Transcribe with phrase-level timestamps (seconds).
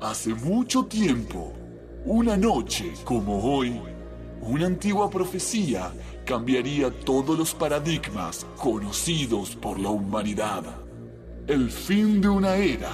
[0.00, 1.54] Hace mucho tiempo,
[2.04, 3.80] una noche como hoy,
[4.42, 5.90] una antigua profecía
[6.26, 10.64] cambiaría todos los paradigmas conocidos por la humanidad.
[11.46, 12.90] El fin de una era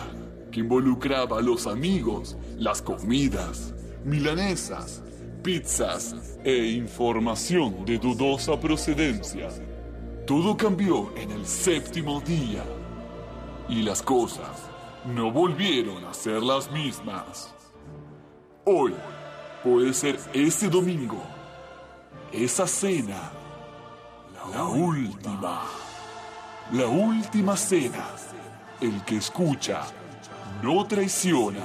[0.53, 3.75] que involucraba a los amigos, las comidas,
[4.05, 5.03] milanesas,
[5.43, 6.15] pizzas
[6.45, 9.49] e información de dudosa procedencia.
[10.25, 12.63] Todo cambió en el séptimo día
[13.69, 14.72] y las cosas
[15.05, 17.53] no volvieron a ser las mismas.
[18.65, 18.95] Hoy
[19.65, 21.23] puede ser ese domingo,
[22.33, 23.33] esa cena,
[24.53, 25.63] la última,
[26.73, 28.07] la última cena.
[28.81, 29.83] El que escucha
[30.63, 31.65] no traiciona.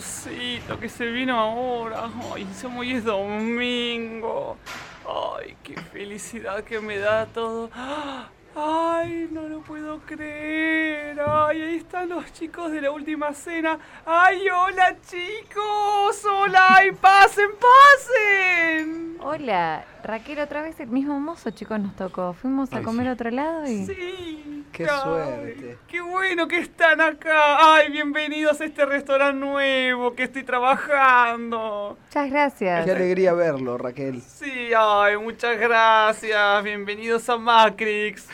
[0.00, 2.10] Calorcito que se vino ahora.
[2.34, 4.56] ¡Ay, encima hoy es domingo!
[5.06, 7.70] ¡Ay, qué felicidad que me da todo!
[8.56, 11.20] ¡Ay, no lo puedo creer!
[11.24, 13.78] ¡Ay, ahí están los chicos de la última cena!
[14.06, 16.24] ¡Ay, hola chicos!
[16.24, 16.76] ¡Hola!
[16.76, 19.16] ¡Ay, pasen, pasen!
[19.20, 22.32] Hola, Raquel, otra vez el mismo mozo, chicos, nos tocó.
[22.32, 23.10] Fuimos a Ay, comer sí.
[23.10, 23.84] a otro lado y...
[23.84, 24.59] Sí.
[24.72, 25.78] Qué ay, suerte.
[25.88, 27.74] Qué bueno que están acá.
[27.74, 31.98] Ay, bienvenidos a este restaurante nuevo que estoy trabajando.
[32.06, 32.84] Muchas gracias.
[32.84, 34.20] Qué alegría verlo, Raquel.
[34.22, 36.62] Sí, ay, muchas gracias.
[36.62, 38.28] Bienvenidos a Macrix.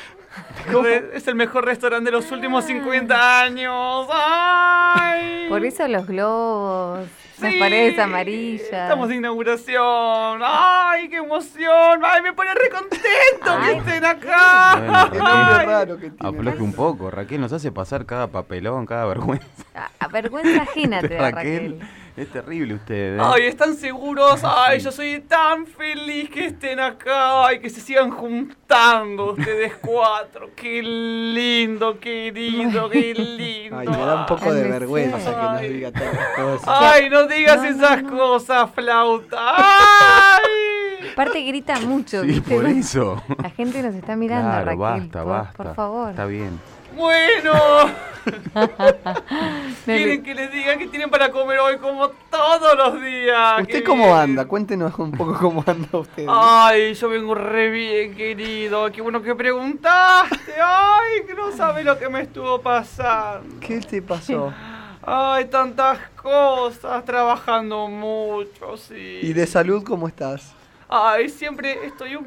[1.14, 4.06] Es el mejor restaurante de los últimos 50 años.
[4.12, 5.46] Ay.
[5.48, 7.08] Por eso los globos,
[7.40, 8.62] las Sí, paredes amarillas.
[8.72, 10.40] Estamos de inauguración.
[10.42, 12.00] ¡Ay, qué emoción!
[12.02, 13.02] ¡Ay, me pone re contento
[13.44, 15.08] Ay, que estén acá!
[15.10, 15.98] Bueno.
[15.98, 16.12] Que.
[16.18, 19.46] Afloje un poco, Raquel nos hace pasar cada papelón, cada vergüenza.
[19.74, 21.88] A, a vergüenza ajena te da Raquel, Raquel.
[22.16, 23.16] Es terrible usted.
[23.18, 23.20] ¿eh?
[23.22, 24.40] Ay, ¿están seguros?
[24.42, 27.46] Ay, yo soy tan feliz que estén acá.
[27.46, 30.50] Ay, que se sigan juntando ustedes cuatro.
[30.56, 33.78] Qué lindo, querido, qué lindo.
[33.78, 36.68] Ay, me da un poco de Ay, vergüenza que nos diga tantas cosas.
[36.68, 38.10] Ay, no digas No, no, esas no.
[38.16, 39.38] cosas, flauta.
[39.56, 40.42] Ay.
[41.12, 42.54] Aparte grita mucho, sí, ¿viste?
[42.54, 43.22] por eso.
[43.42, 44.78] La gente nos está mirando, claro, Raquel.
[44.78, 45.56] basta, por, basta.
[45.64, 46.10] Por favor.
[46.10, 46.58] Está bien.
[46.96, 47.52] Bueno,
[49.84, 53.60] quieren que les diga que tienen para comer hoy como todos los días.
[53.60, 54.16] ¿Usted cómo bien.
[54.16, 54.46] anda?
[54.46, 56.24] Cuéntenos un poco cómo anda usted.
[56.26, 58.90] Ay, yo vengo re bien, querido.
[58.90, 60.54] Qué bueno que preguntaste.
[60.58, 63.60] Ay, que no sabe lo que me estuvo pasando.
[63.60, 64.54] ¿Qué te pasó?
[65.02, 69.20] Ay, tantas cosas, trabajando mucho, sí.
[69.22, 70.54] ¿Y de salud cómo estás?
[70.88, 72.26] Ay, siempre estoy un...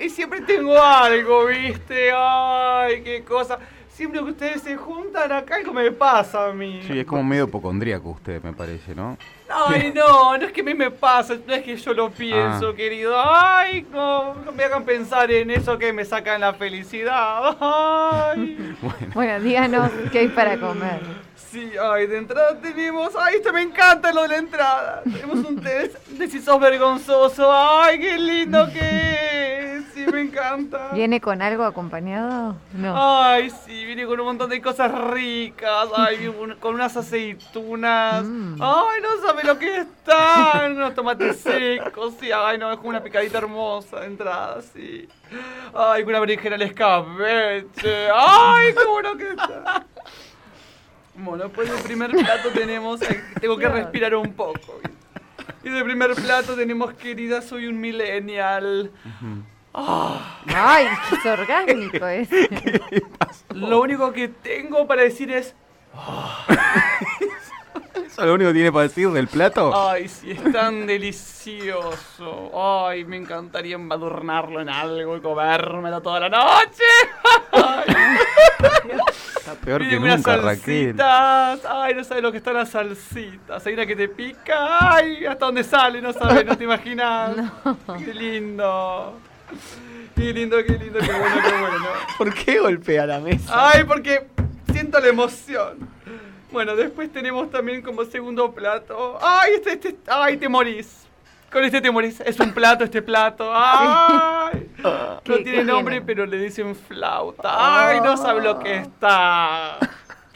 [0.00, 2.10] Y siempre tengo algo, ¿viste?
[2.12, 3.58] Ay, qué cosa.
[3.98, 6.80] Siempre que ustedes se juntan acá, algo me pasa a mí.
[6.86, 9.18] Sí, es como medio hipocondríaco usted, me parece, ¿no?
[9.48, 12.68] Ay, no, no es que a mí me pasa, no es que yo lo pienso,
[12.68, 12.76] Ah.
[12.76, 13.20] querido.
[13.20, 17.56] Ay, no, no me hagan pensar en eso que me sacan la felicidad.
[17.60, 18.76] Ay,
[19.14, 21.00] Bueno, díganos qué hay para comer.
[21.50, 23.14] Sí, ay, de entrada tenemos.
[23.16, 25.02] Ay, esto me encanta lo de la entrada.
[25.04, 27.50] Tenemos un test de si sos vergonzoso.
[27.52, 29.84] Ay, qué lindo que es.
[29.94, 30.90] Sí, me encanta.
[30.92, 32.56] ¿Viene con algo acompañado?
[32.72, 32.94] No.
[32.96, 35.88] Ay, sí, viene con un montón de cosas ricas.
[35.96, 38.24] Ay, con unas aceitunas.
[38.24, 38.62] Mm.
[38.62, 40.72] Ay, no sabe lo que están.
[40.72, 42.14] Unos tomates secos.
[42.20, 45.08] Sí, ay, no, es como una picadita hermosa de entrada, sí.
[45.74, 48.08] Ay, con una berenjena al escabeche.
[48.14, 49.84] Ay, qué bueno que está.
[51.18, 53.02] Bueno, después del primer plato tenemos.
[53.02, 54.80] ay, Tengo que respirar un poco.
[55.64, 58.92] Y del primer plato tenemos, querida, soy un millennial.
[59.74, 62.48] Ay, es orgánico ese.
[63.54, 65.54] Lo único que tengo para decir es.
[67.94, 69.72] ¿Eso es lo único que tiene para decir del plato?
[69.74, 72.50] Ay, sí, es tan delicioso.
[72.54, 76.84] Ay, me encantaría embadurnarlo en algo y comérmelo toda la noche.
[77.86, 80.96] Está peor que nunca, Raquel.
[80.96, 81.60] salsitas.
[81.68, 83.66] Ay, no sabes lo que están las salsitas.
[83.66, 84.94] Hay una que te pica.
[84.94, 87.36] Ay, hasta dónde sale, no sabes, no te imaginas.
[88.04, 89.18] Qué lindo.
[90.14, 91.86] Qué lindo, qué lindo, qué bueno, qué bueno.
[92.18, 93.70] ¿Por qué golpea la mesa?
[93.70, 94.26] Ay, porque
[94.72, 95.88] siento la emoción.
[96.50, 99.18] Bueno, después tenemos también como segundo plato.
[99.22, 101.07] Ay, este, este, ay, te morís.
[101.52, 102.20] Con este te morís.
[102.20, 103.50] Es un plato, este plato.
[103.54, 104.68] Ay.
[104.84, 107.88] No ¿Qué- tiene qué nombre, pero le dicen flauta.
[107.88, 109.78] Ay, no sabe lo que está.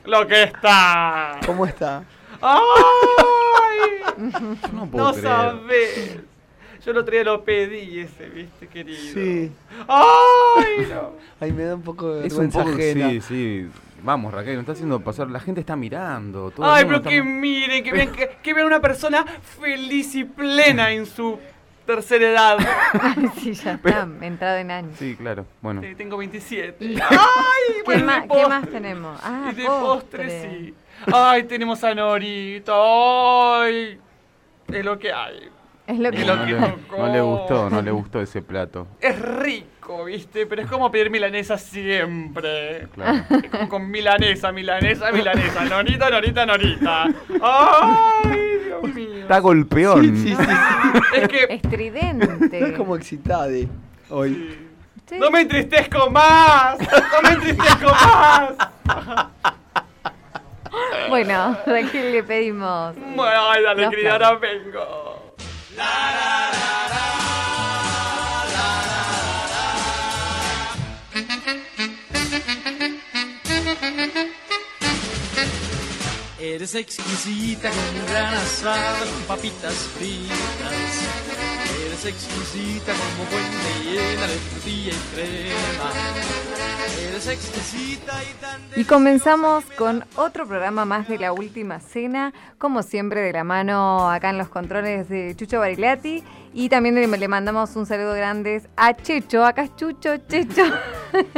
[0.05, 1.39] Lo que está.
[1.47, 2.03] ¿Cómo está?
[2.41, 2.59] Ay.
[4.73, 5.23] No puedo No creer.
[5.27, 6.17] sabes.
[6.85, 8.99] Yo el otro día lo pedí ese, viste, querido.
[9.15, 9.53] Sí.
[9.87, 11.13] ¡Ay, no!
[11.41, 13.11] Ay, me da un poco de Es un vergüenza poco, ajena.
[13.11, 13.69] sí, sí.
[14.03, 15.29] Vamos, Raquel, nos está haciendo pasar.
[15.31, 16.51] La gente está mirando.
[16.51, 19.25] todo Ay, pero que está- miren, que vean, que, que vean una persona
[19.61, 21.39] feliz y plena en su
[21.87, 22.59] tercera edad.
[23.39, 24.97] sí, ya está, entrado en años.
[24.99, 25.47] Sí, claro.
[25.61, 25.83] Bueno.
[25.83, 26.85] Sí, tengo 27.
[26.85, 27.09] ¿Y ¡Ay!
[27.77, 29.21] ¿Qué, bueno, de qué más tenemos?
[29.23, 30.51] Ah, y de postre, postre.
[30.51, 30.75] sí.
[31.13, 32.73] Ay, tenemos a Norita.
[32.75, 33.99] Ay,
[34.69, 35.49] es lo que hay.
[35.93, 36.25] Es lo que...
[36.25, 36.97] No que le, tocó.
[36.99, 38.87] no le gustó, no le gustó ese plato.
[38.99, 40.47] Es rico, ¿viste?
[40.47, 42.89] Pero es como pedir milanesa siempre.
[42.95, 43.25] Claro.
[43.43, 45.65] Es como con milanesa, milanesa, milanesa.
[45.65, 47.05] Norita, norita, norita.
[47.43, 49.19] Ay, Dios mío.
[49.19, 50.17] Está golpeón.
[50.17, 50.51] Sí, sí, sí.
[51.15, 52.73] Es que Estridente.
[52.75, 53.69] Como excitade
[54.09, 54.59] hoy.
[55.07, 55.19] Sí.
[55.19, 56.79] no me entristezco más.
[56.79, 58.55] No me entristezco más.
[61.09, 62.95] Bueno, Raquel le pedimos.
[63.15, 65.12] Bueno, ay, dale, Los querida, ahora vengo.
[76.39, 81.52] Eres exquisita con gran asado, con papitas fritas.
[81.87, 85.91] Eres exquisita como fuente llena de frutilla y crema.
[87.09, 92.83] Eres exquisita y tan Y comenzamos con otro programa más de la última cena, como
[92.83, 96.23] siempre de la mano acá en los controles de Chucho Barilati.
[96.55, 100.65] Y también le, le mandamos un saludo grande a Checho, acá es Chucho, Checho,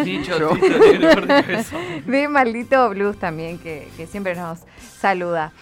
[1.15, 1.77] corto, eso.
[2.05, 4.59] de Maldito Blues también, que, que siempre nos
[4.99, 5.53] saluda.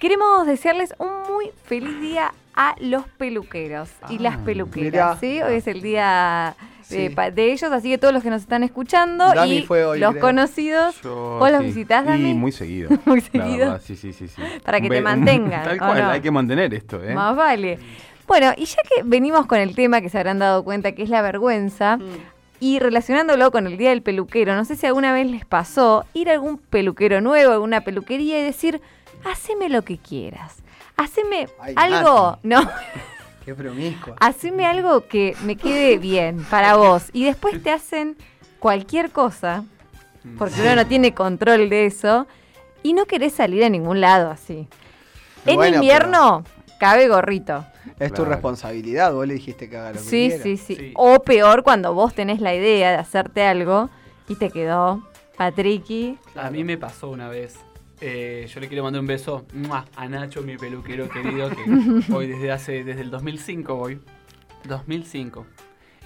[0.00, 5.20] Queremos desearles un muy feliz día a los peluqueros y las Ah, peluqueras.
[5.20, 5.42] ¿sí?
[5.42, 6.56] Hoy es el día
[6.88, 7.14] de, Sí.
[7.14, 10.12] pa- de ellos, así que todos los que nos están escuchando y fue hoy, los
[10.12, 10.22] creo.
[10.22, 11.66] conocidos, Yo, ¿vos los sí.
[11.66, 12.88] visitás, Y muy seguido.
[13.04, 13.78] Muy seguido.
[13.80, 14.40] sí, sí, sí, sí.
[14.64, 16.08] Para que te mantengan, Tal ¿o cual, no?
[16.10, 17.14] hay que mantener esto, ¿eh?
[17.14, 17.78] Más vale.
[18.26, 21.10] Bueno, y ya que venimos con el tema que se habrán dado cuenta que es
[21.10, 22.02] la vergüenza, Mm.
[22.60, 26.30] y relacionándolo con el día del peluquero, no sé si alguna vez les pasó ir
[26.30, 28.80] a algún peluquero nuevo, a alguna peluquería y decir,
[29.24, 30.56] haceme lo que quieras.
[30.96, 32.60] Haceme Ay, algo, no,
[33.44, 34.16] Qué promiscua.
[34.20, 37.04] haceme algo que me quede bien para vos.
[37.12, 38.16] Y después te hacen
[38.58, 39.64] cualquier cosa,
[40.36, 42.26] porque uno no tiene control de eso,
[42.82, 44.68] y no querés salir a ningún lado así.
[45.46, 46.44] En Bueno, invierno,
[46.78, 47.64] cabe gorrito.
[47.98, 48.30] Es tu Claro.
[48.32, 50.92] responsabilidad, vos le dijiste que haga lo Sí, sí, sí, Sí.
[50.96, 53.88] O peor, cuando vos tenés la idea de hacerte algo
[54.28, 55.02] y te quedó
[55.36, 56.18] Patricky.
[56.36, 57.58] A mí me pasó una vez.
[58.00, 59.84] Eh, yo le quiero mandar un beso ¡mua!
[59.96, 61.62] a Nacho, mi peluquero querido, que
[62.08, 64.00] voy desde hace, desde el 2005 voy.
[64.64, 65.46] 2005.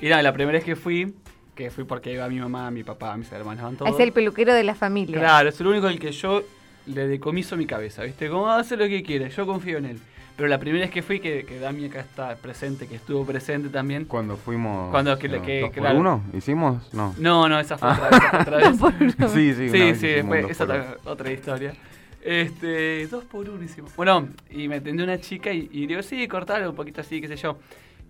[0.00, 1.14] Y nada, la primera vez que fui,
[1.54, 3.94] que fui porque iba mi mamá, mi papá, mis hermanos, van todos.
[3.94, 5.18] Es el peluquero de la familia.
[5.18, 6.42] Claro, es el único al que yo
[6.86, 8.28] le decomiso mi cabeza, ¿viste?
[8.28, 10.00] Como hace lo que quiere, yo confío en él.
[10.36, 13.68] Pero la primera vez que fui, que, que Dami acá está presente, que estuvo presente
[13.68, 14.04] también.
[14.06, 14.90] Cuando fuimos.
[14.90, 15.98] Cuando que- no, que- ¿dos por claro.
[16.00, 16.24] uno?
[16.32, 16.92] ¿Hicimos?
[16.92, 17.14] No.
[17.18, 18.18] No, no, esa fue otra vez.
[18.68, 19.16] esa fue otra vez.
[19.32, 21.72] Sí, sí, Sí, sí, hicimos fue, dos es por otra, otra historia.
[22.20, 23.94] Este, dos por uno hicimos.
[23.96, 27.28] Bueno, y me atendió una chica y, y digo, sí, cortalo un poquito así, qué
[27.28, 27.58] sé yo.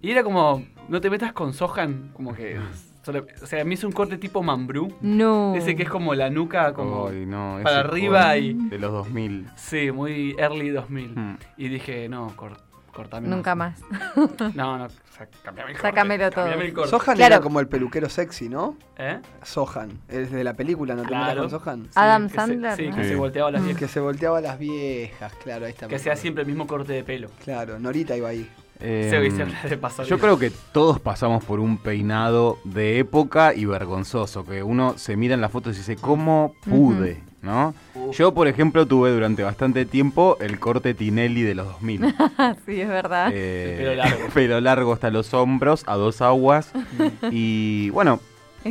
[0.00, 2.58] Y era como, no te metas con Sohan, como que.
[3.04, 4.92] solo- o sea, me hizo un corte tipo mambrú.
[5.00, 5.54] No.
[5.54, 7.08] Ese que es como la nuca, como.
[7.08, 9.46] Ay, no, para arriba y- De los 2000.
[9.56, 11.14] Sí, muy early 2000.
[11.14, 11.36] Hmm.
[11.56, 12.56] Y dije, no, cor,
[12.92, 13.80] cortame Nunca más.
[14.54, 15.88] No, no, sa- cambiame el corte.
[15.88, 16.44] Sácamelo todo.
[16.44, 16.90] cambiame el corte.
[16.90, 17.34] Sohan Claro.
[17.34, 18.76] era como el peluquero sexy, ¿no?
[18.98, 19.20] ¿Eh?
[19.42, 21.40] Sohan, es de la película, ¿no te metas Claro.
[21.42, 21.82] con Sohan?
[21.84, 22.96] Sí, Adam que se- Sandler, sí, ¿no?
[22.96, 23.08] que Sí.
[23.10, 23.80] se volteaba las viejas.
[23.80, 25.88] Que se volteaba a las viejas, claro, ahí está.
[25.88, 27.28] Que sea siempre el mismo corte de pelo.
[27.44, 28.48] Claro, Norita iba ahí.
[28.80, 30.04] Eh, Se viste de pasar.
[30.06, 35.16] yo creo que todos pasamos por un peinado de época y vergonzoso, que uno se
[35.16, 37.22] mira en la foto y dice, ¿cómo pude?
[37.42, 37.74] ¿No?
[38.12, 42.00] Yo, por ejemplo, tuve durante bastante tiempo el corte Tinelli de los 2000.
[42.66, 43.30] sí, es verdad.
[43.34, 44.26] Eh, El pelo largo.
[44.34, 46.72] pelo largo hasta los hombros, a dos aguas.
[47.30, 48.18] y bueno,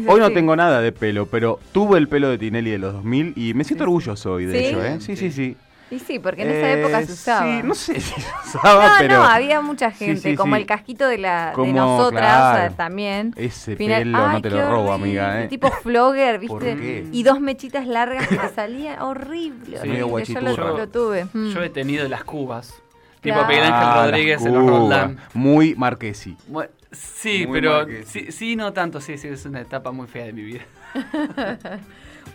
[0.07, 3.33] hoy no tengo nada de pelo, pero tuve el pelo de Tinelli de los 2000
[3.35, 4.65] y me siento orgulloso hoy de ¿Sí?
[4.65, 4.97] ello, ¿eh?
[4.99, 5.55] Sí, sí, sí.
[5.93, 7.45] Y sí, porque en esa Eh, época se usaba.
[7.45, 8.25] Sí, no sé si se
[8.57, 10.61] usaba, no, pero no, había mucha gente, sí, como sí.
[10.61, 12.71] el casquito de la de Como, nosotras claro.
[12.71, 13.33] eh, también.
[13.35, 15.47] ese Final- pelo Ay, no te lo robo, horrible, amiga, ¿eh?
[15.47, 16.53] Tipo flogger, ¿viste?
[16.53, 17.05] ¿Por qué?
[17.11, 19.79] Y dos mechitas largas que salían horrible.
[19.81, 20.01] Sí.
[20.01, 20.25] horrible.
[20.25, 21.25] Yo lo, lo tuve.
[21.31, 21.51] mm.
[21.53, 22.73] Yo he tenido las cubas.
[23.21, 23.47] Tipo Claro.
[23.47, 24.65] Miguel Ángel Ah, Rodríguez en los.
[24.67, 25.17] Roldán.
[25.33, 26.35] Muy marquesi.
[26.47, 30.25] Bueno, Sí, Muy pero sí, sí, no tanto, sí, sí, es una etapa muy fea
[30.25, 30.61] de mi vida.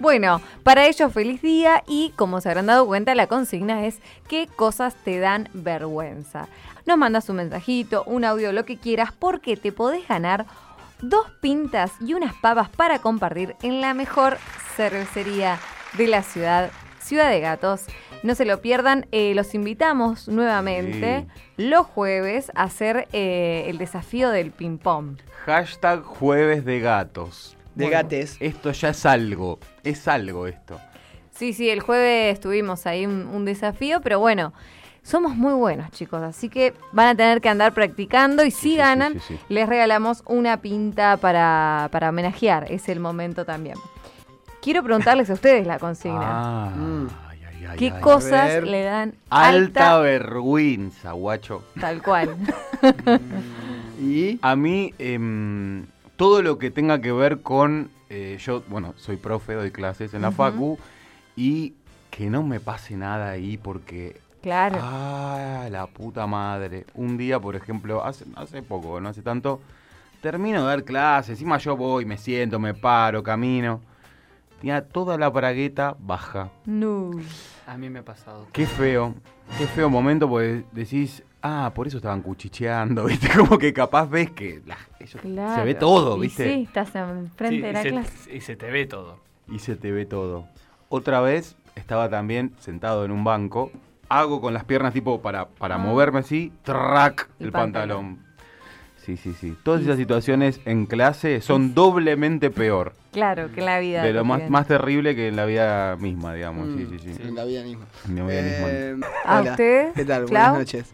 [0.01, 4.47] Bueno, para ellos feliz día y como se habrán dado cuenta la consigna es qué
[4.47, 6.47] cosas te dan vergüenza.
[6.87, 10.47] Nos mandas un mensajito, un audio, lo que quieras porque te podés ganar
[11.03, 14.39] dos pintas y unas papas para compartir en la mejor
[14.77, 15.59] cervecería
[15.97, 17.87] de la ciudad, Ciudad de Gatos.
[18.23, 19.07] No se lo pierdan.
[19.13, 21.27] Eh, los invitamos nuevamente
[21.57, 25.19] los jueves a hacer eh, el desafío del ping-pong.
[25.45, 27.58] Hashtag jueves de gatos.
[27.79, 28.03] De Bueno.
[28.03, 28.37] gates.
[28.41, 29.59] Esto ya es algo.
[29.85, 30.79] Es algo esto.
[31.31, 34.53] Sí, sí, el jueves tuvimos ahí un, un desafío, pero bueno,
[35.05, 38.77] somos muy buenos, chicos, así que van a tener que andar practicando y si sí,
[38.77, 39.39] ganan, sí, sí.
[39.49, 43.77] les regalamos una pinta para, para homenajear, es el momento también.
[44.61, 46.19] Quiero preguntarles a ustedes la consigna.
[46.67, 47.07] Ah, Mm.
[47.31, 48.01] ay, ay, ay, ¿Qué ay.
[48.01, 48.67] cosas ver.
[48.67, 49.49] le dan Alta,
[49.93, 51.63] alta, vergüenza, guacho.
[51.81, 52.37] tal cual?
[54.01, 55.87] Y A mí, em,
[56.19, 57.91] todo lo que tenga que ver con.
[58.11, 60.37] eh, yo, bueno, soy profe, doy clases en la Ujú.
[60.37, 60.79] Facu.
[61.37, 61.75] Y
[62.11, 64.21] que no me pase nada ahí porque.
[64.43, 64.79] Claro.
[64.83, 66.85] Ah, la puta madre.
[66.95, 69.61] Un día, por ejemplo, hace, hace poco, no hace tanto.
[70.21, 71.31] Termino de dar clases.
[71.31, 73.81] Encima yo voy, me siento, me paro, camino.
[74.61, 76.51] Tenía toda la bragueta baja.
[76.67, 77.13] No.
[77.67, 78.49] A mí me ha pasado.
[78.53, 79.15] Qué feo,
[79.57, 83.29] qué feo momento, porque decís, ah, por eso estaban cuchicheando, ¿viste?
[83.37, 85.55] Como que capaz ves que la- ellos- Claro.
[85.55, 86.53] se ve todo, Y ¿viste?
[86.55, 88.37] sí, estás enfrente Sí, de y la se- clase.
[88.37, 89.21] Y se te ve todo.
[89.51, 90.47] Y se te ve todo.
[90.89, 93.71] Otra vez estaba también sentado en un banco,
[94.09, 95.79] hago con las piernas tipo para, para Ah.
[95.79, 97.97] moverme así, track El el, pantalón.
[98.17, 98.29] pantalón.
[99.05, 99.57] Sí, sí, sí.
[99.63, 102.93] Todas esas situaciones en clase son doblemente peor.
[103.11, 104.03] Claro, que en la vida.
[104.03, 106.69] De lo más, más terrible que en la vida misma, digamos.
[106.77, 107.23] Sí, Mm, sí, sí.
[107.23, 107.87] en la vida misma.
[108.07, 108.67] En la vida misma.
[108.69, 110.27] Eh, ¿A usted, ¿Qué tal?
[110.27, 110.51] Clau?
[110.53, 110.93] Buenas noches.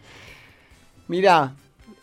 [1.07, 1.53] Mirá,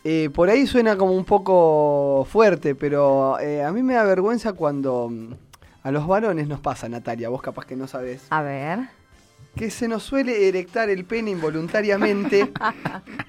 [0.03, 4.53] eh, por ahí suena como un poco fuerte, pero eh, a mí me da vergüenza
[4.53, 5.33] cuando mm,
[5.83, 8.79] a los varones nos pasa, Natalia, vos capaz que no sabés, A ver.
[9.55, 12.51] que se nos suele erectar el pene involuntariamente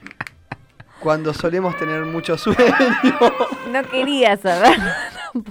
[1.01, 2.57] cuando solemos tener mucho sueño.
[3.71, 4.79] No quería saber.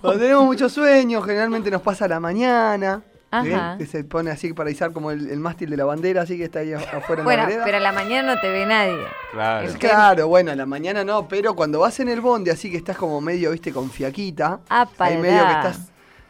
[0.01, 3.01] Cuando tenemos mucho sueño, generalmente nos pasa a la mañana.
[3.33, 3.75] Ajá.
[3.77, 6.43] Que se pone así para izar como el, el mástil de la bandera, así que
[6.45, 7.63] está ahí afuera en Bueno, la vereda.
[7.65, 8.97] pero a la mañana no te ve nadie.
[9.31, 9.67] Claro.
[9.67, 12.77] El- Claro, bueno, a la mañana no, pero cuando vas en el bonde, así que
[12.77, 14.59] estás como medio, viste, con fiaquita.
[14.69, 15.79] Ah, ahí medio que estás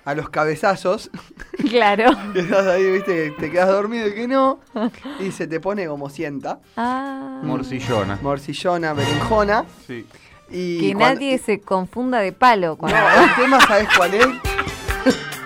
[0.05, 1.10] a los cabezazos,
[1.69, 2.12] Claro.
[2.33, 4.60] que estás ahí, viste, que te quedas dormido y que no,
[5.19, 7.39] y se te pone como sienta, Ah.
[7.43, 8.19] Morcillona.
[8.22, 10.05] morcillona, berenjona, Sí.
[10.50, 10.79] y...
[10.81, 12.98] Que cuando- nadie se confunda de palo No, cuando.
[13.00, 14.27] el tema, ¿sabes cuál es?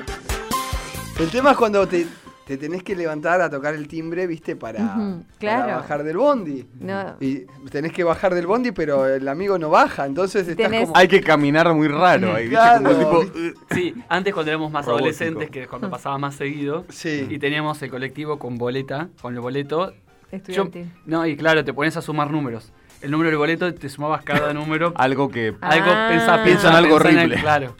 [1.19, 2.05] el tema es cuando te,
[2.45, 5.75] te tenés que levantar a tocar el timbre, viste, para, claro.
[5.77, 6.65] bajar del bondi.
[6.79, 7.15] No.
[7.19, 10.97] Y tenés que bajar del bondi, pero el amigo no baja, entonces estás Tenés- como...
[10.97, 12.55] Hay que caminar muy raro ahí, ¿viste?
[12.55, 13.51] Claro, Como ¿viste?
[13.51, 13.62] tipo.
[13.74, 15.05] Sí, antes cuando éramos más Robótico.
[15.05, 17.27] adolescentes, que es cuando pasaba más seguido, Sí.
[17.29, 19.91] y teníamos el colectivo con boleta, con el boleto.
[19.91, 20.91] Yo- Estudiantil.
[21.05, 22.71] no, y claro, te pones a sumar números.
[23.01, 24.93] El número del boleto, te sumabas cada número.
[24.95, 25.47] Algo que.
[25.62, 26.07] algo, Ah.
[26.09, 27.36] algo pensá en el- horrible.
[27.39, 27.75] claro.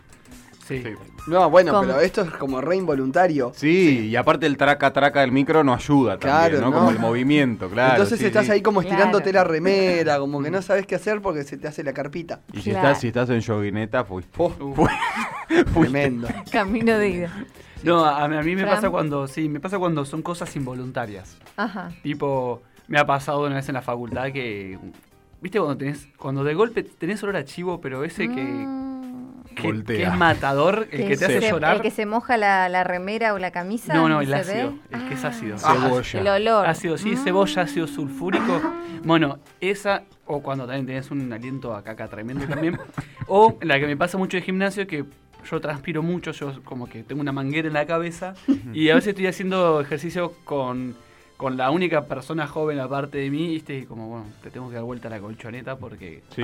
[0.68, 0.82] Sí.
[0.84, 0.94] Sí.
[1.28, 1.88] No, bueno, ¿Cómo?
[1.88, 3.52] pero esto es como re involuntario.
[3.56, 6.72] Sí, y aparte el traca traca del micro no ayuda también, Claro, ¿no?
[6.72, 6.78] ¿no?
[6.78, 7.92] Como el movimiento, claro.
[7.94, 8.54] Entonces sí, estás sí.
[8.54, 9.48] ahí como estirándote Claro.
[9.50, 12.40] la remera, como que no sabes qué hacer porque se te hace la carpita.
[12.54, 12.88] Y si Claro.
[12.88, 14.32] estás, si estás en yoguineta, fuiste.
[14.38, 14.52] Oh,
[15.74, 16.28] tremendo.
[16.52, 17.32] Camino de ida.
[17.84, 18.76] No, a, a mí me Fran.
[18.76, 21.38] pasa cuando, sí, me pasa cuando son cosas involuntarias.
[21.58, 21.92] Aja.
[22.04, 24.80] Tipo, me ha pasado una vez en la facultad que,
[25.42, 29.07] viste cuando tenés, cuando de golpe tenés olor a chivo, pero ese que, Mm, que,
[29.56, 30.12] que Voltea.
[30.14, 31.76] es matador, el que te hace se- llorar.
[31.78, 33.94] El que se moja la, la remera o la camisa.
[33.94, 34.98] No, no, ¿y el ácido, ve?
[34.98, 35.58] el que es Ah, ácido.
[35.58, 36.20] Cebolla.
[36.20, 36.68] El olor.
[36.68, 37.18] Ácido, sí, Mm.
[37.24, 38.62] cebolla, ácido sulfúrico.
[39.04, 42.78] Bueno, esa, o cuando también tenés un aliento a caca tremendo también.
[43.28, 45.06] o la que me pasa mucho de gimnasio, que
[45.50, 48.34] yo transpiro mucho, yo como que tengo una manguera en la cabeza.
[48.74, 50.96] y a veces estoy haciendo ejercicio con,
[51.38, 53.78] con la única persona joven aparte de mí, ¿viste?
[53.78, 56.42] Y como, bueno, te tengo que dar vuelta a la colchoneta porque Sí.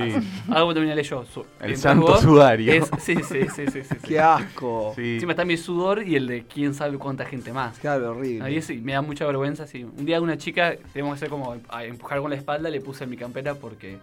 [0.52, 1.24] algo terminaré yo.
[1.24, 2.72] Su- El santo vos, sudario.
[2.72, 3.82] es- sí, sí, sí, sí, sí.
[3.82, 3.96] sí.
[4.06, 4.92] Qué asco.
[4.94, 5.14] Sí.
[5.14, 7.76] Encima está mi sudor y el de quién sabe cuánta gente más.
[7.80, 8.44] Claro, horrible.
[8.44, 9.66] Ahí sí, me da mucha vergüenza.
[9.66, 9.82] Sí.
[9.82, 13.02] Un día una chica, tenemos que hacer como a empujar con la espalda, le puse
[13.02, 13.98] en mi campera porque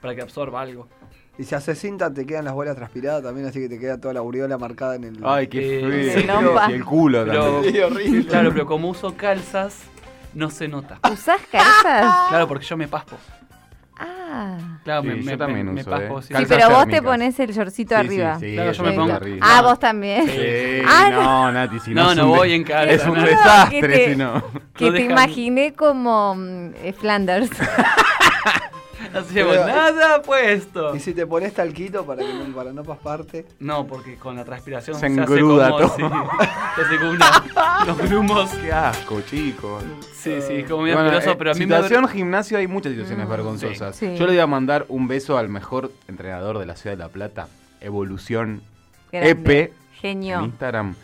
[0.00, 0.88] para que absorba algo.
[1.38, 4.12] Y si haces cinta te quedan las bolas transpiradas también, así que te queda toda
[4.12, 5.18] la aureola marcada en el...
[5.22, 5.78] Ay, qué
[6.18, 6.68] Eh, lompa.
[6.68, 7.74] Y el culo Pero, también.
[7.74, 8.26] Sí, horrible.
[8.26, 9.84] claro, pero como uso calzas,
[10.34, 10.98] no se nota.
[11.10, 12.14] ¿Usás calzas?
[12.28, 13.16] Claro, porque yo me paspo.
[13.98, 14.56] Ah.
[14.82, 16.18] Claro, Sí, me, yo me- también me, me uso, paspo.
[16.18, 16.22] eh.
[16.22, 16.28] sí.
[16.28, 17.04] Sí, Calzas pero vos te térmicas.
[17.12, 18.38] pones el shortcito Sí, arriba.
[18.40, 19.40] Sí, sí, Claro, yo me pongo- terrible.
[19.42, 20.26] Ah, vos también.
[20.26, 22.04] Sí, Ah, no, Nati, si no.
[22.04, 24.42] No, es no un voy de- en calza, Es un desastre, Que te- si no.
[24.74, 27.50] Que No te dejan- imaginé como mm, eh, Flanders.
[29.14, 30.94] No llevo Pero- nada puesto.
[30.96, 33.46] Y si te pones talquito para, que no, para no pasparte.
[33.60, 35.96] No, porque con la transpiración Se engruda como, todo.
[35.96, 36.02] sí,
[36.76, 38.50] se hace como una- los grumos.
[38.50, 39.82] Qué asco, chicos.
[40.14, 42.66] Sí, sí, es como muy Bueno, asqueroso, eh, pero a mí me situación gimnasio hay
[42.66, 43.96] muchas situaciones Mm, vergonzosas.
[43.96, 44.06] sí.
[44.06, 44.16] Sí.
[44.16, 47.08] Yo le voy a mandar un beso al mejor entrenador de la ciudad de La
[47.08, 47.48] Plata,
[47.80, 48.62] Evolución
[49.10, 49.30] Grande.
[49.30, 50.44] EP en Genio.
[50.44, 50.94] Instagram.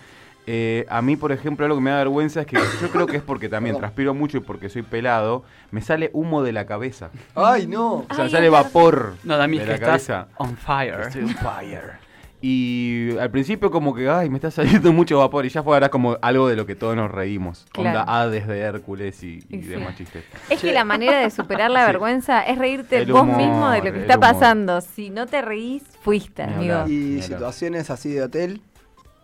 [0.51, 3.19] Eh, a mí, por ejemplo, algo que me da vergüenza es que yo creo que
[3.19, 7.11] es porque también transpiro mucho y porque soy pelado, me sale humo de la cabeza.
[7.35, 7.97] Ay, no.
[7.97, 10.29] O sea, me Ay, sale vapor No, de que la estás cabeza.
[10.39, 11.01] on fire.
[11.03, 12.09] Estoy on fire.
[12.41, 15.89] Y al principio como que, ay, me está saliendo mucho vapor y ya fue ahora
[15.89, 17.67] como algo de lo que todos nos reímos.
[17.73, 18.01] Claro.
[18.01, 19.69] Onda Hades de Hércules y, y Y sí.
[19.69, 20.25] demás chistes.
[20.49, 21.87] Es que la manera de superar la Sí.
[21.89, 24.31] vergüenza es reírte vos mismo de lo que está humor.
[24.33, 24.81] pasando.
[24.81, 26.87] Si no te reís, fuiste, amigo.
[26.87, 28.63] Y situaciones así de hotel,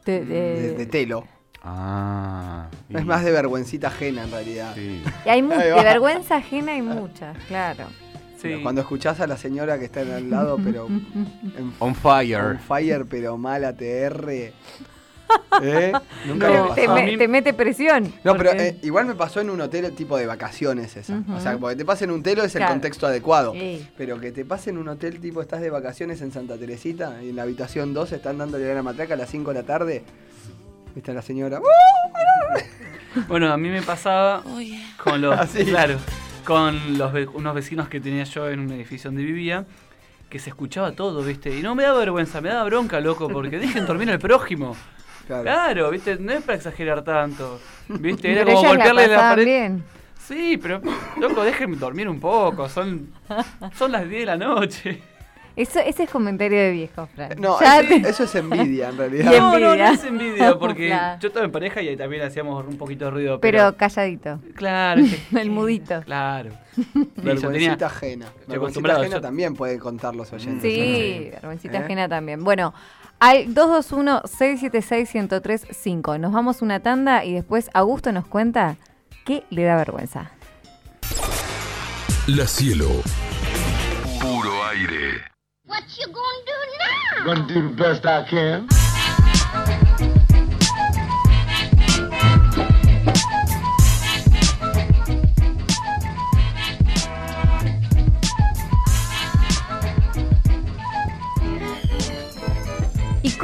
[0.05, 1.27] Te- de, de telo.
[1.63, 2.69] Ah.
[2.91, 4.75] y- Es más de vergüencita ajena en realidad.
[4.75, 5.03] Sí.
[5.25, 7.85] y hay mu- Ahí de vergüenza ajena hay muchas, claro.
[8.41, 8.61] Sí.
[8.63, 12.37] Cuando escuchás a la señora que está al lado, pero en On fire.
[12.43, 14.53] on fire, pero mal ATR.
[15.63, 15.93] ¿Eh?
[16.27, 18.13] Nunca No, me te, te a me- mí- te mete presión.
[18.25, 21.23] No, pero eh, igual me pasó en un hotel tipo de vacaciones esa.
[21.33, 22.73] O sea, porque te pasa en un telo es el Claro.
[22.75, 23.53] contexto adecuado.
[23.53, 23.87] Sí.
[23.97, 27.31] Pero que te pase en un hotel tipo estás de vacaciones en Santa Teresita y
[27.31, 30.03] en la habitación 2 están dándole a la matraca a las 5 de la tarde.
[30.95, 31.61] Viste la señora.
[31.61, 31.65] ¡uh!
[33.29, 34.43] Bueno, a mí me pasaba
[35.03, 35.65] con los, Así.
[35.65, 35.99] claro,
[36.45, 39.67] con los unos vecinos que tenía yo en un edificio donde vivía,
[40.29, 41.57] que se escuchaba todo, ¿viste?
[41.57, 44.75] Y no me daba vergüenza, me daba bronca, loco, porque dejen dormir al prójimo.
[45.27, 45.43] Claro.
[45.43, 46.17] Claro, ¿viste?
[46.19, 47.59] No es para exagerar tanto.
[47.89, 48.31] ¿Viste?
[48.33, 49.45] Era Pero como la golpearle la, pasaban pared.
[49.45, 49.85] bien.
[50.27, 50.81] Sí, pero
[51.21, 53.11] loco, déjenme dormir un poco, son
[53.75, 55.03] son las 10 de la noche.
[55.57, 57.39] Eso, ese es comentario de viejo, Fran.
[57.39, 59.31] No, eso, te- eso es envidia en realidad.
[59.39, 59.91] No, no, no envidia.
[59.93, 61.21] es envidia, porque Claro.
[61.21, 63.39] yo estaba en pareja y ahí también hacíamos un poquito de ruido.
[63.41, 64.41] pero Pero, calladito.
[64.57, 66.01] claro, que- El mudito.
[66.05, 66.51] Claro.
[67.17, 68.27] Vergüencita tenía- ajena.
[68.27, 70.63] Vergüencita acostumbrado, ajena yo- también pueden contar los oyentes.
[70.63, 71.85] Sí, vergüencita ¿Eh?
[71.85, 72.43] ajena también.
[72.43, 72.75] Bueno,
[73.19, 76.19] al 221-676-1035.
[76.19, 78.77] Nos vamos una tanda y después Augusto nos cuenta
[79.25, 80.31] qué le da vergüenza.
[82.27, 82.89] La cielo.
[84.21, 85.21] Puro aire.
[85.67, 87.25] What you gonna do now?
[87.25, 88.69] Gonna do the best I can.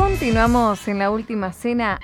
[0.01, 2.01] Continuamos en la última cena.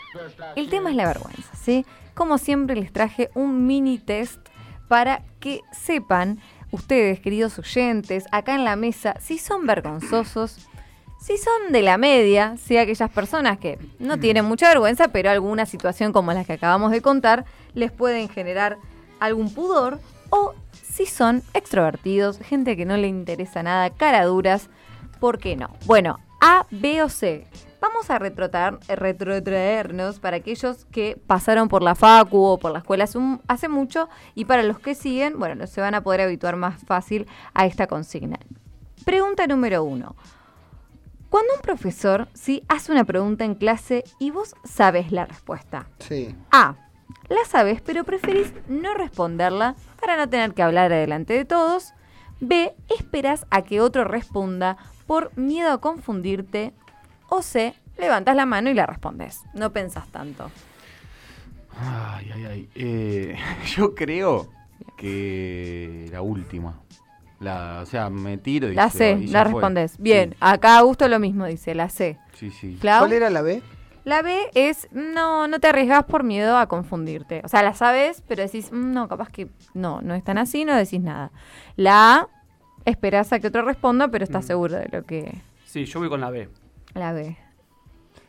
[0.54, 1.86] El tema es la vergüenza, ¿sí?
[2.12, 4.38] Como siempre les traje un mini test
[4.86, 6.38] para que sepan
[6.70, 10.68] ustedes, queridos oyentes, acá en la mesa, si son vergonzosos,
[11.18, 15.64] si son de la media, si aquellas personas que no tienen mucha vergüenza, pero alguna
[15.64, 18.76] situación como la que acabamos de contar les pueden generar
[19.20, 24.68] algún pudor, o si son extrovertidos, gente que no le interesa nada, caraduras,
[25.18, 25.70] ¿por qué no?
[25.86, 27.46] Bueno, A, B o C.
[27.80, 33.04] Vamos a retrotar- retrotraernos para aquellos que pasaron por la facu o por la escuela
[33.04, 36.22] hace, un- hace mucho y para los que siguen, bueno, no se van a poder
[36.22, 38.38] habituar más fácil a esta consigna.
[39.04, 40.16] Pregunta número uno.
[41.30, 45.86] Cuando un profesor sí hace una pregunta en clase y vos sabes la respuesta.
[45.98, 46.34] Sí.
[46.50, 46.76] A.
[47.28, 51.92] La sabes, pero preferís no responderla para no tener que hablar adelante de todos.
[52.40, 52.74] B.
[52.88, 56.72] Esperas a que otro responda por miedo a confundirte.
[57.28, 57.74] O C.
[57.98, 59.42] Levantas la mano y la respondes.
[59.54, 60.50] No pensás tanto.
[61.78, 62.68] Ay, ay, ay.
[62.74, 63.36] Eh,
[63.76, 64.48] yo creo
[64.96, 66.80] que la última.
[67.38, 69.98] La, o sea, me tiro y La C, y la respondes.
[69.98, 72.18] Bien, Sí, acá Augusto lo mismo dice, la C.
[72.34, 72.76] sí, sí.
[72.80, 73.00] Flau.
[73.00, 73.62] ¿Cuál era la B?
[74.04, 77.42] La B es no, no te arriesgas por miedo a confundirte.
[77.44, 80.64] O sea, la sabes, pero decís, "Mm, no, capaz que no, no es tan así,
[80.64, 81.30] no decís nada.
[81.74, 82.28] La A,
[82.86, 84.48] esperás a que otro responda, pero estás Mm.
[84.48, 85.42] seguro de lo que.
[85.66, 86.48] Sí, yo voy con la B.
[86.94, 87.36] La B.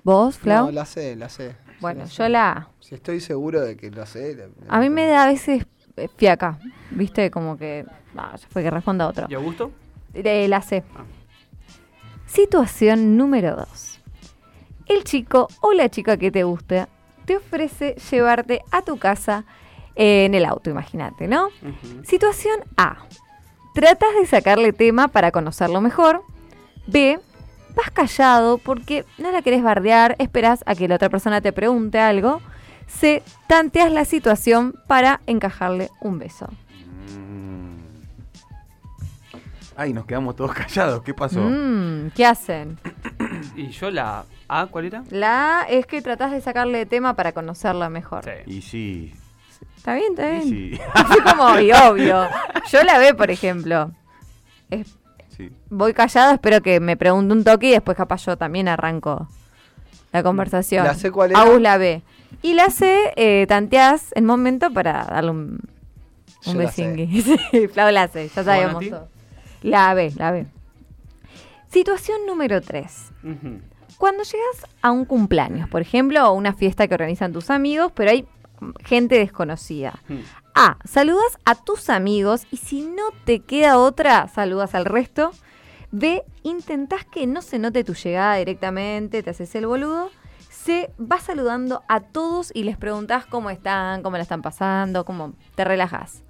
[0.03, 0.65] ¿Vos, Flau?
[0.65, 1.51] No, la C, la C.
[1.51, 2.29] Sí, bueno, la yo sé.
[2.29, 2.67] la A.
[2.79, 4.35] Si estoy seguro de que la sé.
[4.35, 5.65] la- A mí me da a veces
[5.95, 6.59] eh, fiaca,
[6.91, 7.31] ¿viste?
[7.31, 7.85] Como que.
[8.17, 9.27] ah, ya fue que responda otro.
[9.29, 9.71] ¿Y Augusto?
[10.13, 10.83] Eh, la C.
[10.95, 11.03] Ah.
[12.25, 13.99] Situación número 2.
[14.87, 16.87] El chico o la chica que te gusta
[17.25, 19.45] te ofrece llevarte a tu casa
[19.95, 21.49] en el auto, imagínate, ¿no?
[22.03, 22.97] Situación A.
[23.77, 26.23] Tratas de sacarle tema para conocerlo mejor.
[26.87, 27.19] B.
[27.75, 31.99] Vas callado porque no la querés bardear, esperás a que la otra persona te pregunte
[31.99, 32.41] algo.
[32.87, 33.21] C.
[33.45, 36.47] Tanteas la situación para encajarle un beso.
[37.19, 37.75] Mm.
[39.75, 41.03] Ay, nos quedamos todos callados.
[41.03, 41.41] ¿Qué pasó?
[41.41, 42.79] Mm, ¿Qué hacen?
[43.55, 45.03] ¿Y yo la A cuál era?
[45.11, 48.23] La A es que tratás de sacarle tema para conocerla mejor.
[48.23, 48.31] Sí.
[48.47, 49.13] Y sí.
[49.87, 50.11] ¿Está bien?
[50.11, 50.43] ¿Está bien?
[50.43, 50.79] sí.
[50.93, 52.27] Así como, y obvio.
[52.69, 53.91] Yo la B, por ejemplo.
[54.69, 54.97] Es-
[55.29, 55.49] sí.
[55.69, 59.29] voy callado, espero que me pregunte un toque y después capaz yo también arranco
[60.11, 60.83] la conversación.
[60.83, 61.39] ¿La C cuál era?
[61.39, 62.01] Agus la B.
[62.41, 65.59] Y la C, eh, tanteás el momento para darle un,
[66.47, 67.21] un besingui.
[67.51, 69.07] Sí, Flau la C, ya todo.
[69.63, 70.47] La B, la B.
[71.71, 73.11] Situación número 3.
[73.23, 73.61] Ujú.
[73.97, 78.11] Cuando llegas a un cumpleaños, por ejemplo, o una fiesta que organizan tus amigos, pero
[78.11, 78.27] hay
[78.83, 79.99] gente desconocida.
[80.07, 80.19] Hmm.
[80.55, 80.77] A.
[80.85, 85.31] Saludas a tus amigos y si no te queda otra, saludas al resto.
[85.91, 86.23] B.
[86.43, 90.09] Intentás que no se note tu llegada directamente, te haces el boludo.
[90.49, 90.91] C.
[90.97, 95.63] Vas saludando a todos y les preguntás cómo están, cómo la están pasando, cómo te
[95.63, 96.23] relajas.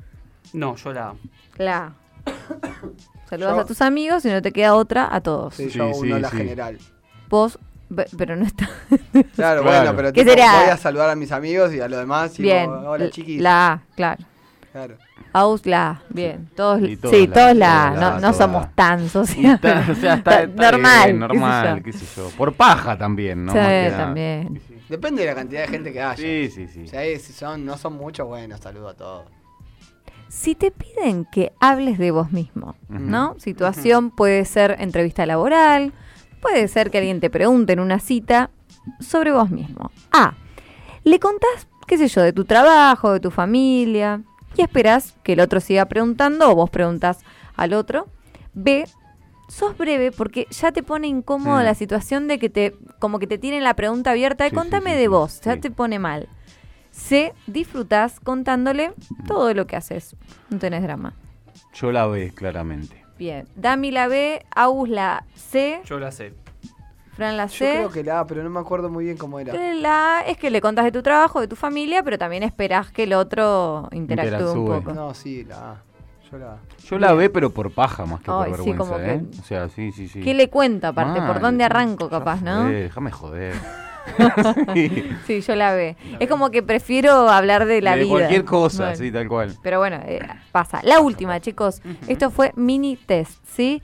[0.53, 1.15] No, yo la.
[1.57, 1.93] La.
[3.29, 5.55] Saludas Yo- a tus amigos y no te queda otra a todos.
[5.55, 6.37] Sí, Sí, yo sí, uno la sí.
[6.37, 6.77] general.
[7.29, 7.59] Vos,
[8.17, 8.69] pero no está.
[9.11, 9.63] Claro, Claro.
[9.63, 12.37] bueno, pero ¿Qué tipo, voy a saludar a mis amigos y a los demás.
[12.39, 12.63] Y Bien.
[12.65, 13.41] digo, hola chiquis.
[13.41, 14.23] La A, claro.
[14.71, 14.95] Claro.
[15.33, 16.49] Aus la A, bien.
[16.55, 17.89] Todos, Y todos sí, la, todos la A.
[17.89, 18.71] todos la, No, no somos la.
[18.71, 19.55] tan sociales.
[19.63, 21.03] está- o sea, está, está normal.
[21.13, 22.29] bien, qué sé normal, qué sé yo.
[22.37, 23.53] Por paja también, ¿no?
[23.53, 23.59] Sí,
[23.95, 24.61] también.
[24.89, 26.15] Depende de la cantidad de gente que haya.
[26.15, 26.87] Sí, sí, sí.
[26.87, 29.25] Si, hay- si son, no son muchos, bueno, saludo a todos.
[30.29, 32.75] Si te piden que hables de vos mismo.
[32.89, 33.35] ¿no?
[33.39, 35.93] Situación puede ser entrevista laboral,
[36.49, 38.49] puede ser que alguien te pregunte en una cita
[38.99, 39.91] sobre vos mismo.
[40.11, 40.35] A.
[41.03, 44.21] Le contás, qué sé yo, de tu trabajo, de tu familia,
[44.55, 47.19] y esperás que el otro siga preguntando o vos preguntás
[47.55, 48.07] al otro.
[48.53, 48.85] B.
[49.49, 53.37] Sos breve porque ya te pone incómodo la situación de que te, como que te
[53.37, 56.27] tienen la pregunta abierta de Sí, contame sí, de vos, ya te pone mal.
[56.91, 57.33] C.
[57.45, 58.93] Disfrutás contándole
[59.25, 60.15] todo lo que haces.
[60.49, 61.13] No tenés drama.
[61.73, 62.96] Yo la ve, claramente.
[63.17, 63.47] Bien.
[63.55, 66.33] Dami la B, Agus la C, Yo la sé.
[67.15, 67.71] Fran la Yo C.
[67.73, 69.53] creo que la A, pero no me acuerdo muy bien cómo era.
[69.73, 72.91] La A es que le contás de tu trabajo, de tu familia, pero también esperás
[72.91, 74.93] que el otro interactúe un poco.
[74.93, 75.83] No, sí, la A.
[76.31, 76.57] Yo la.
[76.85, 79.21] Yo la ve, pero por paja más que Ay, por sí, vergüenza, como que- ¿eh?
[79.39, 80.19] O sea, sí, sí, sí.
[80.21, 81.21] ¿Qué le cuento aparte?
[81.21, 81.65] ¿Por dónde sí.
[81.65, 82.65] arranco capaz, no?
[82.65, 83.55] Déjame joder.
[84.73, 85.03] Sí.
[85.27, 85.95] Sí, yo la ve.
[86.19, 88.09] Es como que prefiero hablar de la de vida.
[88.11, 88.97] cualquier cosa, Bueno.
[88.97, 89.55] sí, tal cual.
[89.61, 90.19] Pero bueno, eh,
[90.51, 90.79] pasa.
[90.83, 91.81] La última, chicos.
[92.07, 93.81] Esto fue mini test, ¿sí?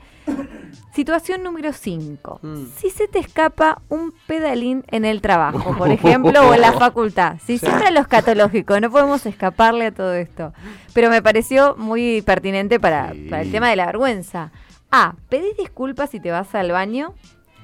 [0.94, 2.38] Situación número 5.
[2.42, 2.64] Mm.
[2.76, 7.36] Si se te escapa un pedalín en el trabajo, por ejemplo, o en la facultad.
[7.44, 10.52] Sí, siempre a lo escatológico, no podemos escaparle a todo esto.
[10.94, 13.26] Pero me pareció muy pertinente para, Sí.
[13.28, 14.50] para el tema de la vergüenza.
[14.90, 15.14] A.
[15.28, 17.14] Pedís disculpas si te vas al baño.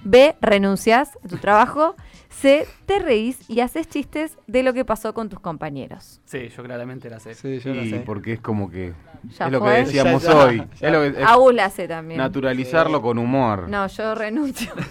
[0.03, 0.35] B.
[0.41, 1.95] Renuncias a tu trabajo.
[2.31, 2.67] C.
[2.87, 6.21] Te reís y haces chistes de lo que pasó con tus compañeros.
[6.25, 7.35] Sí, yo claramente la sé.
[7.35, 8.01] Sí, yo la Y sé.
[8.01, 8.95] porque es como que.
[9.39, 9.73] Ya es lo fue.
[9.75, 10.57] que decíamos Ya, ya, hoy.
[10.81, 10.87] ya.
[10.87, 12.19] Es lo que, es Agus la C también.
[12.19, 13.69] naturalizarlo con humor.
[13.69, 14.73] No, yo renuncio.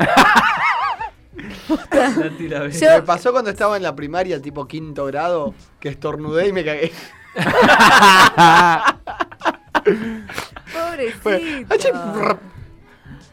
[2.40, 2.68] La.
[2.68, 6.66] Yo- Me pasó cuando estaba en la primaria, tipo quinto grado, que estornudé y me
[6.66, 6.92] cagué.
[10.74, 12.40] Pobrecito.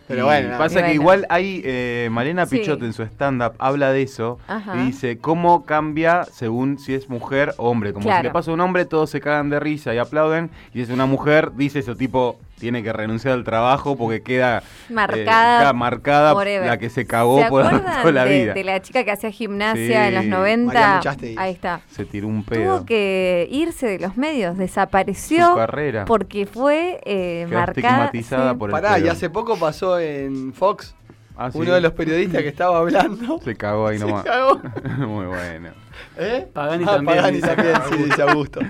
[0.08, 0.88] Pero Y bueno, pasa Bueno.
[0.88, 2.58] que igual hay eh, Malena Sí.
[2.58, 4.76] Pichot en su stand-up habla de eso Ajá.
[4.76, 7.92] y dice cómo cambia según si es mujer o hombre.
[7.92, 8.18] Como Claro.
[8.20, 10.50] si le pasa a un hombre, todos se cagan de risa y aplauden.
[10.72, 14.58] Y si es una mujer, dice eso tipo, tiene que renunciar al trabajo porque queda
[14.58, 16.66] eh, Marcada queda marcada forever.
[16.66, 18.54] la que se cagó ¿Se por toda la de, vida.
[18.54, 20.30] de la chica que hacía gimnasia en los Sí.
[20.30, 20.66] 90?
[20.72, 21.34] María Muchastegui.
[21.38, 21.80] Ahí está.
[21.90, 22.76] Se tiró un pedo.
[22.78, 26.04] Tuvo que irse de los medios, desapareció Su carrera.
[26.06, 28.04] porque fue eh, marcada.
[28.06, 28.58] estigmatizada sí.
[28.58, 30.94] por el Pará, y hace poco pasó en Fox,
[31.38, 31.58] Ah, ¿sí?
[31.58, 33.38] uno de los periodistas que estaba hablando.
[33.44, 34.24] Se cagó ahí Se nomás.
[34.24, 34.58] cagó.
[35.06, 35.68] Muy bueno.
[36.16, 36.48] ¿Eh?
[36.50, 38.60] Pagani Ah, también, Pagani también, sí, dice Augusto.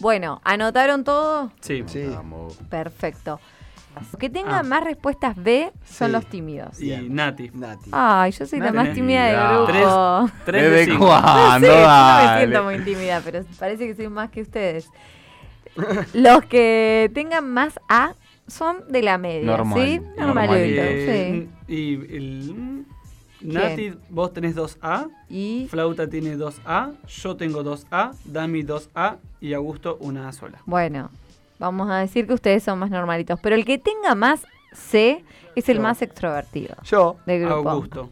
[0.00, 1.52] Bueno, ¿anotaron todo?
[1.60, 1.82] Sí.
[1.86, 2.04] Sí.
[2.04, 2.56] Vamos.
[2.70, 3.40] Perfecto.
[3.94, 4.62] Los que tengan Ah.
[4.62, 6.12] más respuestas B son Sí.
[6.12, 6.80] los tímidos.
[6.80, 6.94] Y.
[7.08, 7.50] Nati.
[7.52, 7.90] Nati.
[7.90, 10.30] Ay, yo soy la más tímida del grupo.
[10.44, 11.06] Tres de ¿Desde cinco.
[11.06, 11.32] cuándo?
[11.32, 14.88] No sé, yo no me siento muy tímida, pero parece que soy más que ustedes.
[16.14, 18.14] Los que tengan más A
[18.46, 19.98] son de la media, Normal, ¿sí?
[19.98, 20.26] normal.
[20.46, 21.72] Normalito, Eh, sí.
[21.74, 22.84] Y el.
[23.40, 25.08] Nati, vos tenés 2A.
[25.28, 26.92] Y Flauta tiene 2A.
[27.06, 28.12] Yo tengo 2A.
[28.24, 29.16] Dami 2A.
[29.40, 30.58] Y Augusto una A sola.
[30.66, 31.10] bueno,
[31.58, 33.38] vamos a decir que ustedes son más normalitos.
[33.40, 35.24] Pero el que tenga más C
[35.54, 35.82] es el Yo.
[35.82, 37.16] más extrovertido Yo.
[37.26, 37.70] del grupo.
[37.70, 38.10] Augusto.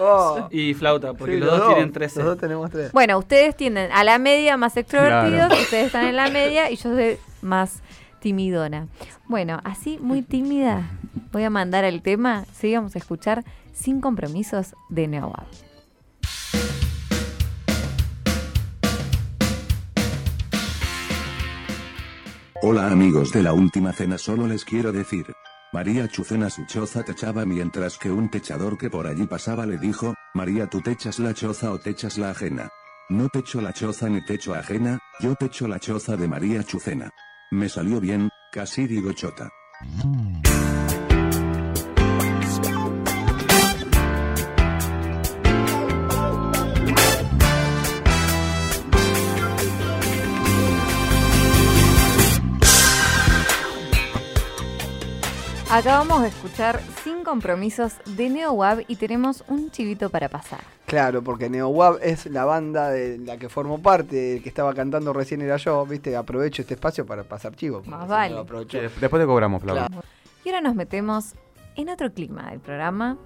[0.00, 0.48] Oh.
[0.50, 2.18] Y Flauta, porque Sí, los, dos tienen 13.
[2.18, 2.90] Los dos tenemos tres.
[2.92, 5.62] Bueno, ustedes tienden a la media más extrovertidos, Claro.
[5.62, 7.80] ustedes están en la media y yo soy más
[8.20, 8.88] timidona.
[9.28, 10.90] Bueno, así muy tímida,
[11.32, 13.44] voy a mandar el tema, sí, vamos a escuchar
[13.76, 15.46] Sin Compromisos de Neoab.
[22.62, 25.26] Hola amigos de la última cena, solo les quiero decir.
[25.72, 30.14] María Chucena su choza techaba mientras que un techador que por allí pasaba le dijo,
[30.34, 32.70] María tú techas la choza o techas la ajena.
[33.10, 37.10] No techo la choza ni techo ajena, yo techo la choza de María Chucena.
[37.52, 39.50] Me salió bien, casi digo chota.
[55.68, 60.60] Acabamos de escuchar Sin Compromisos de NeoWab y tenemos un chivito para pasar.
[60.86, 65.12] Claro, porque NeoWab es la banda de la que formo parte, el que estaba cantando
[65.12, 67.82] recién era yo, viste, aprovecho este espacio para pasar chivo.
[67.86, 68.36] Más vale.
[68.72, 69.88] Eh, Después te cobramos, Flava.
[69.88, 70.04] Claro.
[70.44, 71.34] Y ahora nos metemos
[71.74, 73.18] en otro clima del programa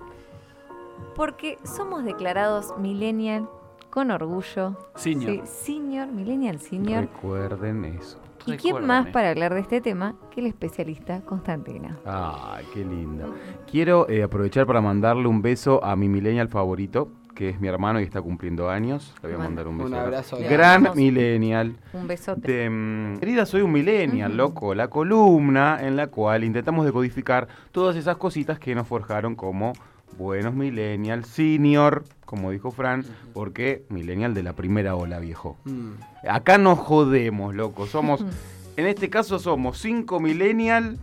[1.14, 3.50] porque somos declarados millennial
[3.90, 4.78] con orgullo.
[4.94, 5.46] Senior.
[5.46, 7.02] Sí, senior, millennial senior.
[7.02, 8.18] Recuerden eso.
[8.46, 11.98] ¿Y quién más para hablar de este tema que el especialista Constantina?
[12.04, 13.26] Ay, qué linda.
[13.70, 18.00] Quiero eh, aprovechar para mandarle un beso a mi millennial favorito, que es mi hermano
[18.00, 19.14] y está cumpliendo años.
[19.22, 20.00] Le voy a Man- mandar un Un beso.
[20.00, 21.76] abrazo Le Gran millennial.
[21.92, 22.50] Un besote.
[22.52, 24.74] De, mm, Querida, soy un millennial, loco.
[24.74, 29.72] La columna en la cual intentamos decodificar todas esas cositas que nos forjaron como
[30.18, 35.56] buenos millennial, senior, como dijo Fran, porque millennial de la primera ola, viejo.
[35.64, 35.94] Mm.
[36.28, 37.88] Acá nos jodemos, loco.
[37.88, 38.24] Somos,
[38.76, 40.96] en este caso somos cinco millennial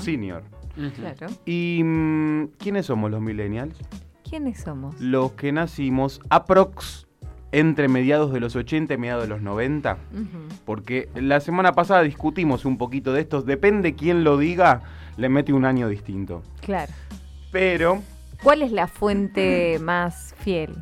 [0.00, 0.42] senior.
[0.96, 1.32] Claro.
[1.44, 3.78] ¿Y mm, quiénes somos los millennials?
[4.28, 5.00] ¿Quiénes somos?
[5.00, 7.06] Los que nacimos aprox
[7.52, 9.98] entre mediados de los 80 y mediados de los 90.
[10.12, 10.26] Ujú.
[10.64, 13.46] Porque la semana pasada discutimos un poquito de estos.
[13.46, 14.82] Depende quién lo diga,
[15.16, 16.42] le mete un año distinto.
[16.60, 16.92] Claro.
[17.52, 18.02] Pero
[18.42, 20.74] ¿Cuál es la fuente más fiel?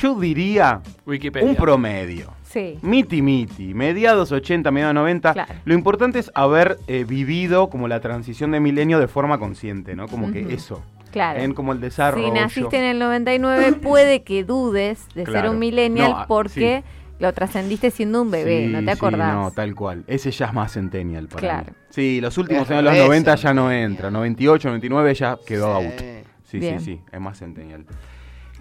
[0.00, 1.48] yo diría Wikipedia.
[1.48, 2.32] un promedio.
[2.42, 2.78] Sí.
[2.82, 5.32] Miti miti, mediados 80, mediados 90.
[5.32, 5.54] Claro.
[5.64, 10.08] Lo importante es haber eh, vivido como la transición de milenio de forma consciente, ¿no?
[10.08, 11.40] Como que eso, Claro.
[11.40, 12.26] en como el desarrollo.
[12.26, 16.82] Si naciste en el 99, puede que dudes de ser un millennial No, ah, porque
[17.20, 19.32] lo trascendiste siendo un bebé, Sí, ¿no te sí, acordás?
[19.32, 20.02] no, tal cual.
[20.08, 21.66] Ese ya es más centennial para Claro.
[21.68, 21.76] mí.
[21.90, 24.10] Sí, los últimos años de los re 90 ya no entra.
[24.10, 25.86] 98, 99 ya quedó Sí.
[25.86, 26.23] out.
[26.54, 26.80] Sí, Bien.
[26.80, 27.84] sí, sí, es más centennial.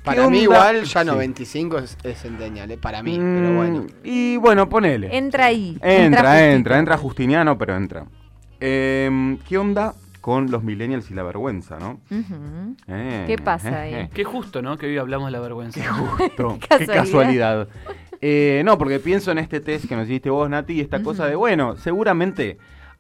[0.04, 0.44] Para ¿Qué mí onda?
[0.44, 1.08] igual ya Sí.
[1.08, 3.88] 95 es, es centennial, eh, para mí, Mm, pero bueno.
[4.04, 5.16] Y bueno, ponele.
[5.16, 5.78] Entra ahí.
[5.82, 8.06] Entra, entra, entra Justiniano, pero entra.
[8.60, 12.00] Em, ¿Qué onda con los millennials y la vergüenza, no?
[12.88, 14.10] Eh, ¿Qué pasa ahí?
[14.14, 14.78] Qué justo, ¿no?
[14.78, 15.82] Que hoy hablamos de la vergüenza.
[15.82, 17.68] Qué justo, Qué qué casualidad.
[18.22, 21.28] Eh, no, porque pienso en este test que nos hiciste vos, Nati, y esta cosa
[21.28, 22.58] de, bueno, seguramente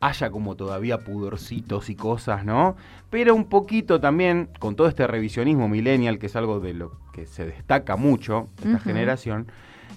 [0.07, 2.75] haya como todavía pudorcitos y cosas, ¿no?
[3.09, 7.25] Pero un poquito también, con todo este revisionismo millennial, que es algo de lo que
[7.25, 9.47] se destaca mucho esta generación,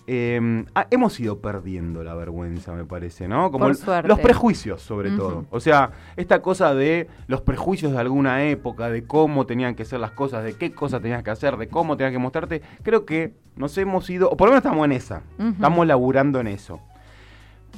[0.09, 3.51] eh, ah, hemos ido perdiendo la vergüenza, me parece, ¿no?
[3.51, 3.71] Como el-
[4.09, 5.47] los prejuicios, sobre todo.
[5.51, 9.99] O sea, esta cosa de los prejuicios de alguna época, de cómo tenían que ser
[9.99, 13.33] las cosas, de qué cosas tenías que hacer, de cómo tenías que mostrarte, creo que
[13.57, 15.23] nos hemos ido, o por lo menos estamos en esa,
[15.55, 16.79] estamos laburando en eso.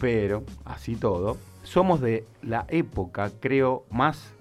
[0.01, 4.33] Pero, así todo, somos de la época, creo, más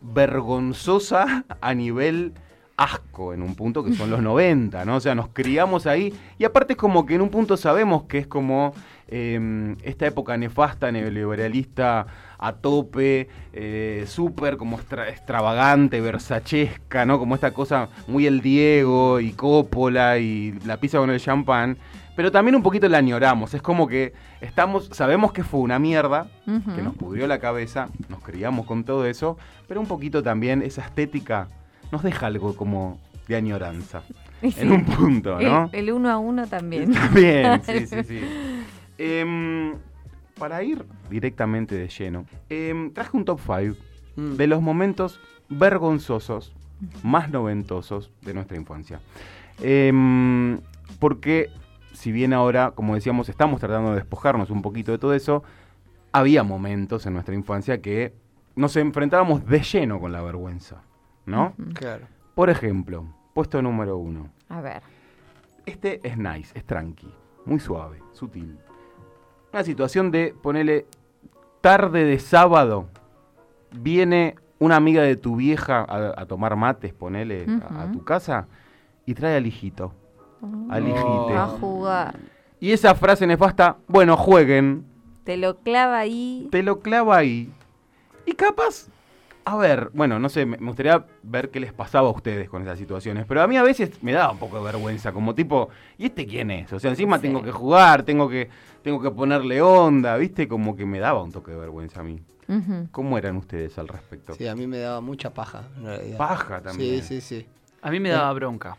[0.00, 2.32] vergonzosa a nivel
[2.76, 4.96] asco en un punto que son los 90, ¿no?
[4.96, 8.18] O sea, nos criamos ahí y aparte es como que en un punto sabemos que
[8.18, 8.72] es como
[9.08, 12.06] eh, esta época nefasta, neoliberalista
[12.38, 17.18] a tope, eh, súper como extra- extravagante, versachesca, ¿no?
[17.18, 21.76] Como esta cosa muy el Diego y Coppola y la pizza con el champán,
[22.16, 26.28] pero también un poquito la añoramos, es como que estamos, sabemos que fue una mierda,
[26.44, 29.36] que nos pudrió la cabeza, nos criamos con todo eso,
[29.68, 31.48] pero un poquito también esa estética
[31.92, 32.98] nos deja algo como
[33.28, 34.02] de añoranza.
[34.42, 35.70] Sí, En un punto, ¿no?
[35.72, 36.92] El, el uno a uno también.
[36.92, 38.20] También, sí, sí, sí.
[38.98, 39.72] Em,
[40.38, 43.76] para ir directamente de lleno, em, traje un top 5
[44.16, 44.36] Mm.
[44.36, 46.52] de los momentos vergonzosos
[47.02, 49.00] más noventosos de nuestra infancia.
[49.62, 50.58] Em,
[50.98, 51.48] porque
[51.94, 55.42] si bien ahora, como decíamos, estamos tratando de despojarnos un poquito de todo eso,
[56.12, 58.12] había momentos en nuestra infancia que
[58.54, 60.82] nos enfrentábamos de lleno con la vergüenza,
[61.26, 61.54] ¿no?
[61.74, 62.06] Claro.
[62.34, 64.28] Por ejemplo, puesto número uno.
[64.48, 64.82] A ver.
[65.66, 67.10] Este es nice, es tranqui,
[67.46, 68.58] muy suave, sutil.
[69.52, 70.86] Una situación de, ponele,
[71.60, 72.88] tarde de sábado,
[73.72, 78.46] viene una amiga de tu vieja a, a tomar mates, ponele, a- a, tu casa,
[79.06, 79.92] y trae al hijito,
[80.70, 81.36] al hijite.
[81.36, 82.16] A jugar.
[82.60, 84.84] Y esa frase nefasta, bueno, jueguen,
[85.24, 86.48] Te lo clava ahí.
[86.50, 87.50] te lo clava ahí.
[88.26, 88.86] Y capaz,
[89.44, 92.78] a ver, bueno, no sé, me gustaría ver qué les pasaba a ustedes con esas
[92.78, 96.06] situaciones, pero a mí a veces me daba un poco de vergüenza, como tipo, ¿y
[96.06, 96.72] este quién es?
[96.72, 97.22] O sea, encima Sí.
[97.22, 98.48] tengo que jugar, tengo que,
[98.82, 100.48] tengo que ponerle onda, ¿viste?
[100.48, 102.22] Como que me daba un toque de vergüenza a mí.
[102.90, 104.34] ¿Cómo eran ustedes al respecto?
[104.34, 105.64] Sí, a mí me daba mucha paja.
[105.78, 106.18] en realidad.
[106.18, 107.02] Paja también.
[107.02, 107.46] Sí, sí, sí.
[107.82, 108.76] A mí me daba bronca.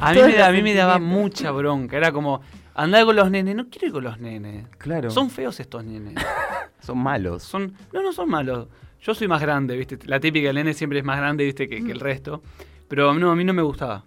[0.00, 1.96] A mí, me, da- a mí me daba mucha bronca.
[1.96, 2.40] Era como,
[2.74, 3.56] andar con los nenes.
[3.56, 4.66] No quiero ir con los nenes.
[4.78, 5.10] Claro.
[5.10, 6.14] Son feos estos nenes.
[6.80, 7.42] Son malos.
[7.42, 8.68] Son, no, no son malos.
[9.02, 9.98] Yo soy más grande, ¿viste?
[10.06, 11.68] La típica del nene siempre es más grande, ¿viste?
[11.68, 12.42] Que, que el resto.
[12.88, 14.04] Pero no, a mí no me gustaba.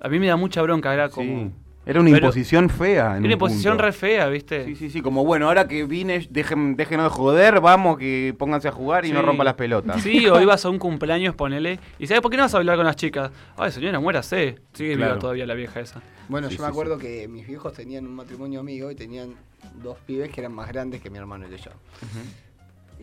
[0.00, 0.92] A mí me da mucha bronca.
[0.94, 1.50] Era como, Sí.
[1.84, 3.02] Era una Pero- imposición fea.
[3.04, 3.84] En Era una un imposición punto.
[3.86, 4.64] re fea, ¿viste?
[4.66, 8.68] Sí, sí, sí, como bueno, ahora que vine, dejen, déjenos de joder, vamos, que pónganse
[8.68, 10.00] a jugar y no rompan las pelotas.
[10.00, 11.80] Sí, o ibas a un cumpleaños, ponele.
[11.98, 13.32] ¿Y sabes por qué no vas a hablar con las chicas?
[13.56, 14.56] Ay, señora, muérase.
[14.72, 15.12] Sigue Claro.
[15.14, 16.00] viva todavía la vieja esa.
[16.28, 19.34] Bueno, Sí, yo me sí, acuerdo que mis viejos tenían un matrimonio amigo y tenían
[19.82, 21.72] dos pibes que eran más grandes que mi hermano y yo.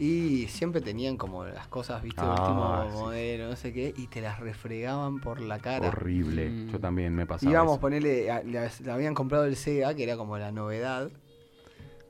[0.02, 2.98] Y siempre tenían como las cosas, viste, Ah, último sí.
[3.04, 5.90] modelo, no sé qué, y te las refregaban por la cara.
[5.90, 6.50] Horrible.
[6.50, 6.70] Mm.
[6.72, 7.52] Yo también me pasaba.
[7.52, 11.10] Íbamos a ponerle, le habían comprado el Sega, que era como la novedad.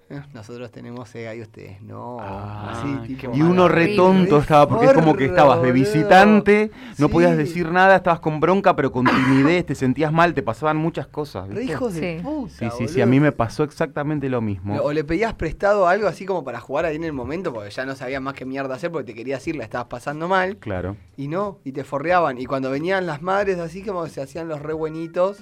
[0.10, 2.17] Eh, Nosotros tenemos Sega y ustedes no.
[2.19, 3.95] Ah, así, tipo, Y uno re Horrible.
[3.95, 7.13] tonto estaba, porque es como que estabas de visitante, no Sí.
[7.13, 11.08] podías decir nada, estabas con bronca, pero con timidez, te sentías mal, te pasaban muchas
[11.08, 11.48] cosas.
[11.48, 11.63] ¿viste?
[11.63, 12.24] hijos de Sí.
[12.24, 14.76] puta, Sí, sí, sí, a mí me pasó exactamente lo mismo.
[14.82, 17.86] O le pedías prestado algo así como para jugar ahí en el momento, porque ya
[17.86, 20.58] no sabías más qué mierda hacer, porque te querías ir, la estabas pasando mal.
[20.58, 20.95] Claro.
[21.17, 22.39] Y no, y te forreaban.
[22.39, 25.39] Y cuando venían las madres así como se hacían los re buenitos,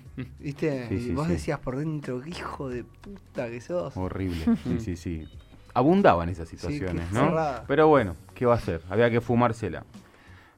[0.38, 0.88] ¿viste?
[0.88, 1.32] Sí, y vos sí.
[1.34, 3.96] decías por dentro, qué hijo de puta que sos.
[3.96, 4.44] Horrible.
[4.64, 5.28] Sí, sí, sí.
[5.74, 7.34] Abundaban esas situaciones, ¿no?
[7.66, 8.82] Pero bueno, ¿qué va a hacer?
[8.90, 9.84] Había que fumársela.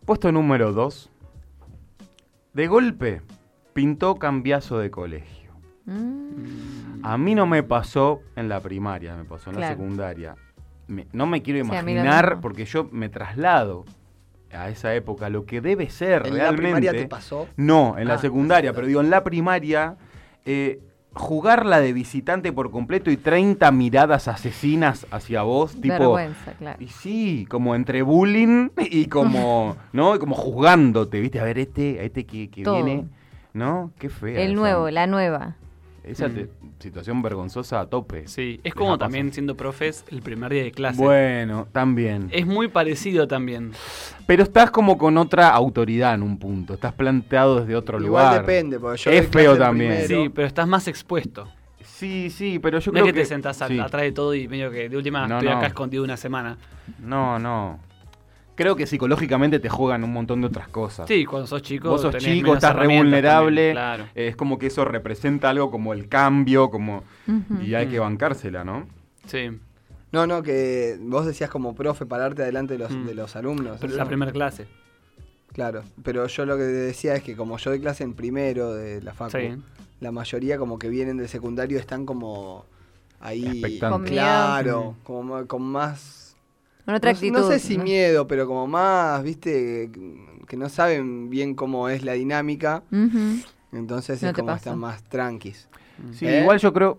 [0.05, 1.11] Puesto número 2.
[2.53, 3.23] De golpe,
[3.73, 5.53] pintó cambiazo de colegio.
[5.87, 7.05] Mm.
[7.05, 10.35] A mí no me pasó en la primaria, me pasó en la secundaria.
[10.88, 13.85] Me- no me quiero imaginar, porque yo me traslado
[14.55, 16.62] a esa época, lo que debe ser ¿En la realmente.
[16.62, 17.49] primaria te pasó?
[17.57, 19.97] No, en Ah, la en secundaria, la pero digo, en la primaria,
[20.45, 20.81] eh,
[21.12, 25.95] jugarla de visitante por completo y 30 miradas asesinas hacia vos, tipo...
[25.97, 26.83] Vergüenza, claro.
[26.83, 30.17] Y sí, como entre bullying y como, ¿no?
[30.17, 31.38] Y como juzgándote, ¿viste?
[31.38, 33.07] A ver, este, a este que, que viene,
[33.53, 33.93] ¿no?
[33.99, 34.40] Qué fea.
[34.40, 35.57] El esa- nuevo, la nueva.
[36.05, 36.49] Esa te-
[36.81, 38.29] situación vergonzosa a tope.
[38.29, 41.01] Sí, es como también siendo profes el primer día de clase.
[41.03, 42.29] Bueno, también.
[42.31, 43.73] Es muy parecido también.
[44.27, 46.75] Pero estás como con otra autoridad en un punto.
[46.75, 48.40] Estás planteado desde otro Igual lugar.
[48.47, 50.05] depende, porque yo Es feo también.
[50.05, 50.25] primero.
[50.25, 51.49] Sí, pero estás más expuesto.
[51.83, 53.79] Sí, sí, pero yo no es creo que, te sentás sí.
[53.79, 55.57] atrás de todo y medio que de última No, estoy no.
[55.59, 56.59] acá escondido una semana.
[56.99, 57.79] No, no.
[58.57, 61.09] Creo que psicológicamente te juegan un montón de otras cosas.
[61.09, 61.88] Sí, cuando sos chico.
[61.90, 63.75] Vos sos tenés chico, menos estás re vulnerable.
[63.75, 64.05] también, Claro.
[64.14, 67.03] Es como que eso representa algo como el cambio, como
[67.61, 68.87] y hay que bancársela, ¿no?
[69.27, 69.51] Sí,
[70.12, 73.07] No, no, que vos decías como profe pararte adelante de los, Mm.
[73.07, 73.79] de los alumnos.
[73.81, 74.67] pero la primera clase.
[75.53, 79.03] Claro, pero yo lo que decía es que como yo doy clase en primero de
[79.03, 79.57] la facu, Sí.
[80.01, 82.64] la mayoría como que vienen del secundario están como
[83.21, 83.61] ahí.
[83.62, 84.03] Miedo.
[84.05, 86.21] Claro, como con más...
[86.85, 87.38] Con otra no, actitud.
[87.38, 87.85] no sé si ¿no?
[87.85, 89.90] miedo, pero como más, viste,
[90.47, 92.83] que no saben bien cómo es la dinámica,
[93.73, 94.57] entonces No es como pasa.
[94.59, 95.68] están más tranquis.
[96.12, 96.40] Sí, ¿Eh?
[96.42, 96.99] igual yo creo,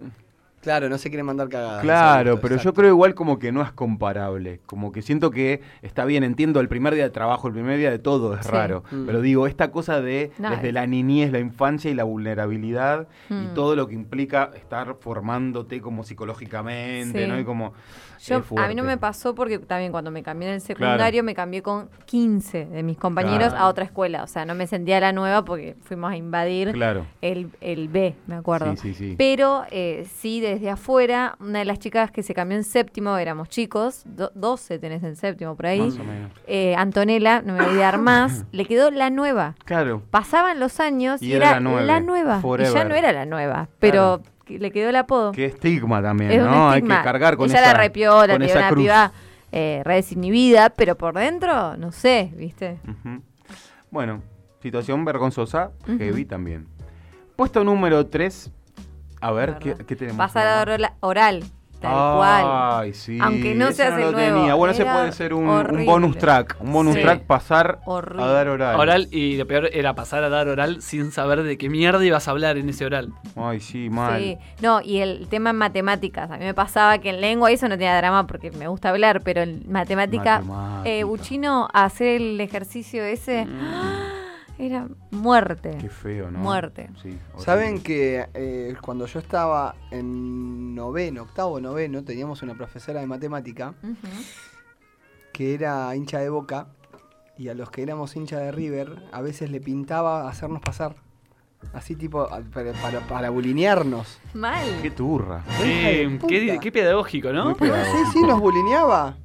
[0.65, 1.82] Claro, no se quieren mandar cagadas.
[1.84, 6.06] claro, pero yo creo igual como que no es comparable, como que siento que está
[6.06, 8.51] bien, entiendo el primer día de trabajo, el primer día de todo es Sí.
[8.51, 9.06] raro, Mm.
[9.06, 13.08] pero digo, esta cosa de No, desde es- la niñez, la infancia y la vulnerabilidad
[13.30, 13.54] y Mm.
[13.54, 17.28] todo lo que implica estar formándote como psicológicamente, Sí.
[17.30, 17.39] ¿no?
[17.39, 17.73] Y como
[18.23, 21.23] Yo, es a mí no me pasó porque también cuando me cambié en el secundario
[21.23, 23.65] me cambié con 15 de mis compañeros Claro.
[23.65, 24.23] a otra escuela.
[24.23, 27.06] O sea, no me sentía la nueva porque fuimos a invadir Claro.
[27.21, 28.75] el, el B, me acuerdo.
[28.78, 29.15] Sí, sí, sí.
[29.17, 33.50] Pero eh, sí, desde afuera, una de las chicas que se cambió en séptimo, éramos
[33.50, 35.82] chicos, do- 12 tenés en séptimo por ahí.
[35.82, 36.32] Más o menos.
[36.48, 39.56] Eh, Antonella, no me voy a olvidar más, le quedó la nueva.
[39.65, 40.02] Claro.
[40.12, 42.41] Pasaban los años y, Y era era, la nueve, la nueva.
[42.60, 45.32] Y ya no era la nueva, pero le quedó el apodo.
[45.32, 46.70] Qué estigma también, Es ¿no?
[46.70, 48.84] Hay que cargar con Ella esa la repiola, con esa una cruz.
[48.84, 49.12] piba
[49.52, 52.78] eh, re desinhibida, pero por dentro, no sé, ¿viste?
[53.89, 54.22] Bueno,
[54.62, 55.98] situación vergonzosa, Ujú.
[55.98, 56.68] heavy también.
[57.36, 58.52] Puesto número 3.
[59.28, 60.18] A ver, ¿qué, qué tenemos?
[60.18, 60.94] Pasar a Mamá?
[61.00, 61.44] oral,
[61.82, 62.46] tal cual.
[62.84, 63.18] Ay, sí.
[63.22, 64.54] Aunque no ese seas no nuevo, tenía.
[64.54, 65.46] Bueno, ese puede ser un,
[65.86, 66.58] bonus track.
[66.60, 67.02] Un bonus Sí.
[67.02, 68.24] track pasar Horrible.
[68.24, 68.80] a dar oral.
[68.80, 72.28] Oral, y lo peor era pasar a dar oral sin saber de qué mierda ibas
[72.28, 73.14] a hablar en ese oral.
[73.36, 74.22] Ay, sí, mal.
[74.22, 76.30] Sí, no, y el tema en matemáticas.
[76.30, 79.22] A mí me pasaba que en lengua eso no tenía drama porque me gusta hablar,
[79.22, 80.82] pero en matemática, Matemática.
[80.90, 83.48] eh, Buchino, hacer el ejercicio ese
[84.58, 85.78] era muerte.
[85.80, 86.39] Qué feo, ¿no?
[86.39, 86.89] Muerte.
[87.02, 87.18] Sí.
[87.38, 93.74] Saben que eh, cuando yo estaba en noveno, octavo, noveno, teníamos una profesora de matemática
[95.34, 96.68] que era hincha de boca
[97.38, 100.96] y a los que éramos hincha de River a veces le pintaba hacernos pasar.
[101.74, 104.20] Así tipo, para, para, para bulinearnos.
[104.34, 104.65] Mal.
[104.82, 105.44] Qué turra.
[105.62, 106.20] Eh,
[106.62, 107.56] qué, pedagógico, ¿no?
[107.56, 107.65] Sí,
[108.13, 109.17] sí, nos bulineaba.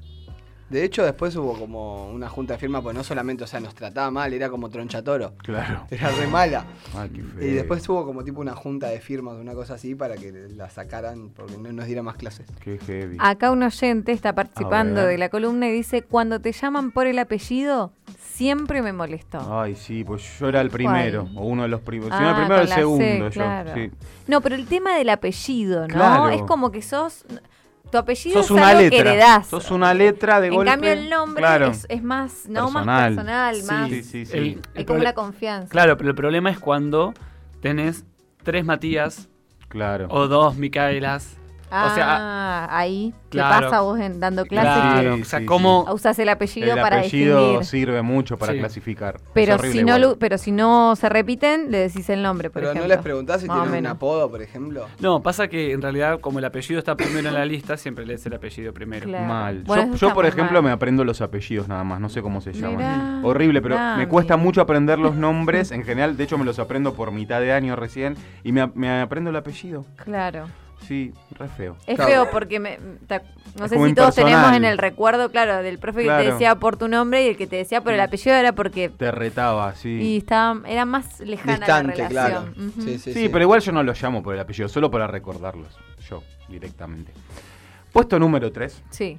[0.71, 3.75] De hecho, después hubo como una junta de firma, pues no solamente, o sea, nos
[3.75, 5.35] trataba mal, era como tronchatoro.
[5.39, 5.85] Claro.
[5.91, 6.65] Era re mala.
[6.95, 7.47] Ah, qué feo.
[7.47, 10.71] Y después hubo como tipo una junta de firmas, una cosa así, para que la
[10.71, 12.47] sacaran porque no nos diera más clases.
[12.61, 13.17] Qué heavy.
[13.19, 17.19] Acá un oyente está participando de la columna y dice, cuando te llaman por el
[17.19, 19.61] apellido, siempre me molestó.
[19.61, 22.17] Ay, sí, pues yo era el primero, o uno de los primeros.
[22.17, 23.31] Si no Ah, el primero, con el la C, segundo, yo.
[23.31, 23.75] claro.
[23.75, 23.91] Sí.
[24.29, 25.95] No, pero el tema del apellido, ¿no?
[25.95, 26.29] Claro.
[26.31, 27.25] Es como que sos...
[27.91, 29.11] Tu apellido Sos es una algo que letra.
[29.13, 29.47] heredás.
[29.49, 30.71] Sos una letra de en golpe.
[30.71, 31.67] cambio el nombre Claro.
[31.69, 32.85] es, es más, no Personal.
[32.87, 33.89] más personal, Sí, más...
[33.89, 34.33] Sí, sí, sí.
[34.37, 35.69] El- Hay el como prole- una confianza.
[35.69, 37.13] Claro, pero el problema es cuando
[37.61, 38.05] tenés
[38.45, 39.29] tres Matías
[39.69, 40.07] Claro.
[40.11, 41.37] o dos Micaelas.
[41.71, 43.15] Ah, o sea, ahí.
[43.31, 43.67] ¿Qué claro.
[43.71, 44.73] pasa vos en- dando clases?
[44.83, 45.85] Claro, Sí, o sea, sí, cómo...
[45.87, 48.59] que Usás el apellido el para apellido sirve mucho para Sí.
[48.59, 49.21] clasificar.
[49.35, 50.17] Pero horrible si, no igual.
[50.19, 53.47] pero si no se repiten, le decís el nombre, por Pero no les preguntás si
[53.47, 54.87] Más tienen un apodo, por ejemplo.
[54.99, 58.27] No, pasa que en realidad como el apellido está primero en la lista, siempre lees
[58.27, 59.07] el apellido primero.
[59.07, 59.27] Claro.
[59.27, 59.63] Mal.
[59.65, 60.65] Bueno, yo, yo, por ejemplo, mal.
[60.65, 62.77] me aprendo los apellidos nada más, no sé cómo se llaman.
[62.79, 65.71] Mirá, Horrible, pero me cuesta mucho aprender los nombres.
[65.71, 69.01] En general, de hecho, me los aprendo por mitad de año recién y me, me
[69.01, 69.85] aprendo el apellido.
[70.05, 70.47] Claro.
[70.87, 71.77] Sí, re feo.
[71.87, 72.11] Es Claro.
[72.11, 73.21] feo porque me, te-
[73.59, 76.25] no Es sé si todos tenemos en el recuerdo, claro, del profe que Claro.
[76.25, 78.89] te decía por tu nombre y el que te decía por el apellido era porque
[78.89, 79.89] Te retaba, sí.
[80.01, 82.41] y estaba era más lejana Distante, la claro.
[82.47, 82.69] relación.
[82.71, 82.83] Ujú.
[82.83, 85.77] Sí, sí, Sí, pero igual yo no los llamo por el apellido, solo para recordarlos.
[86.09, 87.13] Yo, directamente.
[87.93, 88.83] Puesto número 3.
[88.91, 89.19] Sí.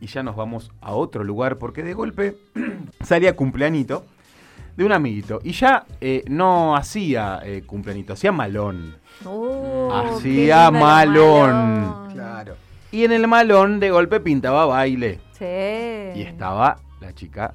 [0.00, 2.36] y ya nos vamos a otro lugar porque de golpe
[3.04, 4.04] salía cumpleañito
[4.76, 8.96] de un amiguito y ya eh, no hacía eh, cumpleañito, hacía malón.
[9.24, 12.08] Uh, Hacía la malón.
[12.12, 12.54] Claro.
[12.90, 15.44] Y en el malón de golpe pintaba baile Sí.
[16.18, 17.54] y estaba la chica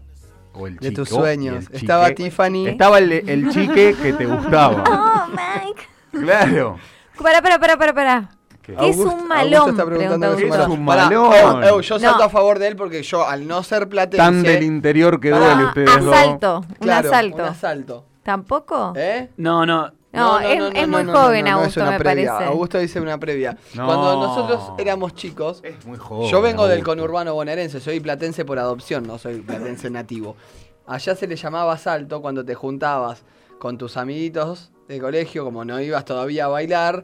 [0.53, 1.01] o el De chico.
[1.03, 1.65] tus y sueños.
[1.69, 2.23] el Estaba chique.
[2.25, 2.67] Tiffany.
[2.67, 4.83] Estaba el, el chique que te gustaba.
[5.29, 5.81] Oh, Mike.
[6.11, 6.77] Claro.
[7.21, 8.29] Para, para, para, para, para.
[8.61, 8.75] ¿Qué?
[8.75, 9.69] ¿Qué es un malón?
[9.71, 11.29] Está preguntando qué es un Es un malón.
[11.29, 11.63] malón.
[11.63, 12.23] Eu, yo salto No.
[12.25, 14.17] a favor de él porque yo, al no ser platense...
[14.17, 16.13] Tan del interior que Ah, duele ustedes dos.
[16.15, 16.65] asalto.
[16.79, 17.35] claro, un asalto.
[17.43, 18.05] Un asalto.
[18.23, 18.93] ¿Tampoco?
[18.95, 19.29] ¿Eh?
[19.37, 19.91] No, no.
[20.13, 22.31] No, es, es muy joven Augusto, una me previa.
[22.33, 22.49] parece.
[22.51, 23.57] Augusto dice una previa.
[23.75, 23.85] No.
[23.85, 26.29] Cuando nosotros éramos chicos, Es muy joven.
[26.31, 30.35] yo vengo del conurbano bonaerense, soy platense por adopción, no soy platense nativo.
[30.87, 33.23] Allá se le llamaba asalto cuando te juntabas
[33.59, 37.03] con tus amiguitos de colegio, como no ibas todavía a bailar,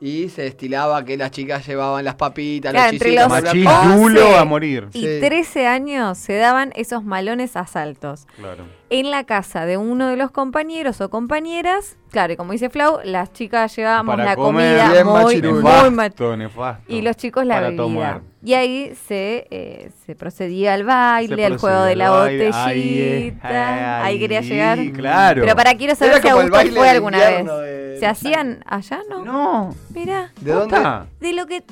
[0.00, 3.80] y se estilaba que las chicas llevaban las papitas, Claro, los entre chisitos, los bla.
[3.80, 4.88] once dulo a morir.
[4.92, 5.18] Y Sí.
[5.20, 8.26] 13 años se daban esos malones asaltos.
[8.36, 8.64] Claro.
[8.88, 13.00] En la casa de uno de los compañeros o compañeras, claro, y como dice Flau,
[13.02, 16.84] las chicas llevábamos la comida Bien muy, muy Nefasto, nefasto.
[16.92, 17.82] y los chicos la bebida.
[17.82, 18.20] tomar.
[18.44, 22.46] Y ahí se, eh, se procedía al baile, Se al juego de la baile.
[22.46, 22.64] botellita.
[22.64, 24.78] Ahí, Ahí, ahí, quería llegar.
[24.92, 25.42] claro.
[25.42, 27.44] Pero para quiero saber Era si Augusto fue alguna vez.
[27.44, 29.00] de- ¿Se hacían allá?
[29.10, 29.24] No.
[29.24, 29.74] No.
[29.92, 30.76] Mira, ¿De dónde?
[31.18, 31.64] De lo que.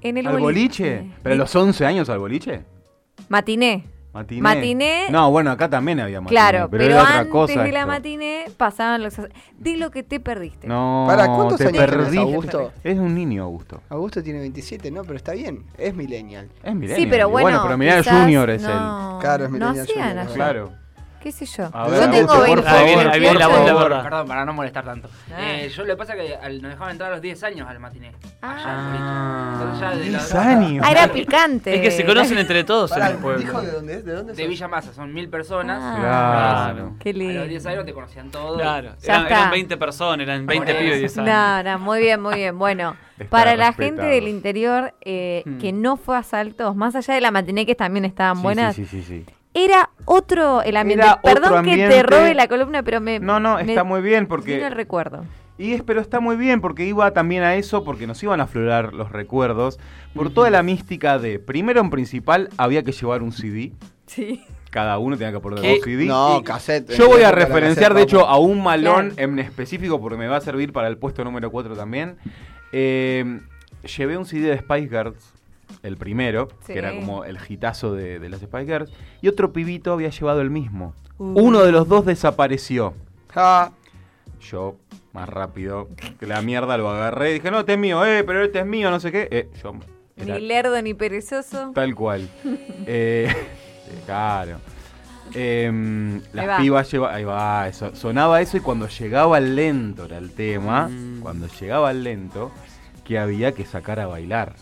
[0.00, 1.10] En el ¿Al boliche?
[1.22, 2.62] ¿Pero a los 11 años al boliche?
[3.28, 3.84] Matiné.
[4.12, 4.42] ¿Matiné?
[4.42, 5.06] Matiné.
[5.10, 6.40] No, bueno, acá también había matiné.
[6.40, 7.88] Claro, pero, pero, era otra antes cosa de la esto.
[7.92, 9.14] matiné pasaban los...
[9.58, 10.66] De lo que te perdiste.
[10.66, 12.18] No, Para, ¿cuántos te años perdiste.
[12.18, 12.72] Augusto?
[12.82, 13.82] Es un niño, Augusto.
[13.88, 15.02] Augusto tiene 27, ¿no?
[15.02, 16.48] Pero está bien, es millennial.
[16.62, 17.00] Es millennial.
[17.00, 18.68] Sí, pero Y bueno, pero mirá, quizás Junior es él.
[18.70, 20.34] no, Claro, es no millennial hacían junior, allá.
[20.34, 20.72] Claro.
[21.20, 21.68] ¿Qué sé yo?
[21.74, 22.54] A yo ver, tengo Augusto, 20.
[22.56, 24.02] por favor, Ahí viene- ahí viene la voz de verdad.
[24.02, 25.10] Perdón, para no molestar tanto.
[25.30, 25.36] Ah.
[25.38, 28.12] Eh, yo le pasa que al- nos dejaban entrar a los 10 años al matiné.
[28.40, 28.54] Ah.
[28.54, 29.52] Allá.
[29.60, 30.86] Entonces ya de, 10 la- años.
[30.86, 31.74] Ah, era picante.
[31.74, 33.38] Es que se conocen entre todos en el pueblo.
[33.40, 34.04] ¿Dijo de dónde es?
[34.04, 34.48] ¿De dónde de sos?
[34.48, 35.78] Villa Masa, son mil personas.
[35.82, 36.94] Ah, Claro.
[36.98, 37.18] Qué A los
[37.48, 37.68] 10 lindo.
[37.68, 38.58] años te conocían todos.
[38.60, 39.38] Claro, Ya eran, está.
[39.40, 41.22] eran 20 personas, eran 20 Por pibes de eso.
[41.22, 41.64] 10 años.
[41.64, 42.58] No, no, muy bien, muy bien.
[42.58, 44.00] Bueno, Está para la respetado.
[44.08, 45.58] gente del interior eh, Hmm.
[45.58, 48.74] que no fue a asaltos, más allá de la matiné que también estaban Sí, buenas,
[48.74, 49.34] Sí, sí, sí, sí.
[49.54, 51.04] Era otro el ambiente.
[51.04, 53.18] Era otro Perdón que te robe la columna, pero me.
[53.18, 54.64] No, no, me está muy bien vino porque...
[54.64, 55.24] el recuerdo.
[55.58, 58.44] Y es, pero está muy bien porque iba también a eso, porque nos iban a
[58.44, 59.78] aflorar los recuerdos,
[60.14, 63.72] por toda la mística de, primero en principal, había que llevar un CD,
[64.06, 64.42] Sí.
[64.70, 66.06] cada uno tenía que aportar dos CD.
[66.06, 66.96] No, cassette.
[66.96, 70.40] yo voy a referenciar, de hecho, a un malón en específico, porque me va a
[70.40, 72.16] servir para el puesto número 4 también.
[72.72, 73.40] Eh,
[73.98, 75.34] llevé un CD de Spice Girls,
[75.82, 76.72] el primero, Sí.
[76.72, 78.92] que era como el hitazo de, de las Spice Girls,
[79.22, 80.94] y otro pibito había llevado el mismo.
[81.18, 81.40] Uh.
[81.40, 82.94] Uno de los dos desapareció.
[83.32, 83.72] Ja.
[84.40, 84.76] Yo,
[85.12, 88.42] más rápido que la mierda, lo agarré y dije, no, este es mío, eh, pero
[88.42, 89.28] este es mío, no sé qué.
[89.30, 89.74] Eh, yo,
[90.16, 91.72] era Ni lerdo ni perezoso.
[91.74, 92.28] tal cual.
[92.86, 93.30] eh,
[94.06, 94.58] claro.
[95.32, 100.18] Em, las pibas lleva, ahí va, eso, sonaba eso y cuando llegaba el lento era
[100.18, 101.20] el tema, Mm.
[101.20, 102.50] cuando llegaba el lento,
[103.04, 104.54] que había que sacar a bailar.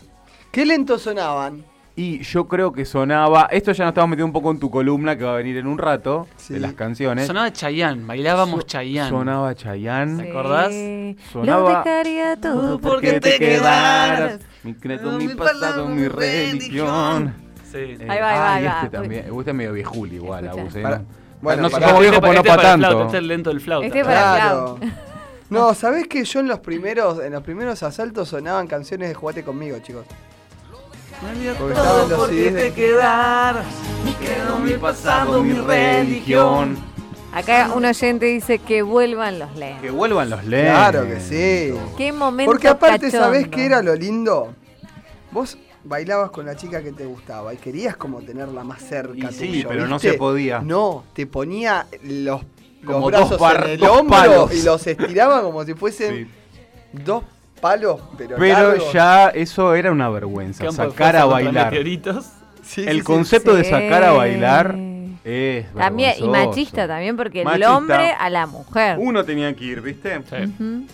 [0.51, 1.63] ¿Qué lentos sonaban?
[1.95, 5.17] Y yo creo que sonaba, esto ya nos estamos metiendo un poco en tu columna
[5.17, 6.53] que va a venir en un rato, Sí.
[6.53, 7.27] de las canciones.
[7.27, 9.09] Sonaba Chayanne, bailábamos Chayanne.
[9.09, 10.23] Sonaba Chayanne.
[10.23, 10.71] ¿Te acordás?
[10.71, 11.17] Sí.
[11.33, 14.39] Sonaba- Lo dejaría todo porque porque te te quedaras.
[14.63, 17.33] Mi credo, mi pasado, mi religión.
[17.69, 17.77] Sí.
[17.77, 18.73] Eh, Ahí va, ahí va, ah, ahí y va.
[18.83, 19.31] este también.
[19.31, 20.61] Usted es medio viejuli igual, Escucha.
[20.61, 20.81] Agus, ¿eh?
[20.81, 21.05] Para- No-
[21.41, 22.91] bueno, no sé para- cómo Este pero no este para tanto.
[22.91, 23.87] Este es el lento del flauta.
[23.87, 24.79] Este para Claro.
[25.49, 29.43] No, ¿sabés que yo en los primeros, en los primeros asaltos sonaban canciones de Jugate
[29.43, 30.05] conmigo, chicos?
[31.19, 31.73] Porque
[32.09, 33.63] los CDs de- quedar,
[34.21, 36.77] quedó mi pasado, mi religión.
[37.33, 39.91] Acá un oyente dice que vuelvan los Que lentes.
[39.91, 40.71] vuelvan los lentes.
[40.71, 41.77] Claro que sí.
[41.97, 43.25] Qué momento Porque aparte, cachondo.
[43.25, 44.53] ¿sabés qué era lo lindo?
[45.31, 49.29] Vos bailabas con la chica que te gustaba y querías como tenerla más cerca.
[49.29, 50.61] Y sí, tuyo, pero no se podía.
[50.61, 52.41] No, te ponía los,
[52.81, 54.53] los Como brazos dos par- en el dos hombro palos.
[54.55, 56.31] y los estiraba como si fuesen Sí.
[57.03, 57.23] dos
[57.59, 58.93] palos, pero, Pero largos.
[58.93, 60.65] ya eso era una vergüenza.
[60.65, 61.73] Campo Sacar a bailar.
[62.63, 63.01] Sí, El sí, sí.
[63.01, 64.75] concepto de sacar a bailar
[65.23, 67.75] es También, y machista también, porque el Machista.
[67.77, 68.97] hombre a la mujer.
[68.99, 70.21] Uno tenía que ir, ¿viste?
[70.29, 70.87] Sí.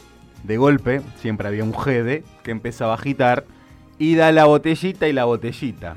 [0.44, 3.46] De golpe, siempre había un jede que empezaba a agitar
[3.98, 5.96] y da la botellita y la botellita.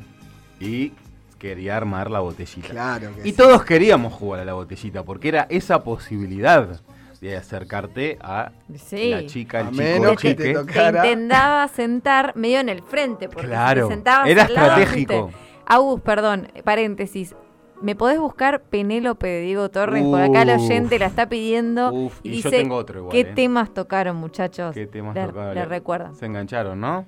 [0.60, 0.92] Y
[1.38, 2.68] quería armar la botellita.
[2.68, 3.36] Claro que Y sí.
[3.36, 6.80] todos queríamos jugar a la botellita porque era esa posibilidad
[7.20, 9.10] de acercarte a Sí.
[9.10, 10.72] la chica, el A chico, menos el que te chique.
[10.72, 14.66] Te intentaba sentar medio en el frente, porque si Claro, te sentabas era al lado,
[14.80, 15.26] estratégico.
[15.26, 15.40] ¿viste?
[15.66, 17.34] Agus, perdón, paréntesis.
[17.80, 20.02] ¿Me podés buscar Penélope de Diego Torres?
[20.02, 21.92] Por acá el oyente la está pidiendo.
[21.92, 23.32] Uf, y y dice, yo tengo otro igual, ¿Qué eh.
[23.36, 24.74] temas tocaron, muchachos?
[24.74, 25.54] ¿Qué temas le, tocaba?
[25.54, 26.16] le recuerdan.
[26.16, 27.06] Se engancharon, ¿no?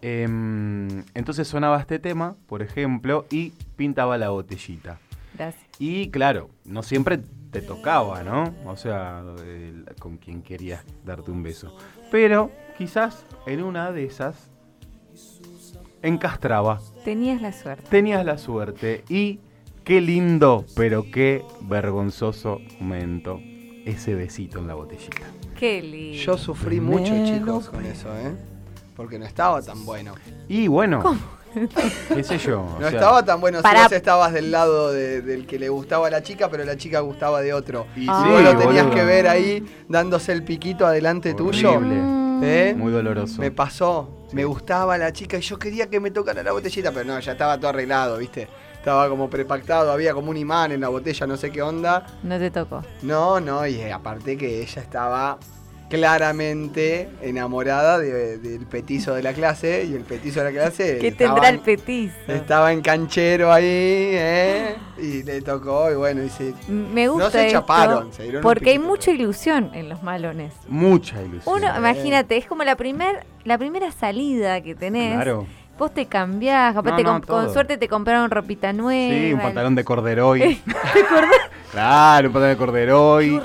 [0.00, 4.98] Em, entonces sonaba este tema, por ejemplo, y pintaba la botellita.
[5.36, 5.64] Gracias.
[5.78, 7.20] Y claro, no siempre
[7.52, 8.52] te tocaba, ¿no?
[8.66, 11.76] O sea, el- con quien querías darte un beso.
[12.10, 14.50] Pero quizás en una de esas
[16.02, 16.80] encastraba.
[17.04, 17.88] Tenías la suerte.
[17.90, 19.38] Tenías la suerte y
[19.84, 23.38] qué lindo, pero qué vergonzoso momento
[23.84, 25.26] ese besito en la botellita.
[25.58, 26.18] Qué lindo.
[26.18, 28.34] Yo sufrí mucho, chicos, con eso, ¿eh?
[28.96, 30.14] Porque no estaba tan bueno.
[30.48, 31.02] Y bueno,
[32.14, 32.60] qué sé yo.
[32.62, 33.80] o No sea, estaba tan bueno Pará.
[33.80, 36.76] si vos estabas del lado de- del que le gustaba a la chica, pero la
[36.76, 37.86] chica gustaba de otro.
[37.96, 38.22] Y Ah.
[38.24, 38.94] Sí, vos lo tenías boludo.
[38.94, 41.72] que ver ahí dándose el piquito adelante tuyo.
[41.72, 41.94] Horrible.
[41.96, 42.22] Mm.
[42.44, 42.74] ¿Eh?
[42.76, 43.40] Muy doloroso.
[43.40, 47.04] Me pasó, me gustaba la chica y yo quería que me tocara la botellita, pero
[47.04, 48.48] no, ya estaba todo arreglado, ¿viste?
[48.74, 52.04] Estaba como prepactado, había como un imán en la botella, no sé qué onda.
[52.24, 52.82] No te tocó.
[53.02, 55.38] No, no, y aparte que ella estaba
[55.92, 61.08] claramente enamorada de- del petizo de la clase y el petizo de la clase ¿Qué
[61.08, 62.14] estaba, tendrá el petizo?
[62.28, 64.76] estaba en canchero ahí, ¿eh?
[64.98, 68.38] Y le tocó y bueno, y se- Me gusta No se esto chaparon, se dieron
[68.40, 70.54] un porque hay mucha ilusión en los malones.
[70.68, 71.56] Mucha ilusión.
[71.56, 75.14] Uno, imagínate, es como la primer, la primera salida que tenés.
[75.14, 75.46] Claro.
[75.78, 79.14] Vos te cambiás, capaz No, te no, com- con suerte te compraron ropita nueva.
[79.14, 80.60] Sí, un pantalón de corderoy.
[80.94, 81.30] ¿Te acordás?
[81.72, 83.40] Claro, un pantalón de corderoy.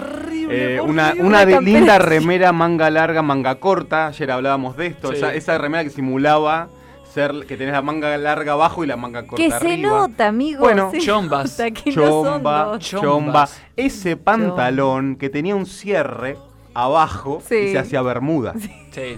[0.47, 4.07] Horrible, Eh, una una de- linda remera manga larga, manga corta.
[4.07, 5.09] Ayer hablábamos de esto.
[5.09, 5.15] Sí.
[5.17, 6.67] Esa, esa remera que simulaba
[7.13, 9.89] ser que tenés la manga larga abajo y la manga corta Que se arriba.
[9.89, 10.59] nota, amigo.
[10.59, 11.51] Bueno, se chombas.
[11.59, 12.79] nota que no son Chomba, dos.
[12.79, 13.49] chomba.
[13.75, 16.37] Ese pantalón que tenía un cierre
[16.73, 17.55] abajo Sí.
[17.55, 18.53] y se hacía bermuda.
[18.91, 19.17] Sí.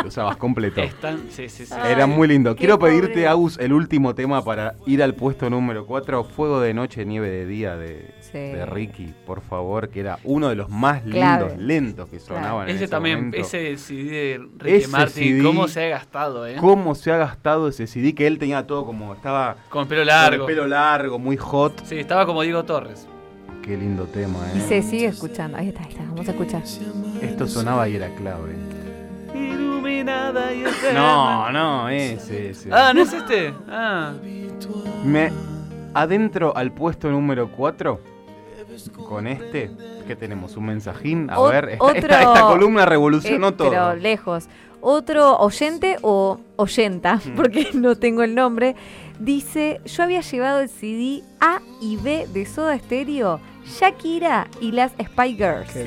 [0.00, 0.80] Lo usabas completo.
[0.80, 1.74] Están, sí, sí, sí.
[1.76, 2.56] Ay, Era muy lindo.
[2.56, 2.92] Quiero pobre.
[3.00, 7.28] pedirte, Agus, el último tema para ir al puesto número 4, Fuego de Noche, Nieve
[7.28, 8.38] de Día de, Sí.
[8.38, 11.20] de Ricky, por favor, que era uno de los más lindos,
[11.52, 11.56] Clave.
[11.58, 13.36] lentos que sonaban en Ese ese también, momento.
[13.38, 16.56] ese CD de Ricky Ese Martin, CD, cómo se ha gastado, ¿eh?
[16.58, 18.14] ¿Cómo se ha gastado ese CD?
[18.14, 20.44] Que él tenía todo como, estaba Con el pelo con largo.
[20.48, 21.84] el pelo largo, muy hot.
[21.84, 23.06] Sí, estaba como Diego Torres.
[23.62, 24.62] Qué lindo tema, Y eh.
[24.66, 25.56] se sigue escuchando.
[25.58, 26.02] Ahí está, ahí está.
[26.04, 26.62] Vamos a escuchar.
[27.20, 28.54] Esto sonaba y era clave.
[29.92, 30.92] Iluminada y eterna.
[31.00, 32.68] No, no, ese, ese.
[32.72, 33.54] Ah, ¿no es este?
[33.68, 34.12] Ah.
[35.04, 35.30] Me
[35.94, 38.00] adentro al puesto número 4
[39.08, 39.70] con este.
[40.06, 40.56] ¿Qué tenemos?
[40.56, 41.30] ¿Un mensajín?
[41.30, 43.70] A O- ver, esta, otro- esta- esta columna revolucionó Eh, todo.
[43.70, 44.48] Pero lejos.
[44.80, 47.20] Otro oyente o oyenta, Mm.
[47.36, 48.74] porque no tengo el nombre,
[49.20, 54.92] dice, yo había llevado el CD A y B de Soda Stereo, Shakira y las
[54.92, 55.70] Spy Girls.
[55.72, 55.84] Qué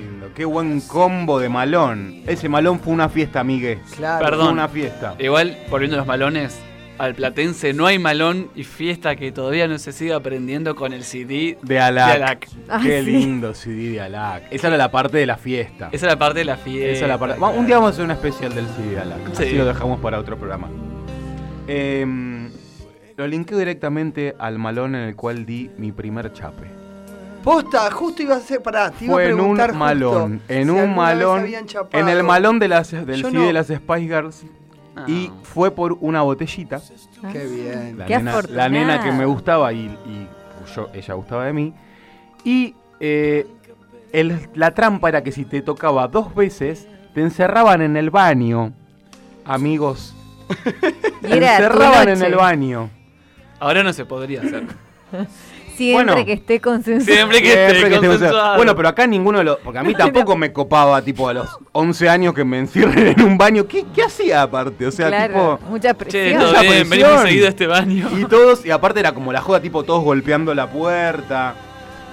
[0.00, 2.22] lindo, qué buen combo de malón.
[2.26, 3.78] Ese malón fue una fiesta, Miguel.
[3.96, 4.24] Claro.
[4.24, 4.44] Perdón.
[4.46, 5.14] Fue una fiesta.
[5.18, 6.58] Igual, volviendo a los malones,
[6.98, 11.04] al platense no hay malón y fiesta que todavía no se sigue aprendiendo con el
[11.04, 12.06] CD De Alac.
[12.06, 12.48] de Alac.
[12.68, 13.10] Ah, Qué sí.
[13.10, 14.44] lindo CD de Alac.
[14.50, 15.88] Esa era la parte de la fiesta.
[15.92, 16.92] Esa es la parte de la fiesta.
[16.92, 17.38] Esa la parte.
[17.40, 19.18] Un día vamos a hacer una especial del CD de Alac.
[19.34, 19.42] Sí.
[19.44, 20.68] Así lo dejamos para otro programa.
[21.68, 22.50] Em,
[23.16, 26.75] lo linkeo directamente al malón en el cual di mi primer chape.
[27.46, 30.42] Posta, justo iba a ser, pará, te iba Fue a en un justo malón.
[30.48, 31.46] En si un malón.
[31.92, 33.46] En el malón de las, del Yo CD no.
[33.46, 34.44] de las Spice Girls.
[34.96, 35.04] Ah.
[35.06, 36.80] Y fue por una botellita.
[37.22, 37.28] Ah.
[37.32, 37.98] Qué bien.
[37.98, 38.62] La, Qué nena, afortunada.
[38.64, 40.28] la nena que me gustaba y, y
[40.74, 41.72] yo, ella gustaba de mí.
[42.42, 43.46] Y eh,
[44.12, 48.72] el- la trampa era que si te tocaba dos veces, te encerraban en el baño.
[49.44, 50.16] Amigos,
[51.22, 52.90] Y te encerraban en el baño.
[53.60, 54.64] Ahora no se podría hacer.
[55.76, 56.24] Siempre Bueno.
[56.26, 57.14] que esté consensuado.
[57.16, 58.56] Siempre que Siempre esté que estemos- consensuado.
[58.56, 59.58] Bueno, pero acá ninguno de los.
[59.58, 63.22] Porque a mí tampoco me copaba, tipo, a los 11 años que me encierren en
[63.22, 63.66] un baño.
[63.66, 64.86] ¿Qué, qué hacía aparte?
[64.86, 65.70] O sea, claro, tipo.
[65.70, 66.38] mucha Che, presión.
[66.40, 66.90] todo Mucha bien, presión.
[67.08, 68.08] venimos seguido a este baño.
[68.18, 71.54] Y todos, y aparte era como la joda, tipo, todos golpeando la puerta.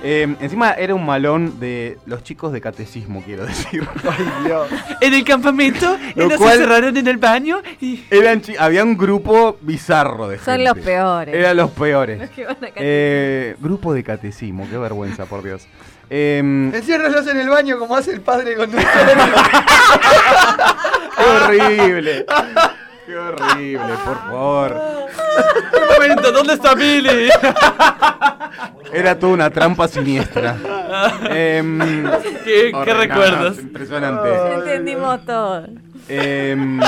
[0.06, 3.88] Eh, encima era un malón de los chicos de catecismo, quiero decir.
[4.04, 4.68] Ay, Dios.
[5.00, 8.04] En el campamento, Lo cual- encerraron en el baño y...
[8.10, 10.64] Eran había un grupo bizarro de Son gente.
[10.76, 11.34] los peores.
[11.34, 12.20] Eran los peores.
[12.20, 15.68] Los que van a Eh, grupo de catecismo, qué vergüenza, por Dios.
[16.10, 18.70] Em, Enciérralos en el baño como hace el padre con
[21.18, 22.26] horrible.
[23.06, 24.82] Qué horrible, por favor.
[25.74, 27.30] Un momento, ¿dónde está Billy?
[28.94, 30.56] Era toda una trampa siniestra.
[31.30, 31.80] Em,
[32.46, 33.56] ¿Qué, qué horrible, recuerdos?
[33.58, 34.30] no, impresionante.
[34.54, 35.66] Entendimos todo.
[36.08, 36.80] Em,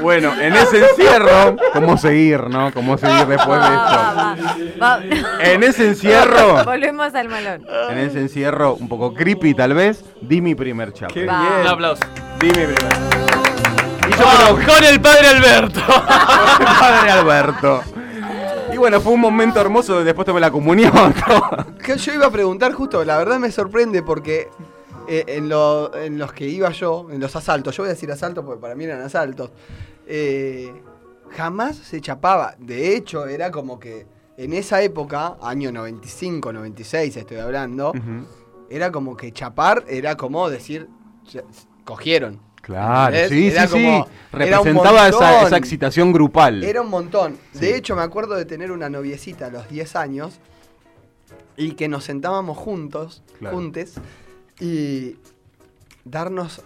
[0.00, 2.72] bueno, en ese encierro, ¿cómo seguir, no?
[2.72, 3.76] ¿Cómo seguir después de esto?
[3.76, 4.36] va,
[4.82, 5.00] va.
[5.40, 7.64] En ese encierro, Volvemos al malón.
[7.90, 11.12] en ese encierro, un poco creepy tal vez, di mi primer chapa.
[11.12, 11.34] Qué bien.
[11.62, 12.02] Un aplauso.
[12.40, 13.55] Di mi primer.
[14.20, 15.80] Con el padre Alberto.
[15.86, 17.80] Padre Alberto.
[18.72, 20.92] Y bueno, fue un momento hermoso, después tomé la comunión.
[21.82, 24.48] Que yo iba a preguntar justo, la verdad me sorprende porque
[25.06, 28.10] eh, en, lo- en los que iba yo, en los asaltos, yo voy a decir
[28.10, 29.50] asaltos porque para mí eran asaltos,
[30.06, 30.72] eh,
[31.36, 32.54] jamás se chapaba.
[32.58, 34.06] De hecho, era como que
[34.36, 37.92] en esa época, año 95, 96 estoy hablando,
[38.68, 40.88] era como que chapar era como decir,
[41.30, 41.42] "Ya-
[41.84, 42.40] cogieron.
[42.66, 43.38] Claro, ¿Entendés?
[43.52, 43.84] sí, Era sí, sí.
[43.84, 46.64] como- un Representaba esa, esa excitación grupal.
[46.64, 47.38] Era un montón.
[47.52, 47.60] Sí.
[47.60, 50.40] De hecho, me acuerdo de tener una noviecita a los 10 años
[51.56, 53.56] y que nos sentábamos juntos, Claro.
[53.56, 53.94] juntes,
[54.60, 55.16] y
[56.04, 56.62] darnos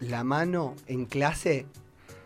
[0.00, 1.66] la mano en clase,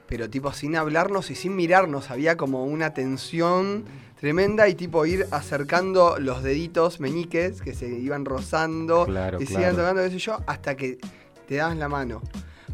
[0.08, 2.10] pero tipo sin hablarnos y sin mirarnos.
[2.10, 3.84] Había como una tensión
[4.18, 9.52] tremenda y tipo ir acercando los deditos meñiques que se iban rozando Claro, y se
[9.54, 9.64] claro.
[9.66, 10.98] iban tocando, qué sé yo, hasta que
[11.46, 12.22] te dabas la mano.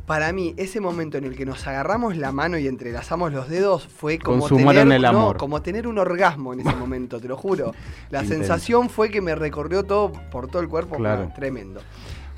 [0.07, 3.87] Para mí, ese momento en el que nos agarramos la mano y entrelazamos los dedos
[3.89, 5.37] fue como, tener, el no, amor.
[5.39, 7.75] como tener un orgasmo en ese momento, te lo juro.
[8.11, 8.43] La Intenso.
[8.43, 11.25] sensación fue que me recorrió todo por todo el cuerpo, Claro.
[11.25, 11.81] fue tremendo.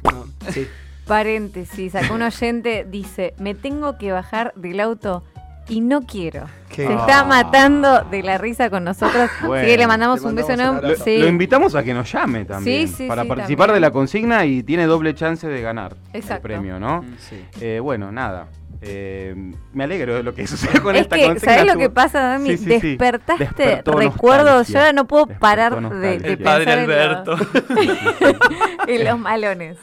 [0.04, 0.66] No, sí.
[1.08, 5.22] Paréntesis, acá un oyente dice, me tengo que bajar del auto
[5.68, 6.46] y no quiero.
[6.68, 9.30] Qué- Se está matando de la risa con nosotros.
[9.40, 10.78] Bueno, Así que le mandamos un beso enorme.
[10.78, 11.04] abrazo.
[11.04, 11.18] Sí.
[11.18, 12.86] Lo invitamos a que nos llame también.
[12.88, 13.82] Sí, sí, para sí, participar también.
[13.82, 17.04] de la consigna y tiene doble chance de ganar el premio, ¿no?
[17.18, 17.44] Sí.
[17.60, 18.48] Eh, bueno, nada.
[18.82, 19.34] Eh,
[19.72, 21.54] me alegro de lo que sucede con es esta que, consigna.
[21.56, 22.50] ¿sabes lo que pasa, Dami?
[22.50, 22.88] Sí, sí, sí.
[22.90, 24.68] Despertaste recuerdos.
[24.68, 26.18] Yo ahora no puedo Despertó parar de, nostalgia.
[26.18, 27.36] de El padre Alberto.
[27.36, 29.78] lo- en los malones.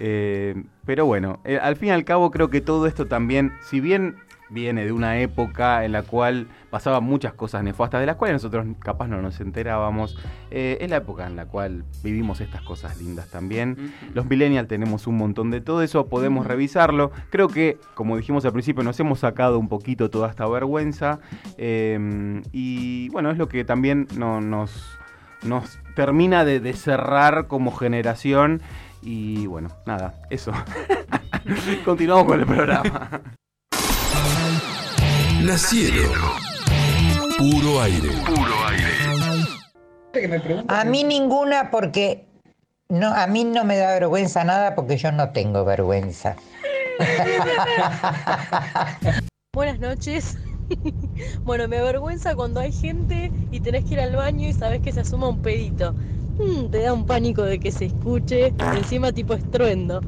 [0.00, 0.54] Eh,
[0.86, 4.16] pero bueno, eh, al fin y al cabo creo que todo esto también, si bien
[4.50, 8.66] viene de una época en la cual pasaban muchas cosas nefastas, de las cuales nosotros
[8.78, 10.16] capaz no nos enterábamos,
[10.50, 13.92] eh, es la época en la cual vivimos estas cosas lindas también.
[14.14, 17.10] Los millennials tenemos un montón de todo eso, podemos revisarlo.
[17.30, 21.18] Creo que, como dijimos al principio, nos hemos sacado un poquito toda esta vergüenza.
[21.58, 24.98] eh, y bueno, es lo que también no- nos,
[25.42, 28.62] nos termina de, de cerrar como generación.
[29.02, 30.52] Y bueno, nada, eso.
[31.84, 33.20] Continuamos con el programa.
[35.42, 36.10] La cielo.
[37.38, 38.10] Puro aire.
[40.66, 42.26] A mí ninguna porque
[42.88, 46.34] no, a mí no me da vergüenza nada porque yo no tengo vergüenza.
[49.54, 50.36] Buenas noches.
[51.44, 54.92] bueno, me avergüenza cuando hay gente y tenés que ir al baño y sabes que
[54.92, 55.92] se asuma un pedito.
[56.38, 60.00] Mm, te da un pánico de que se escuche, encima tipo estruendo.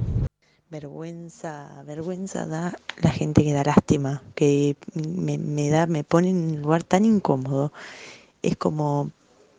[0.70, 6.62] Vergüenza, vergüenza da la gente que da lástima, que me, da, me pone en un
[6.62, 7.72] lugar tan incómodo.
[8.40, 9.10] Es como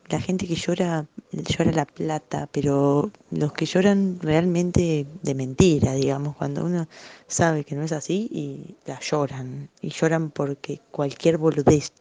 [0.07, 6.37] la gente que llora, llora la plata, pero los que lloran realmente de mentira, digamos,
[6.37, 6.87] cuando uno
[7.27, 11.91] sabe que no es así y la lloran, y lloran porque cualquier boludez,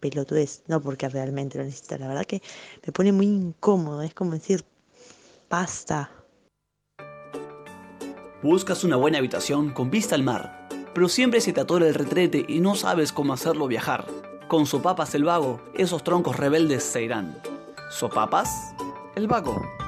[0.00, 1.98] pelotudez, no porque realmente lo necesita.
[1.98, 2.42] La verdad que
[2.84, 4.64] me pone muy incómodo, es como decir,
[5.48, 6.15] basta.
[8.42, 12.44] Buscas una buena habitación con vista al mar, pero siempre se te atora el retrete
[12.46, 14.04] y no sabes cómo hacerlo viajar.
[14.46, 17.40] Con Sopapas el Vago, esos troncos rebeldes se irán.
[17.90, 18.74] Sopapas
[19.14, 19.85] el Vago.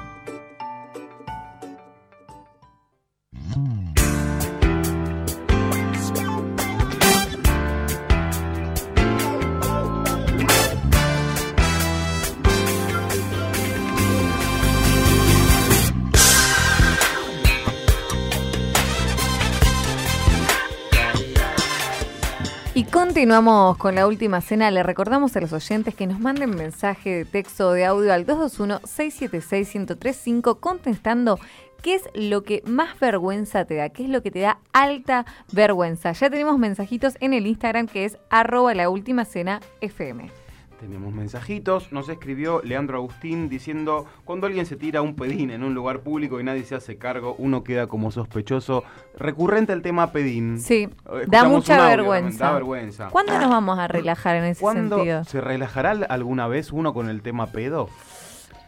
[22.79, 24.71] Y Continuamos con la última cena.
[24.71, 28.25] Le recordamos a los oyentes que nos manden mensaje de texto o de audio al
[28.25, 31.41] 221-676-1035 contestando
[31.81, 35.25] qué es lo que más vergüenza te da, qué es lo que te da alta
[35.51, 36.13] vergüenza.
[36.13, 40.31] Ya tenemos mensajitos en el Instagram que es arroba la última cena FM.
[40.79, 41.91] Tenemos mensajitos.
[41.91, 46.39] Nos escribió Leandro Agustín diciendo: Cuando alguien se tira un pedín en un lugar público
[46.39, 48.83] y nadie se hace cargo, uno queda como sospechoso.
[49.17, 50.59] Recurrente el tema pedín.
[50.59, 52.45] Sí, Escuchamos da mucha audio, vergüenza.
[52.45, 53.09] Da vergüenza.
[53.09, 55.23] ¿Cuándo nos vamos a relajar en ese ¿Cuándo sentido?
[55.25, 57.89] se relajará alguna vez uno con el tema pedo?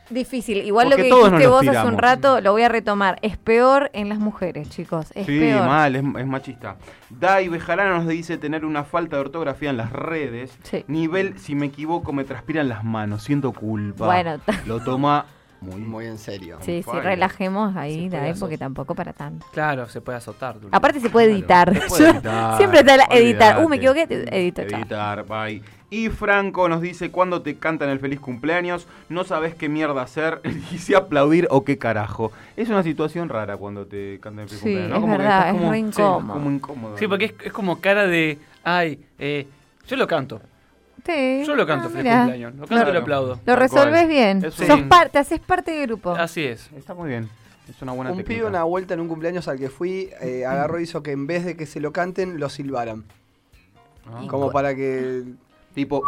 [0.10, 0.58] Difícil.
[0.58, 3.18] Igual Porque lo que dijiste vos hace un rato, lo voy a retomar.
[3.22, 5.12] Es peor en las mujeres, chicos.
[5.16, 5.66] Es sí, peor.
[5.66, 6.78] mal, es, es machista.
[7.10, 10.58] Dai Bejarano nos dice tener una falta de ortografía en las redes.
[10.64, 10.84] Sí.
[10.88, 14.06] Nivel, si me equivoco, me transpiran las manos, siento culpa.
[14.06, 14.38] Bueno.
[14.66, 15.26] Lo toma
[15.62, 16.58] muy, muy en serio.
[16.62, 18.36] Sí, sí, relajemos ahí, hacer.
[18.39, 19.45] porque tampoco para tanto.
[19.54, 20.56] Claro, se puede azotar.
[20.60, 20.76] Dulce.
[20.76, 21.74] Aparte se puede editar.
[21.74, 23.64] Se puede Yo- editar, Siempre está la editar.
[23.64, 24.64] Uh, me equivoqué, edito.
[24.68, 24.80] chao.
[24.80, 25.62] Editar, bye.
[25.91, 30.39] Y Franco nos dice, cuando te cantan el feliz cumpleaños, no sabes qué mierda hacer,
[30.71, 32.31] y si aplaudir o qué carajo.
[32.55, 34.95] Es una situación rara cuando te cantan el feliz Sí, cumpleaños, ¿no?
[34.95, 36.33] es Como verdad, es como- re sí, incómodo.
[36.33, 36.97] como incómodo.
[36.97, 38.39] Sí, porque es, es como cara de.
[38.63, 39.47] Ay, eh,
[39.85, 40.41] yo lo canto.
[41.05, 41.43] Sí.
[41.45, 42.17] Yo lo canto, Ah, feliz mirá.
[42.19, 42.55] cumpleaños.
[42.55, 43.39] Lo canto y lo aplaudo.
[43.45, 44.37] Lo resolves bien.
[44.45, 45.17] Eso Sos sí.
[45.17, 46.11] haces parte del grupo.
[46.11, 46.69] Así es.
[46.77, 47.27] Está muy bien.
[47.67, 48.37] Es una buena Un técnica.
[48.39, 51.25] pibe una vuelta en un cumpleaños al que fui, eh, agarró y hizo que en
[51.27, 53.03] vez de que se lo canten, lo silbaran.
[54.07, 54.25] Ah.
[54.29, 55.23] Como para que...
[55.74, 56.03] Tipo...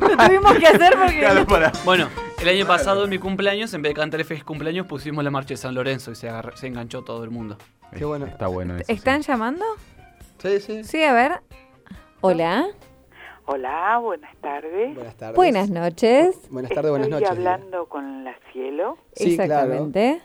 [0.00, 1.18] Lo tuvimos que hacer porque.
[1.20, 1.72] Claro, para.
[1.84, 2.08] Bueno,
[2.40, 5.30] el año pasado en mi cumpleaños, en vez de cantar el feliz cumpleaños, pusimos la
[5.30, 7.56] marcha de San Lorenzo y se, agarró- se enganchó todo el mundo.
[7.94, 8.26] Qué bueno.
[8.26, 8.90] Está bueno eso.
[8.90, 9.64] ¿Están llamando?
[10.38, 10.84] Sí, sí.
[10.84, 11.40] Sí, a ver.
[12.22, 12.66] Hola.
[13.46, 14.94] Hola, buenas tardes.
[14.94, 15.36] Buenas tardes.
[15.36, 16.48] Buenas noches.
[16.50, 17.30] Buenas tardes, buenas Estoy noches.
[17.38, 18.96] hablando con la Cielo.
[19.14, 20.20] Sí, Exactamente.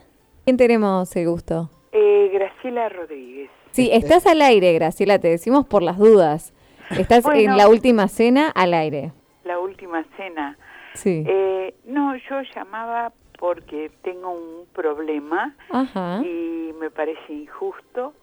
[0.46, 1.70] ¿Quién tenemos el gusto?
[1.92, 3.50] Eh, Graciela Rodríguez.
[3.76, 6.54] Sí, estás al aire, Graciela, te decimos por las dudas.
[6.92, 7.52] Estás Bueno.
[7.52, 9.12] en la última cena al aire.
[9.44, 10.58] La última cena.
[10.94, 11.26] Sí.
[11.28, 16.22] Eh, no, yo llamaba porque tengo un problema Ajá.
[16.24, 18.14] y me parece injusto.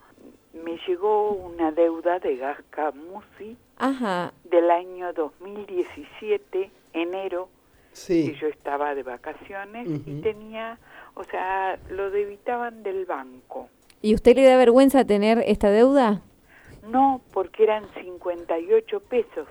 [0.55, 4.32] Me llegó una deuda de Gasca Musi Ajá.
[4.44, 7.50] del año 2017, enero,
[7.92, 8.30] Sí.
[8.32, 10.78] que yo estaba de vacaciones y tenía,
[11.12, 13.68] o sea, lo debitaban del banco.
[14.03, 16.22] ¿Y usted le da vergüenza tener esta deuda?
[16.88, 19.46] No, porque eran 58 pesos.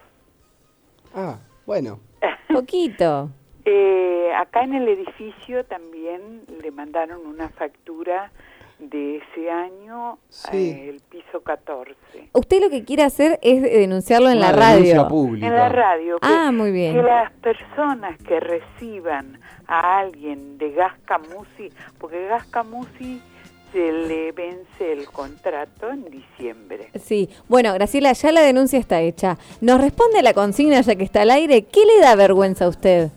[1.15, 1.99] Ah, bueno.
[2.53, 3.29] Poquito.
[3.63, 8.31] Eh, acá en el edificio también le mandaron una factura
[8.79, 10.71] de ese año, Sí.
[10.71, 11.93] eh, el piso 14.
[12.33, 15.07] Usted lo que quiere hacer es denunciarlo en Una la denuncia radio.
[15.07, 15.47] pública.
[15.47, 16.19] En la radio.
[16.19, 16.95] que- Ah, muy bien.
[16.95, 23.21] Que las personas que reciban a alguien de Gascamusi, porque Gascamusi
[23.71, 26.89] se le vence el contrato en diciembre.
[27.01, 29.37] Sí, bueno, Graciela, ya la denuncia está hecha.
[29.61, 31.63] Nos responde la consigna ya que está al aire.
[31.63, 33.09] ¿Qué le da vergüenza a usted?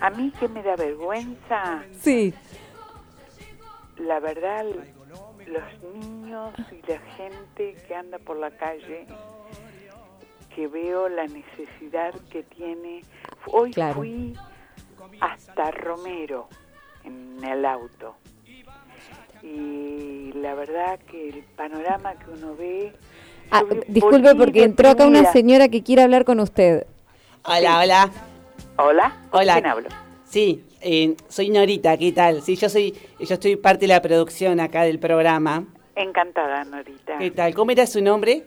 [0.00, 2.32] A mí que me da vergüenza, Sí.
[3.98, 4.64] la verdad,
[5.46, 9.06] los niños y la gente que anda por la calle,
[10.54, 13.02] que veo la necesidad que tiene.
[13.46, 13.94] Hoy Claro.
[13.94, 14.34] fui
[15.20, 16.48] hasta Romero
[17.04, 18.16] en el auto.
[19.46, 22.92] Y la verdad que el panorama que uno ve...
[23.50, 26.84] Ah, disculpe porque entró acá una señora que quiere hablar con usted.
[27.44, 28.10] Hola, hola.
[28.76, 29.52] Hola, ¿con Hola.
[29.54, 29.88] quién hablo?
[30.24, 32.42] Sí, eh, soy Norita, ¿qué tal?
[32.42, 35.64] Sí, yo soy, yo estoy parte de la producción acá del programa.
[35.94, 37.18] Encantada, Norita.
[37.18, 37.54] ¿Qué tal?
[37.54, 38.42] ¿Cómo era su nombre?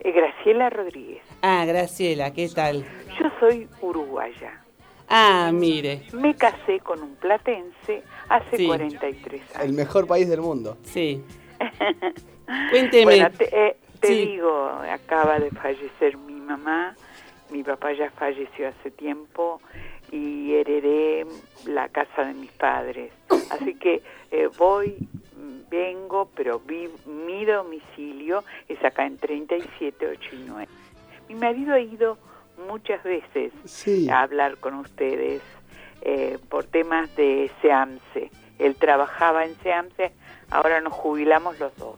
[0.00, 1.22] Eh, Graciela Rodríguez.
[1.40, 2.84] Ah, Graciela, ¿qué tal?
[3.18, 4.61] Yo soy uruguaya.
[5.14, 6.04] Ah, mire.
[6.14, 8.66] Me casé con un platense hace Sí.
[8.66, 9.64] 43 años.
[9.68, 10.78] El mejor país del mundo.
[10.84, 11.22] Sí.
[12.70, 13.04] Cuénteme.
[13.04, 14.26] Bueno, te, eh, te Sí.
[14.26, 16.96] digo, acaba de fallecer mi mamá,
[17.50, 19.60] mi papá ya falleció hace tiempo
[20.10, 21.26] y heredé
[21.66, 23.12] la casa de mis padres.
[23.50, 24.96] Así que eh, voy,
[25.70, 30.68] vengo, pero vi- mi domicilio es acá en 37, 8 y 9.
[31.28, 32.18] Mi marido ha ido
[32.68, 34.08] muchas veces Sí.
[34.08, 35.42] a hablar con ustedes
[36.02, 38.30] eh, por temas de SEAMSE.
[38.58, 40.12] Él trabajaba en SEAMSE,
[40.50, 41.96] ahora nos jubilamos los dos.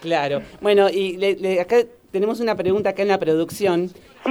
[0.00, 0.42] Claro.
[0.60, 1.76] Bueno, y le- le- acá
[2.12, 3.90] tenemos una pregunta acá en la producción.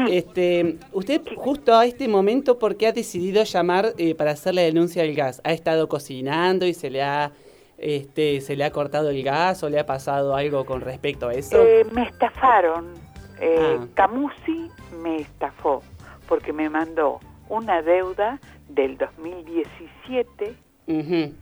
[0.10, 4.62] Este, usted justo a este momento, ¿por qué ha decidido llamar eh, para hacer la
[4.62, 5.42] denuncia del gas?
[5.44, 7.32] ¿Ha estado cocinando y se le ha,
[7.78, 11.34] este, se le ha cortado el gas o le ha pasado algo con respecto a
[11.34, 11.64] eso?
[11.66, 12.94] Eh, me estafaron.
[13.42, 13.86] Eh, Ah.
[13.96, 14.70] Camusi
[15.06, 15.84] me estafó
[16.28, 20.56] porque me mandó una deuda del 2017
[20.88, 21.34] Ujú.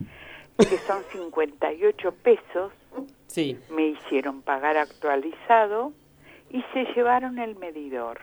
[0.57, 2.73] que son 58 pesos
[3.27, 3.57] Sí.
[3.73, 5.93] me hicieron pagar actualizado
[6.51, 8.19] y se llevaron el medidor.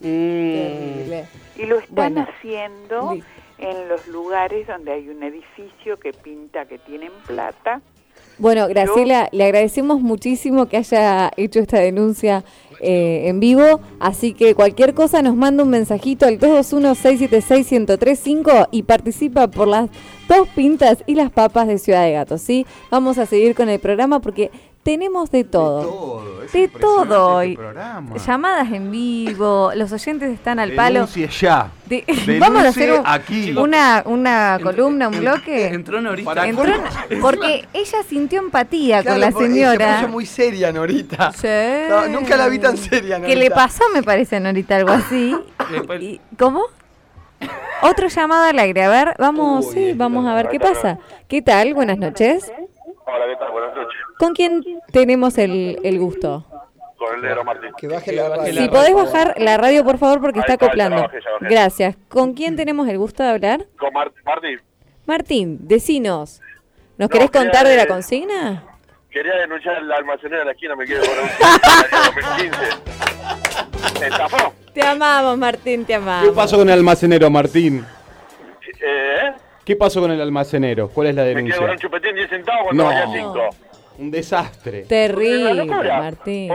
[0.00, 1.26] Terrible.
[1.56, 2.28] Y lo están Bueno.
[2.30, 3.16] haciendo
[3.58, 7.82] en los lugares donde hay un edificio que pinta que tienen plata.
[8.38, 12.42] Bueno, Graciela, le agradecemos muchísimo que haya hecho esta denuncia
[12.80, 19.46] eh, en vivo, así que cualquier cosa nos manda un mensajito al 221-676-1035 y participa
[19.48, 19.88] por las
[20.28, 22.66] dos pintas y las papas de Ciudad de Gato, ¿sí?
[22.90, 24.50] Vamos a seguir con el programa porque
[24.84, 26.42] tenemos de todo.
[26.44, 28.16] es De todo este programa.
[28.16, 31.00] Llamadas en vivo, los oyentes están al palo.
[31.06, 31.70] Denuncie ya.
[31.86, 33.52] De- Denuncie Vamos a hacer un- aquí.
[33.56, 35.68] una, una columna, un bloque.
[35.68, 36.46] Entró Norita.
[36.46, 36.72] Entró
[37.20, 39.96] porque ella sintió empatía Claro, con la porque Se señora.
[39.96, 41.32] puso muy seria, Norita.
[41.32, 41.48] Sí.
[41.88, 43.26] No, nunca la vi tan seria, Norita.
[43.26, 45.34] Que le pasó, me parece, a Norita, algo así.
[46.00, 46.62] Y- ¿Cómo?
[47.82, 48.84] Otro llamado al aire.
[48.84, 50.98] A ver, vamos, sí, vamos a ver qué pasa.
[51.26, 51.74] ¿Qué tal?
[51.74, 52.50] Buenas noches.
[53.06, 53.50] Hola, ¿qué tal?
[53.52, 54.00] Buenas noches.
[54.18, 56.44] ¿Con quién tenemos el, el gusto?
[56.96, 57.70] Con el negro Martín.
[57.76, 58.52] Que baje la radio.
[58.62, 61.02] Si podés bajar la radio, por favor, porque Ahí está ya la acoplando.
[61.02, 61.46] bajé, ya bajé.
[61.54, 61.96] Gracias.
[62.08, 63.66] ¿Con quién tenemos el gusto de hablar?
[63.78, 64.60] Con Mar- Martín.
[65.06, 66.40] Martín, decinos.
[66.96, 68.64] ¿Nos No, querés quería, contar de la eh, consigna?
[69.10, 71.28] Quería denunciar el almacenero de la esquina, me quiero poner un
[72.48, 74.06] 2015.
[74.06, 74.54] Estafó.
[74.72, 76.30] Te amamos, Martín, te ¿Qué amamos.
[76.34, 77.84] pasó con el almacenero, Martín?
[78.80, 79.32] Eh,
[79.64, 80.88] ¿Qué pasó con el almacenero?
[80.88, 81.60] ¿Cuál es la me quiero denuncia?
[81.60, 82.88] poner un chupetín 10 centavos cuando No.
[82.90, 83.40] valía 5.
[83.98, 84.82] Un desastre.
[84.82, 86.52] Terrible, Martín.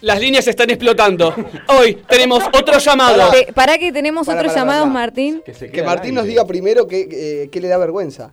[0.00, 1.34] Las líneas están explotando.
[1.78, 3.30] Hoy tenemos otro llamado.
[3.32, 4.92] Pe- Para que tenemos Para, otros para, llamados, para.
[4.94, 5.42] Martín.
[5.72, 8.32] Que Martín nos diga primero qué, eh, le da vergüenza.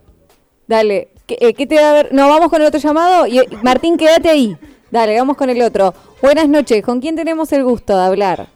[0.67, 2.13] Dale, ¿qué, eh, qué te va a ver?
[2.13, 3.27] No, vamos con el otro llamado.
[3.27, 4.55] Y, eh, Martín, quédate ahí.
[4.91, 5.93] Dale, vamos con el otro.
[6.21, 8.47] Buenas noches, ¿con quién tenemos el gusto de hablar?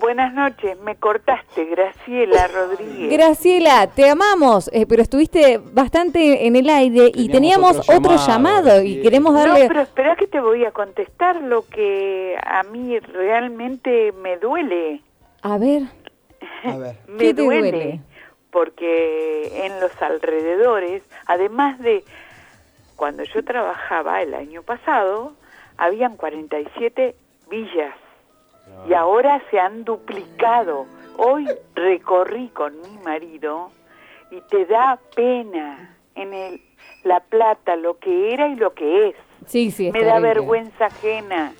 [0.00, 3.12] Buenas noches, me cortaste, Graciela Rodríguez.
[3.12, 8.66] Graciela, te amamos, eh, pero estuviste bastante en el aire y teníamos otro otro, llamado,
[8.66, 9.62] llamado, y queremos darle...
[9.62, 15.00] No, pero espera que te voy a contestar lo que a mí realmente me duele.
[15.42, 15.82] A ver,
[16.64, 16.96] A ver.
[17.08, 18.00] Me ¿qué te duele, duele?
[18.50, 22.04] porque en los alrededores, además de
[22.96, 25.34] cuando yo trabajaba el año pasado,
[25.76, 27.14] habían 47
[27.48, 27.94] villas
[28.88, 30.86] y ahora se han duplicado.
[31.16, 33.70] Hoy recorrí con mi marido
[34.30, 36.60] y te da pena en el
[37.04, 39.16] La Plata lo que era y lo que es.
[39.46, 41.52] Sí, sí, es Me da vergüenza ajena.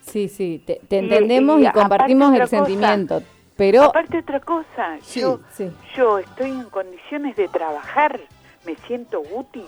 [0.00, 3.22] Sí, sí, te, entendemos y compartimos el cosa, sentimiento,
[3.56, 3.84] pero...
[3.84, 5.70] Aparte otra cosa, yo, sí.
[5.94, 8.20] yo estoy en condiciones de trabajar,
[8.66, 9.64] me siento útil,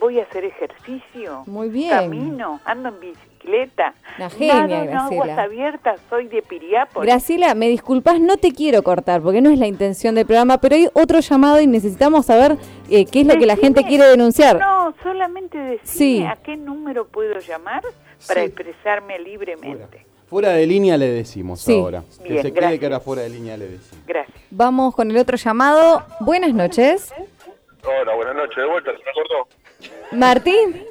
[0.00, 1.90] voy a hacer ejercicio, Muy bien.
[1.90, 5.42] camino, ando en bicicleta, Una genia, nado en aguas Graciela.
[5.42, 7.06] abiertas, soy de Piriápolis.
[7.10, 10.74] Graciela, me disculpas, no te quiero cortar porque no es la intención del programa, pero
[10.76, 12.56] hay otro llamado y necesitamos saber
[12.90, 14.58] eh, qué es lo que la gente quiere denunciar.
[14.58, 16.22] No, solamente decirme Sí.
[16.24, 17.82] a qué número puedo llamar
[18.26, 18.46] para Sí.
[18.46, 20.04] expresarme libremente.
[20.28, 21.78] Fuera de línea le decimos Sí.
[21.78, 22.02] ahora.
[22.22, 22.80] Que Bien, se quede gracias.
[22.80, 24.04] que ahora fuera de línea le decimos.
[24.06, 24.36] Gracias.
[24.50, 26.02] Vamos con el otro llamado.
[26.20, 27.12] Buenas noches.
[27.84, 28.56] Hola, buenas noches.
[28.56, 29.48] De vuelta, ¿se me cortó?
[30.12, 30.84] Martín.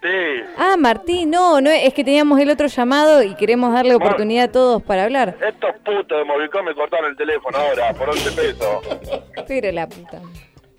[0.00, 0.42] Sí.
[0.56, 4.52] Ah, Martín, no, no, es que teníamos el otro llamado y queremos darle oportunidad a
[4.52, 5.36] todos para hablar.
[5.44, 9.24] Estos putos de Movicom me cortaron el teléfono ahora por 11 pesos.
[9.48, 10.20] Pero la puta.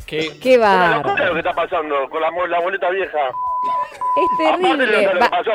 [0.07, 0.31] ¿Qué?
[0.41, 1.03] Qué bárbaro.
[1.09, 3.17] locura lo que está pasando con la, la boleta vieja.
[3.19, 5.07] Es Aparte de lo terrible.
[5.07, 5.51] que le Ba- pasó.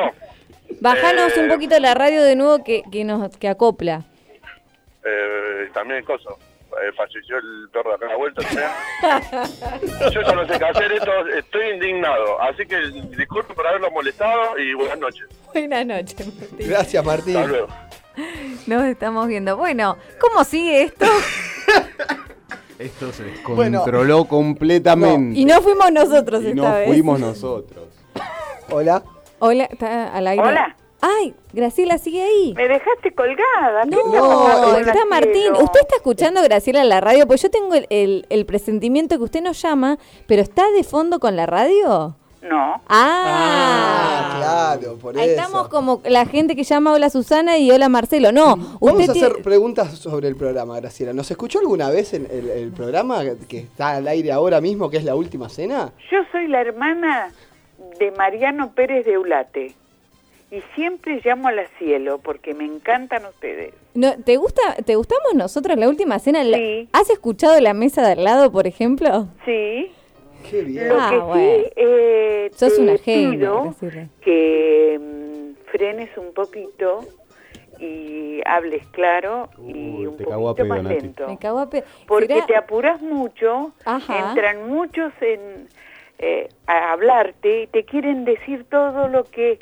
[0.80, 4.02] bajanos Eh, un poquito la radio de nuevo que, que nos que acopla.
[5.04, 6.38] Eh, también coso.
[6.82, 8.42] Eh, falleció el perro de acá a la vuelta.
[8.42, 8.56] ¿sí?
[10.14, 12.40] Yo ya no sé qué hacer esto, estoy indignado.
[12.42, 12.76] Así que
[13.16, 15.26] disculpe por haberlo molestado y buenas noches.
[15.52, 16.68] Buenas noches, Martín.
[16.68, 17.36] Gracias, Martín.
[17.36, 17.68] Hasta luego.
[18.66, 19.56] Nos estamos viendo.
[19.56, 21.06] Bueno, ¿cómo sigue esto?
[22.78, 23.78] Esto se Bueno.
[23.78, 25.38] descontroló completamente.
[25.38, 26.86] Y no fuimos nosotros Y esta no vez.
[26.88, 27.84] fuimos nosotros.
[28.70, 29.02] Hola.
[29.38, 30.42] Hola, ¿está al aire?
[30.44, 30.76] Hola.
[31.06, 32.54] Ay, Graciela, sigue ahí.
[32.56, 33.82] Me dejaste colgada.
[33.82, 35.04] ¿qué No, está?
[35.04, 35.52] Martín.
[35.52, 39.18] Usted está escuchando a Graciela en la radio, pues yo tengo el, el- el presentimiento
[39.18, 42.16] que usted nos llama, pero ¿está de fondo con la radio?
[42.42, 42.80] No.
[42.88, 44.34] Ah,
[44.78, 45.40] claro, por Ahí eso.
[45.40, 48.32] estamos como la gente que llama Hola Susana y Hola Marcelo.
[48.32, 51.12] No, Vamos usted a tiene- hacer preguntas sobre el programa, Graciela.
[51.12, 54.98] ¿Nos escuchó alguna vez en el, el programa que está al aire ahora mismo, que
[54.98, 55.92] es la última cena?
[56.10, 57.30] Yo soy la hermana
[57.98, 59.74] de Mariano Pérez de Ulate
[60.50, 63.72] y siempre llamo a la cielo porque me encantan ustedes.
[63.94, 66.44] no, ¿te gusta te gustamos nosotros la última cena?
[66.44, 66.58] La-
[66.92, 69.28] ¿Has escuchado la mesa de al lado, por ejemplo?
[69.44, 69.90] Sí.
[70.50, 70.88] Qué bien.
[70.88, 71.64] Lo Ah, que bueno.
[71.64, 73.74] sí eh, Sos te una pido
[74.20, 77.00] que mm, frenes un poquito
[77.80, 81.28] y hables claro y un te cago a poquito más pedo, lento.
[81.28, 81.70] Me cago a
[82.06, 84.28] Porque ¿Será- te apuras mucho, Ajá.
[84.30, 85.68] entran muchos en
[86.18, 89.58] eh, a hablarte y te quieren decir todo lo que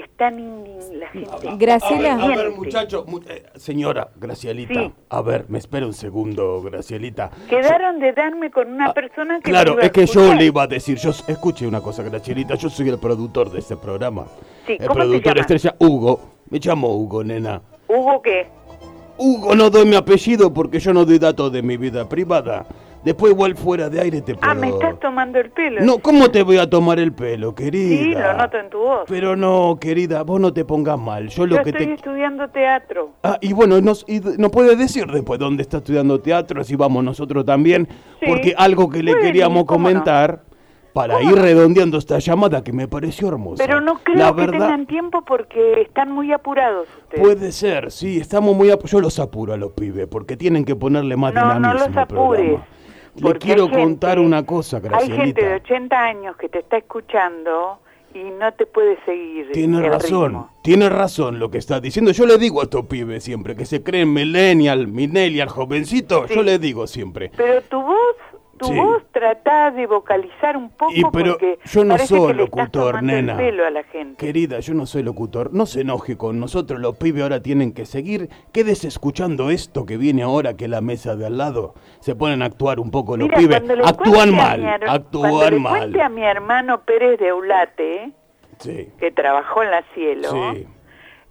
[0.00, 1.30] están in- la gente.
[1.58, 2.14] Graciela.
[2.14, 4.92] A ver, a ver, muchacho, mu- eh, señora Gracielita, Sí.
[5.10, 7.30] a ver, me espera un segundo, Gracielita.
[7.48, 10.34] Quedaron de darme con una persona que Ah, Claro, me iba a es que yo
[10.34, 13.76] le iba a decir, yo escuche una cosa, Gracielita, yo soy el productor de este
[13.76, 14.26] programa.
[14.66, 16.20] Sí, el ¿cómo te productor estrella Hugo.
[16.50, 17.60] Me llamo Hugo, nena.
[17.88, 18.46] ¿Hugo qué?
[19.18, 22.66] Hugo, no doy mi apellido porque yo no doy datos de mi vida privada.
[23.06, 24.50] Después igual fuera de aire te puedo...
[24.50, 25.80] Ah, me estás tomando el pelo.
[25.84, 28.32] No, ¿cómo te voy a tomar el pelo, Sí, querida?
[28.32, 29.04] lo noto en tu voz.
[29.06, 31.28] Pero no, querida, vos no te pongas mal.
[31.28, 31.92] Yo lo Yo que estoy te...
[31.94, 33.12] estudiando teatro.
[33.22, 37.04] Ah, y bueno, nos, y no puede decir después dónde está estudiando teatro, si vamos
[37.04, 37.86] nosotros también,
[38.18, 38.26] Sí.
[38.26, 39.94] porque algo que le queríamos ir, ¿cómo no?
[39.94, 40.42] comentar
[40.92, 43.62] para ir redondeando esta llamada que me pareció hermosa.
[43.64, 47.22] Pero no creo La que verdad, tengan tiempo porque están muy apurados ustedes.
[47.24, 48.70] puede ser, sí, estamos muy...
[48.72, 51.72] ap- Yo los apuro a los pibes, porque tienen que ponerle más No, no dinamismo
[51.86, 52.66] los al apures, programa.
[53.16, 55.54] Le quiero gente- contar una cosa, Hay gente de Gracielita.
[55.64, 57.78] 80 años que te está escuchando
[58.14, 59.50] y no te puede seguir.
[59.52, 60.50] Tiene el razón, ritmo.
[60.62, 62.12] tiene razón lo que está diciendo.
[62.12, 66.60] Yo le digo a estos pibes siempre que se creen millennial, millennial, jovencito, yo les
[66.60, 67.30] digo siempre.
[67.36, 68.16] Pero tu voz,
[68.56, 68.74] tu Sí.
[68.76, 72.42] voz trata de vocalizar un poco Y pero porque yo no parece soy que le
[72.44, 73.32] estás locutor, tomando nena.
[73.32, 74.16] el pelo a la gente.
[74.16, 77.86] Querida, yo no soy locutor, no se enoje con nosotros, los pibes ahora tienen que
[77.86, 78.28] seguir.
[78.52, 81.74] Quédese escuchando esto que viene ahora, que la mesa de al lado.
[82.00, 83.62] Se ponen a actuar un poco los pibes.
[83.62, 86.00] le Actúan mal, mi actúan le mal.
[86.00, 88.12] a mi hermano Pérez de Eulate,
[88.58, 90.66] Sí, que trabajó en la Cielo, sí.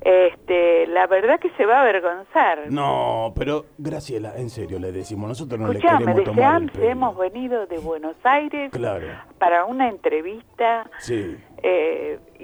[0.06, 2.72] Este, la verdad que se va a avergonzar.
[2.72, 6.86] No, pero Graciela, en serio le decimos, nosotros no Escuchame, le queremos tomar el pelo.
[6.90, 9.08] hemos venido de Buenos Aires Claro,
[9.40, 11.36] para una entrevista sí.
[11.64, 12.44] eh, y,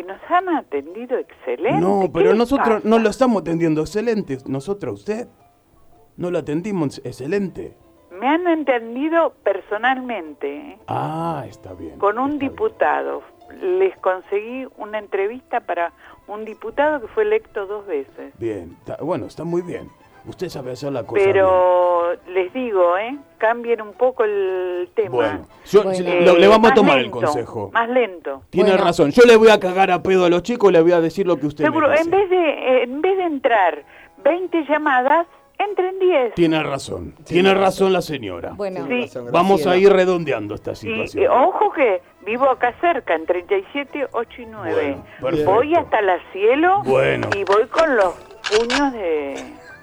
[0.00, 1.78] y nos han atendido excelente.
[1.80, 2.88] No, ¿Qué pero nosotros pasa?
[2.88, 4.38] no lo estamos atendiendo excelente.
[4.46, 5.28] Nosotros, usted,
[6.16, 7.76] no lo atendimos excelente.
[8.10, 10.78] Me han entendido personalmente ¿eh?
[10.88, 11.98] Ah, está bien.
[11.98, 13.22] con un diputado.
[13.60, 15.92] Les conseguí una entrevista para
[16.32, 18.32] un diputado que fue electo dos veces.
[18.38, 19.88] Bien, está- bueno, está muy bien.
[20.26, 21.32] Usted sabe hacer la cosa bien.
[21.32, 23.16] Pero les digo, ¿eh?
[23.38, 25.10] Cambien un poco el tema.
[25.16, 26.20] Bueno, yo- Bueno.
[26.26, 27.70] lo- le vamos a más tomar el lento, consejo.
[27.72, 28.42] Más lento.
[28.50, 29.10] Tiene razón.
[29.12, 31.26] Yo le voy a cagar a pedo a los chicos y le voy a decir
[31.26, 32.04] lo que usted Seguro, me dice.
[32.04, 33.82] en vez de eh, en vez de entrar
[34.22, 35.26] 20 llamadas,
[35.68, 36.34] entren 10.
[36.34, 37.14] Tiene razón.
[37.24, 38.52] Tiene razón la señora.
[38.56, 39.10] Bueno, Sí.
[39.32, 41.30] Vamos a ir redondeando esta Y, situación.
[41.32, 44.72] ojo que vivo acá cerca, en 37, 8 y 9.
[44.74, 45.52] Bueno, perfecto.
[45.52, 47.28] voy hasta la cielo Bueno.
[47.36, 48.14] y voy con los
[48.50, 49.34] puños de...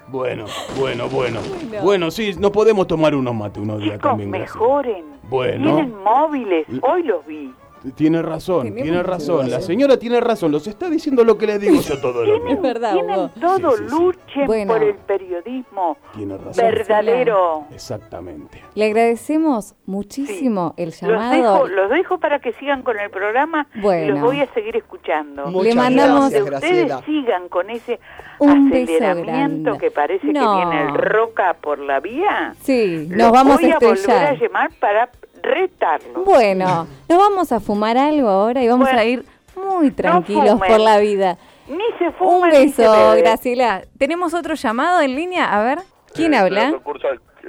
[0.09, 0.45] Bueno,
[0.79, 1.39] bueno, bueno.
[1.41, 1.83] Bueno.
[1.83, 4.29] Bueno, sí, no podemos tomar unos mates unos días Chicos, también.
[4.31, 5.05] Mejoren.
[5.23, 5.75] Bueno.
[5.75, 7.53] Tienen móviles, hoy los vi.
[7.95, 9.49] Tiene razón, tiene razón.
[9.49, 10.51] La señora tiene razón.
[10.51, 14.73] Los está diciendo lo que le digo yo todo lo Tienen, tienen todo, luchen Bueno.
[14.73, 16.65] por el periodismo Tiene razón.
[16.65, 17.65] verdadero.
[17.71, 18.61] Exactamente.
[18.75, 21.31] Le agradecemos muchísimo el Los llamado.
[21.53, 24.13] dejo, los dejo para que sigan con el programa y Bueno.
[24.13, 25.47] los voy a seguir escuchando.
[25.47, 27.99] Muchas Le mandamos- Que gracias, ustedes sigan con ese
[28.39, 30.59] Un aceleramiento que parece No.
[30.59, 32.53] que viene el roca por la vía.
[32.61, 34.39] Sí, Los nos vamos voy a a volver a estrellar.
[34.39, 35.09] llamar para
[35.41, 36.25] retarlos.
[36.25, 39.25] Bueno, nos vamos a fumar algo ahora y vamos a ir
[39.55, 41.37] muy tranquilos por la vida.
[41.67, 43.21] Ni se Un fuma ni se beso, bebe.
[43.21, 43.81] Graciela.
[43.97, 45.53] ¿Tenemos otro llamado en línea?
[45.57, 45.79] A ver,
[46.13, 46.73] ¿quién Eh, habla?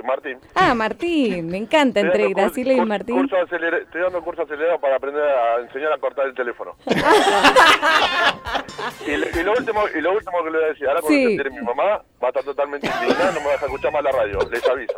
[0.03, 0.39] Martín.
[0.55, 3.17] Ah, Martín, me encanta entre Estoy Graciela y Martín.
[3.17, 6.77] curso estoy dando curso acelerado para aprender a enseñar a cortar el teléfono.
[9.07, 11.19] y, lo- y lo último, y lo último que le voy a decir, ahora cuando
[11.19, 11.25] Sí.
[11.25, 13.93] se entere mi mamá, va a estar totalmente indignada, no me va a dejar escuchar
[13.93, 14.95] más la radio, les aviso.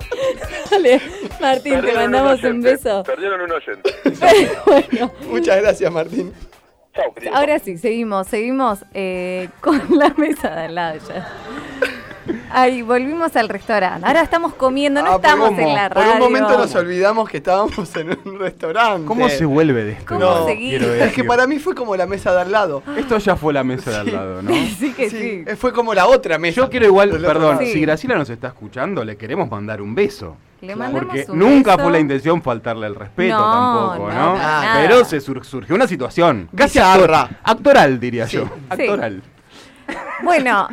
[0.71, 1.01] Dale,
[1.41, 3.03] Martín, te mandamos un beso.
[3.05, 3.91] Perdieron un oyente.
[5.29, 6.33] Muchas gracias, Martín.
[6.95, 7.35] Chao, querido.
[7.37, 11.29] Ahora sí, seguimos, seguimos eh, con la mesa de al lado ya.
[12.51, 14.07] Ay, volvimos al restaurante.
[14.07, 15.61] Ahora estamos comiendo, no Ah, estamos ¿cómo?
[15.61, 16.13] en la Por radio.
[16.15, 19.07] un momento nos olvidamos que estábamos en un restaurante.
[19.07, 20.05] ¿Cómo se vuelve de esto?
[20.15, 22.83] ¿Cómo No, Es que para mí fue como la mesa de al lado.
[22.97, 24.51] Esto ya fue la mesa de al lado, ¿no?
[24.79, 25.45] Sí que sí.
[25.47, 26.57] Eh, Fue como la otra mesa.
[26.57, 30.37] Yo quiero igual, perdón, si Graciela nos está escuchando, le queremos mandar un beso.
[30.61, 31.85] Le mandamos Porque un nunca beso.
[31.85, 34.33] fue la intención faltarle el respeto No, tampoco, no, ¿no?
[34.35, 34.79] para nada.
[34.83, 38.45] Pero se sur- surgió una situación casi actoral, diría yo.
[38.45, 38.51] Sí.
[38.69, 39.23] Actoral.
[40.23, 40.69] Bueno,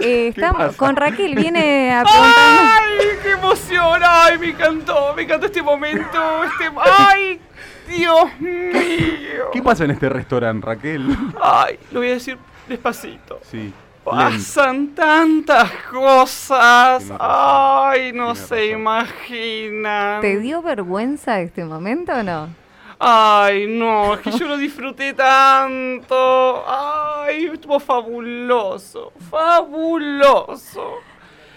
[0.00, 3.00] eh, estamos con Raquel, viene a preguntarnos.
[3.00, 4.02] ¡Ay, qué emoción!
[4.04, 5.14] ¡Ay, me encantó!
[5.14, 6.44] Me encantó este momento.
[6.44, 6.70] Este...
[6.82, 7.40] ¡Ay,
[7.88, 9.50] Dios mío!
[9.52, 11.16] ¿Qué pasa en este restaurante, Raquel?
[11.40, 12.38] Ay, lo voy a decir
[12.68, 13.40] despacito.
[13.42, 13.58] Sí.
[13.58, 13.78] lento.
[14.04, 17.04] Pasan tantas cosas.
[17.18, 20.20] Ay, no se imaginan.
[20.20, 22.63] ¿Te dio vergüenza este momento o no?
[23.06, 26.64] Ay, no, es que yo lo disfruté tanto.
[26.66, 31.00] Ay, estuvo fabuloso, fabuloso.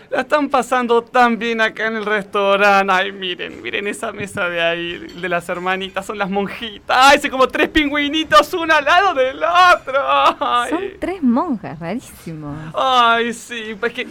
[0.10, 2.92] La están pasando tan bien acá en el restaurante.
[2.94, 6.98] Ay, miren, miren esa mesa de ahí, de las hermanitas, son las monjitas.
[7.00, 10.02] Ay, son como tres pingüinitos, uno al lado del otro.
[10.40, 12.54] Ay, Son tres monjas, rarísimo.
[12.74, 14.08] Ay, sí, pues que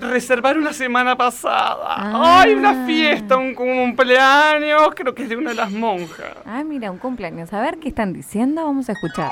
[0.00, 1.94] reservar una semana pasada.
[1.96, 2.40] Ah.
[2.42, 6.36] Ay, una fiesta, un cumpleaños, creo que es de una de las monjas.
[6.44, 7.52] Ah, mira, un cumpleaños.
[7.52, 9.30] A ver qué están diciendo, vamos a escuchar.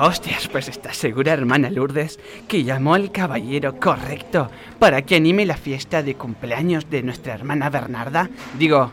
[0.00, 5.56] Hostias, pues estás segura, hermana Lourdes, que llamó al caballero correcto para que anime la
[5.56, 8.30] fiesta de cumpleaños de nuestra hermana Bernarda.
[8.56, 8.92] Digo,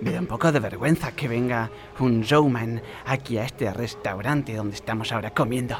[0.00, 4.74] me da un poco de vergüenza que venga un showman aquí a este restaurante donde
[4.74, 5.76] estamos ahora comiendo.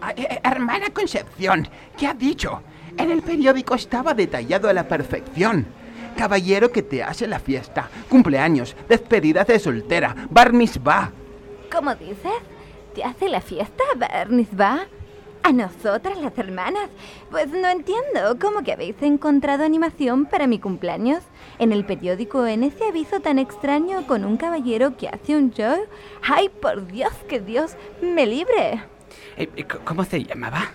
[0.00, 2.62] Ah, eh, eh, hermana Concepción, ¿qué ha dicho?
[2.96, 5.66] En el periódico estaba detallado a la perfección.
[6.16, 11.10] Caballero que te hace la fiesta, cumpleaños, despedida de soltera, bar mitzvah.
[11.72, 12.32] ¿Cómo dices?
[12.94, 14.86] ¿Te hace la fiesta, va?
[15.42, 16.90] ¿A nosotras, las hermanas?
[17.30, 18.38] Pues no entiendo.
[18.40, 21.24] ¿Cómo que habéis encontrado animación para mi cumpleaños?
[21.58, 25.76] En el periódico, en ese aviso tan extraño con un caballero que hace un show.
[26.22, 28.82] ¡Ay, por Dios, que Dios me libre!
[29.36, 30.72] Eh, eh, ¿Cómo se llamaba?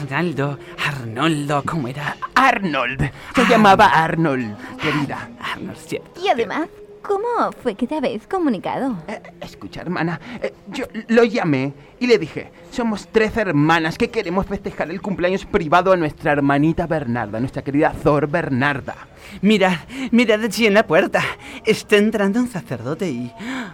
[0.00, 2.16] Arnaldo, Arnoldo, ¿cómo era?
[2.34, 3.10] Arnold.
[3.34, 5.28] Se llamaba Arnold, querida.
[5.40, 6.20] Arnold, cierto.
[6.20, 6.68] Y además,
[7.06, 8.96] ¿cómo fue que te habéis comunicado?
[9.40, 14.90] Escucha, hermana, eh, yo lo llamé y le dije, somos tres hermanas que queremos festejar
[14.90, 18.96] el cumpleaños privado a nuestra hermanita Bernarda, nuestra querida Thor Bernarda.
[19.42, 19.76] Mirad,
[20.10, 21.22] mirad allí en la puerta.
[21.64, 23.32] Está entrando un sacerdote y...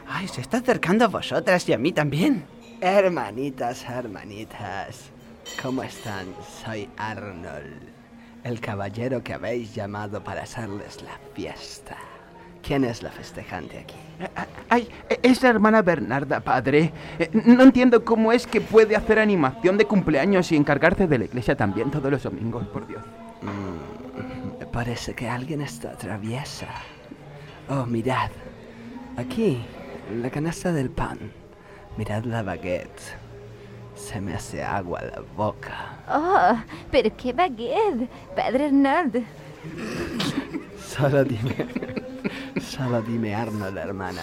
[0.08, 2.44] Ay, se está acercando a vosotras y a mí también.
[2.80, 5.10] Hermanitas, hermanitas,
[5.62, 6.26] ¿cómo están?
[6.64, 7.82] Soy Arnold,
[8.42, 11.96] el caballero que habéis llamado para hacerles la fiesta.
[12.62, 13.94] ¿Quién es la festejante aquí?
[14.68, 16.92] Ay, e- es la hermana Bernarda, padre.
[17.18, 21.24] Eh, No entiendo cómo es que puede hacer animación de cumpleaños y encargarse de la
[21.24, 23.02] iglesia también todos los domingos, por Dios.
[23.42, 26.68] Mm, parece que alguien está traviesa.
[27.68, 28.30] Oh, mirad.
[29.16, 29.62] Aquí,
[30.20, 31.18] la canasta del pan.
[31.96, 33.00] Mirad la baguette.
[33.94, 35.98] Se me hace agua la boca.
[36.08, 36.56] Oh,
[36.90, 39.24] pero qué baguette, Padre Arnold.
[40.86, 41.54] Solo dime.
[42.60, 44.22] Solo dime Arnold, hermana.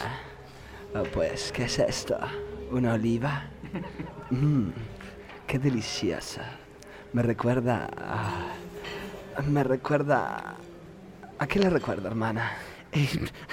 [0.95, 2.17] Oh, pues, ¿qué es esto?
[2.71, 3.43] ¿Una oliva?
[4.29, 4.69] Mmm,
[5.45, 6.43] qué deliciosa.
[7.13, 9.41] Me recuerda a...
[9.47, 10.55] Me recuerda...
[11.39, 12.51] ¿A qué le recuerda, hermana?
[12.91, 13.07] Eh,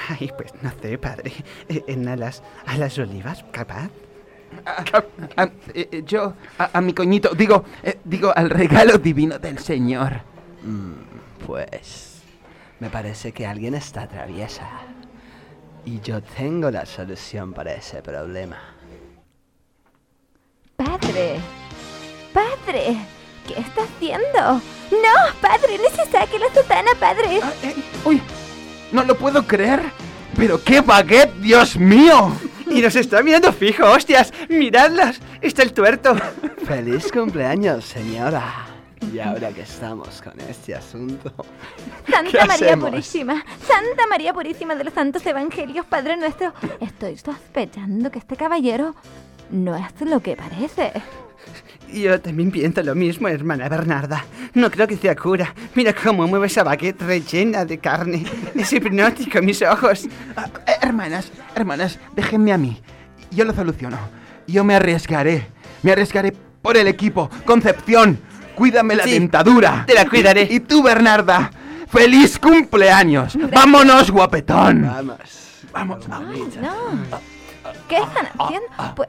[0.09, 1.33] ay, pues no sé, padre.
[1.69, 3.91] Eh, ¿En a las, a las olivas, capaz?
[5.37, 9.59] Ah, eh, eh, yo, a, a mi coñito, digo, eh, digo, al regalo divino del
[9.59, 10.21] Señor.
[10.63, 12.14] Mm, pues...
[12.81, 14.69] Me parece que alguien está traviesa.
[15.85, 18.59] Y yo tengo la solución para ese problema.
[20.77, 21.37] Padre,
[22.33, 22.97] padre,
[23.47, 24.61] ¿qué está haciendo?
[24.91, 27.41] No, padre, no se saque la sotana, padre.
[28.05, 28.21] Uy,
[28.93, 29.83] no lo puedo creer.
[30.37, 32.33] Pero qué baguette, Dios mío.
[32.67, 34.33] Y nos está mirando fijo, hostias.
[34.49, 35.21] Miradlas.
[35.41, 36.17] Está el tuerto.
[36.67, 38.74] ¡Feliz cumpleaños, señora!
[39.13, 41.33] Y ahora que estamos con este asunto...
[42.07, 42.91] ¿qué Santa María hacemos?
[42.91, 48.95] Purísima, Santa María Purísima de los Santos Evangelios, Padre nuestro, estoy sospechando que este caballero
[49.51, 50.93] no es lo que parece.
[51.93, 54.25] Yo también pienso lo mismo, hermana Bernarda.
[54.55, 55.55] No creo que sea cura.
[55.75, 58.25] Mira cómo mueve esa baguette rellena de carne.
[58.55, 60.09] Es hipnótico, mis ojos.
[60.37, 62.81] Ah, eh, hermanas, hermanas, déjenme a mí.
[63.31, 63.99] Yo lo soluciono.
[64.47, 65.47] Yo me arriesgaré.
[65.83, 66.33] Me arriesgaré
[66.63, 67.31] por el equipo.
[67.45, 68.19] Concepción,
[68.55, 69.85] cuídame la Sí, dentadura.
[69.87, 70.49] te la cuidaré.
[70.51, 71.51] Y, y tú, Bernarda,
[71.89, 73.37] feliz cumpleaños.
[73.53, 74.83] Vámonos, guapetón.
[74.83, 75.19] Vamos.
[75.73, 76.05] Vamos.
[76.11, 77.25] Ay, no.
[77.89, 78.67] ¿Qué están haciendo?
[78.95, 79.09] Pues,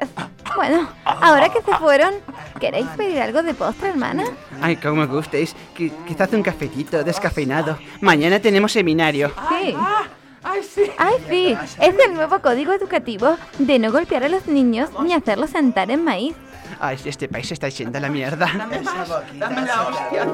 [0.56, 2.14] bueno, ahora que se fueron,
[2.60, 4.24] ¿queréis pedir algo de postre, hermana?
[4.62, 5.56] Ay, cómo me gustéis.
[5.78, 7.78] Qui- Quizás un cafetito descafeinado.
[8.02, 9.32] Mañana tenemos seminario.
[9.50, 9.76] Sí.
[10.44, 10.62] Ay,
[11.30, 11.58] sí.
[11.82, 16.04] Es el nuevo código educativo de no golpear a los niños ni hacerlos sentar en
[16.04, 16.36] maíz.
[16.80, 18.52] Ay, si este país está yendo a la mierda.
[18.58, 20.26] Dame la hostia,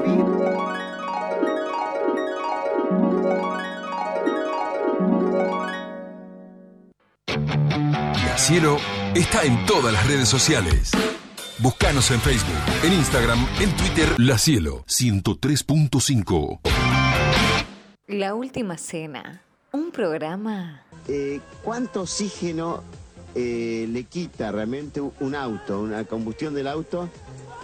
[8.26, 8.78] La Cielo
[9.14, 10.90] está en todas las redes sociales.
[11.58, 16.60] Búscanos en Facebook, en Instagram, en Twitter, La Cielo 103.5.
[18.08, 19.42] La última cena.
[19.70, 20.82] Un programa.
[21.08, 22.82] Eh, ¿Cuánto oxígeno
[23.34, 27.08] eh, le quita realmente un auto, una combustión del auto?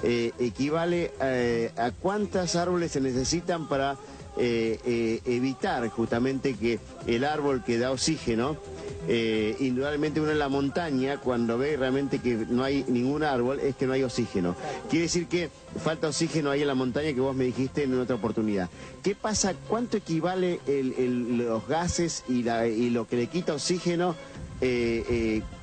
[0.03, 3.97] eh, equivale eh, a cuántas árboles se necesitan para
[4.41, 6.79] evitar justamente que
[7.09, 8.57] el árbol que da oxígeno
[9.09, 13.89] indudablemente uno en la montaña, cuando ve realmente que no hay ningún árbol, es que
[13.89, 14.55] no hay oxígeno.
[14.89, 15.51] Quiere decir que
[15.83, 18.71] falta oxígeno ahí en la montaña que vos me dijiste en otra oportunidad.
[19.03, 19.55] ¿Qué pasa?
[19.67, 22.45] ¿Cuánto equivale los gases y,
[22.91, 24.15] lo que le quita oxígeno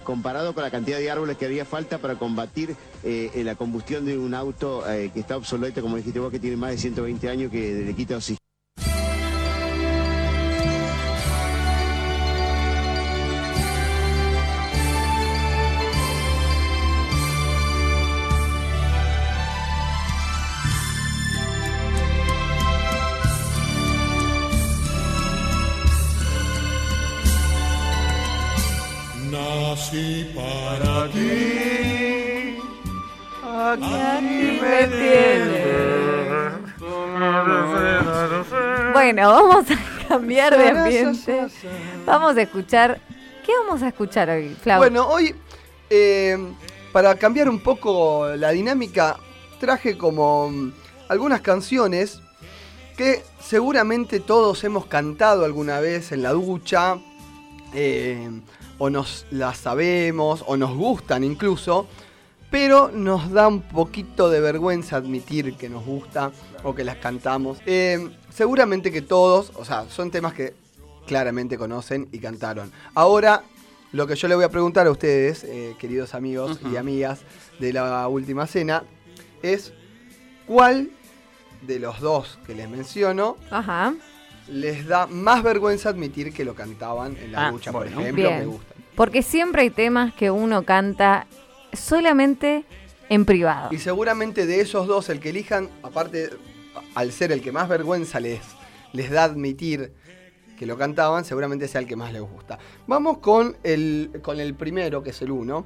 [0.05, 4.05] comparado con la cantidad de árboles que haría falta para combatir eh, eh, la combustión
[4.05, 7.29] de un auto eh, que está obsoleto, como dijiste vos, que tiene más de 120
[7.29, 8.44] años, que le quita oxígeno?
[33.65, 34.87] Aquí me
[38.93, 41.47] Bueno, vamos a cambiar de ambiente.
[42.05, 43.01] Vamos a escuchar.
[43.43, 44.77] ¿Qué vamos a escuchar hoy, Flau?
[44.77, 45.33] Bueno, hoy,
[45.89, 46.37] eh,
[46.91, 49.17] para cambiar un poco la dinámica,
[49.59, 50.71] traje como mm,
[51.09, 52.21] algunas canciones
[52.95, 56.99] que seguramente todos hemos cantado alguna vez en la ducha,
[57.73, 58.29] eh,
[58.77, 61.87] o nos las sabemos, o nos gustan incluso,
[62.49, 66.31] pero nos da un poquito de vergüenza admitir que nos gusta
[66.63, 67.59] o que las cantamos.
[67.65, 70.53] Eh, seguramente que todos, o sea, son temas que
[71.05, 72.71] claramente conocen y cantaron.
[72.93, 73.43] Ahora,
[73.91, 77.21] lo que yo le voy a preguntar a ustedes, eh, queridos amigos y amigas
[77.59, 78.83] de la última cena,
[79.41, 79.73] es
[80.47, 80.89] cuál
[81.61, 83.93] de los dos que les menciono Ajá.
[84.47, 87.91] les da más vergüenza admitir que lo cantaban en la Ah, ducha, bueno.
[87.91, 88.39] por ejemplo, Bien.
[88.39, 88.73] me gusta.
[88.95, 91.25] Porque siempre hay temas que uno canta
[91.79, 92.65] solamente
[93.09, 93.73] en privado.
[93.73, 96.29] Y seguramente de esos dos, el que elijan, aparte,
[96.95, 98.41] al ser el que más vergüenza les,
[98.93, 99.93] les da admitir
[100.57, 102.57] que lo cantaban, seguramente sea el que más les gusta.
[102.87, 105.65] Vamos con el, con el primero, que es el uno.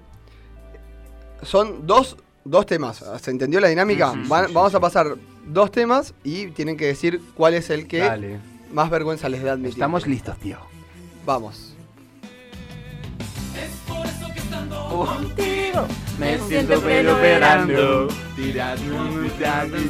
[1.44, 3.04] Son dos, dos temas.
[3.22, 4.12] ¿Se entendió la dinámica?
[4.14, 5.16] Sí, sí, Van- sí, vamos a pasar
[5.46, 8.40] dos temas y tienen que decir cuál es el que Dale.
[8.72, 9.74] más vergüenza les da admitir.
[9.76, 10.58] Estamos listos, tío.
[11.26, 11.76] Vamos.
[16.20, 19.30] Me siento recuperando, tirando un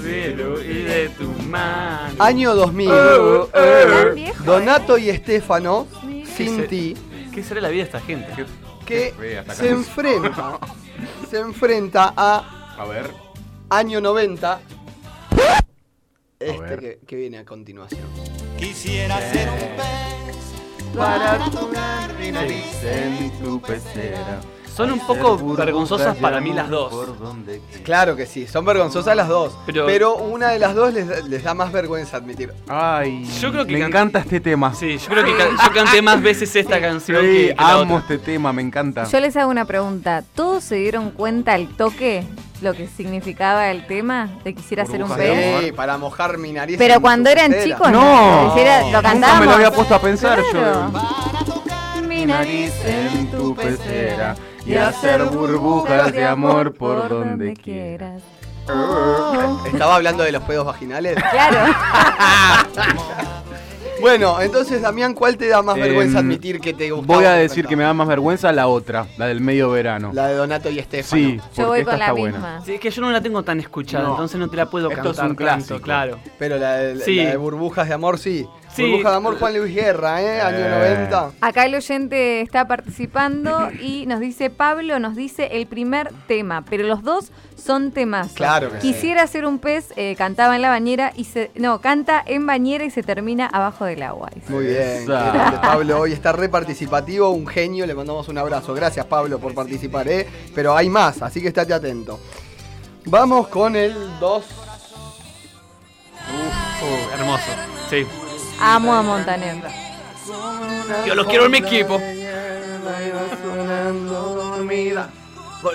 [0.04, 2.16] cielo y de tu mano.
[2.20, 2.92] Año 2000.
[2.92, 4.14] Oh, oh.
[4.14, 6.96] Viejo, Donato y Estefano, ¿Qué sin ti,
[7.34, 8.46] ¿Qué será la vida de esta gente?
[8.86, 10.60] que fea se enfrenta,
[11.30, 13.12] se enfrenta a A ver.
[13.70, 14.60] año 90.
[16.40, 18.08] Este que, que viene a continuación.
[18.58, 24.40] Quisiera ser un pez Para tocar mi nariz en tu pecera.
[24.80, 26.94] Son un poco vergonzosas para mí las dos.
[27.84, 29.58] Claro que sí, son vergonzosas las dos.
[29.66, 32.54] Pero, Pero- una de las dos les, da- les da más vergüenza admitir.
[32.70, 34.74] Ay, Yo creo que me can- encanta este tema.
[34.74, 37.96] Sí, yo creo que yo canté más veces esta canción Sí, que, que la amo
[37.98, 38.16] otra.
[38.16, 39.04] este tema, me encanta.
[39.04, 40.24] Yo les hago una pregunta.
[40.34, 42.24] ¿Todos se dieron cuenta al toque
[42.62, 45.74] lo que significaba el tema de quisiera ser un Sí, pez?
[45.74, 46.78] para mojar mi nariz.
[46.78, 50.42] Pero en cuando eran chicos, No, Quisiera- lo nunca me lo había puesto a pensar
[50.52, 50.90] Claro.
[50.94, 52.08] yo.
[52.08, 54.36] Mi nariz en tu pecera
[54.66, 58.22] y hacer burbujas de amor por donde quieras.
[59.72, 61.16] ¿Estaba hablando de los pedos vaginales?
[61.32, 61.60] Claro.
[64.02, 67.14] bueno, entonces, Damián, ¿cuál te da más Em, vergüenza admitir que te gusta?
[67.14, 70.12] Voy a decir que me da más vergüenza la otra, la del medio verano.
[70.14, 71.22] La de Donato y Estefano.
[71.22, 72.30] Sí, porque voy esta con la misma.
[72.40, 72.62] buena.
[72.66, 74.12] Sí, es que yo no la tengo tan escuchada, No.
[74.12, 75.82] entonces no te la puedo Esto es un tanto, clásico.
[75.82, 76.20] claro.
[76.38, 77.16] Pero la de, Sí.
[77.18, 78.48] la de burbujas de amor, sí.
[78.76, 78.84] Sí.
[78.84, 80.42] Burbujas de amor, Juan Luis Guerra, ¿eh?
[80.42, 80.96] Año Eh.
[81.00, 81.32] 90.
[81.42, 86.84] Acá el oyente está participando y nos dice, Pablo nos dice el primer tema, pero
[86.84, 88.32] los dos son temas.
[88.34, 88.94] Claro que sí.
[88.94, 91.52] Quisiera ser un pez, eh, cantaba en la bañera y se...
[91.56, 94.30] No, canta en bañera y se termina abajo del agua.
[94.34, 94.52] dice.
[94.52, 95.06] Muy bien.
[95.08, 98.74] Grande, Pablo hoy está re participativo, un genio, le mandamos un abrazo.
[98.76, 100.28] Gracias, Pablo, por participar, ¿eh?
[100.54, 102.20] Pero hay más, así que estate atento.
[103.06, 104.46] Vamos con el 2.
[106.82, 107.52] Uh, hermoso.
[107.90, 108.06] Sí.
[108.60, 109.64] Amo a Montaner.
[111.06, 112.00] Yo los quiero en mi equipo.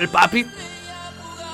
[0.01, 0.47] El papi.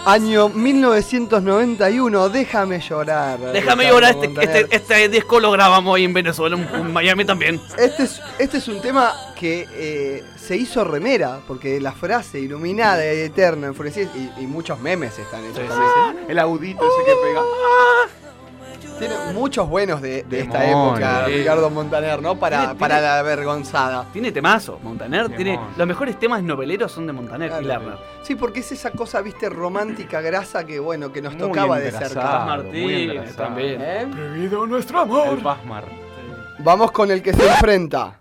[0.06, 3.38] Año 1991, déjame llorar.
[3.52, 7.60] Déjame llorar, este, este, este disco lo grabamos ahí en Venezuela, en, en Miami también.
[7.76, 13.04] Este es, este es un tema que eh, se hizo remera, porque la frase iluminada
[13.12, 16.24] y eterna, enfurecida, y, y muchos memes están hechos también.
[16.30, 17.42] El audito ese que pega.
[19.00, 21.26] Tiene muchos buenos de, de esta época.
[21.26, 22.38] Ricardo Montaner, ¿no?
[22.38, 24.04] Para, Tiene- para tiene- la vergonzada.
[24.12, 25.28] Tiene temazo, Montaner.
[25.34, 27.96] Tiene, los mejores temas noveleros son de Montaner y Lerner.
[28.22, 31.90] Sí, porque es esa cosa, viste, romántica, grasa que, bueno, que nos Muy tocaba de
[31.90, 32.20] cerca.
[32.20, 33.80] Paz Martínez también.
[33.80, 34.06] ¿Eh?
[34.10, 35.42] Prohibido nuestro El amor.
[35.42, 35.84] Pasmar.
[36.60, 38.16] Vamos con el que se enfrenta.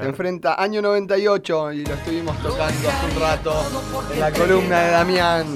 [0.00, 3.54] Se enfrenta año 98 y lo estuvimos tocando hace un rato
[4.12, 5.46] en la columna de Damián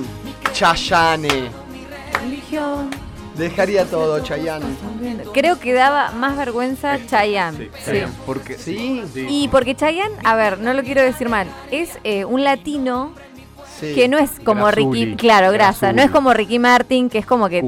[0.52, 1.50] Chayane.
[3.36, 4.64] Dejaría todo, Chayanne.
[5.32, 7.70] Creo que daba más vergüenza Chayanne.
[7.84, 8.02] Sí.
[8.26, 9.02] Porque, sí.
[9.28, 13.12] Y porque Chayanne, a ver, no lo quiero decir mal, es eh, un latino
[13.80, 13.92] Sí.
[13.92, 17.26] que no es como Grasuli, Ricky, claro, grasa, no es como Ricky Martin, que es
[17.26, 17.60] como que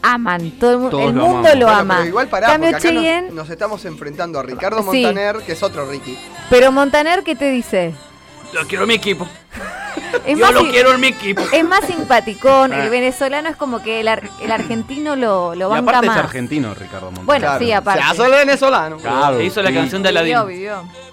[0.00, 1.58] aman, todo el, mu- Todos el lo mundo amamos.
[1.58, 1.94] lo Bueno, ama.
[1.96, 5.02] pero igual pará, Cambio porque acá nos- Cheyenne, nos, estamos enfrentando a Ricardo Sí.
[5.02, 6.16] Montaner, que es otro Ricky.
[6.48, 7.92] pero Montaner, ¿qué te dice?
[8.54, 9.28] Lo quiero mi equipo.
[10.26, 11.42] Es Yo más lo quiero en mi equipo.
[11.52, 12.84] Es más simpaticón, Ah.
[12.84, 16.12] el venezolano es como que el, ar- el argentino lo, lo Y banca aparte es
[16.16, 17.26] argentino, Ricardo Montaner.
[17.26, 18.02] Bueno, sí, aparte.
[18.02, 18.96] Se hace el venezolano.
[18.98, 19.74] Claro, Hizo la sí.
[19.74, 20.28] canción de Aladdin.
[20.32, 21.06] Vivió, vivió.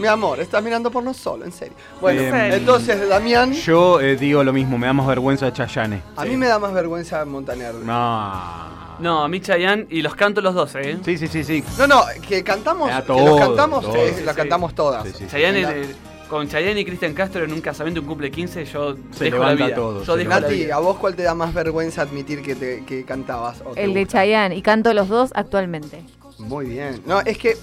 [0.00, 1.74] Mi amor, estás mirando por no solo, en serio.
[2.00, 6.02] Bueno, Em, entonces, Damián, Yo eh, digo lo mismo, me da más vergüenza Chayane.
[6.16, 7.74] a mí me da más vergüenza Montaner.
[7.74, 8.74] No.
[8.98, 10.98] No, a mí Chayanne y los canto los dos, ¿eh?
[11.04, 11.64] Sí, sí, sí, sí.
[11.78, 13.96] No, no, que cantamos, Ah, que todo, los cantamos, todo.
[13.96, 14.40] eh, Sí, las sí.
[14.40, 15.04] cantamos todas.
[15.30, 15.96] Chayanne, La- eh,
[16.28, 19.54] con Chayanne y Cristian Castro en un casamiento, un cumple 15, yo Se dejo la
[19.54, 19.74] vida.
[19.74, 20.76] todo, yo dejo la Nati, vida.
[20.76, 23.62] ¿a vos cuál te da más vergüenza admitir que, te, que cantabas?
[23.64, 24.06] o te El de?
[24.06, 26.02] Chayanne, y canto los dos actualmente.
[26.38, 27.00] Muy bien.
[27.06, 27.56] No, es que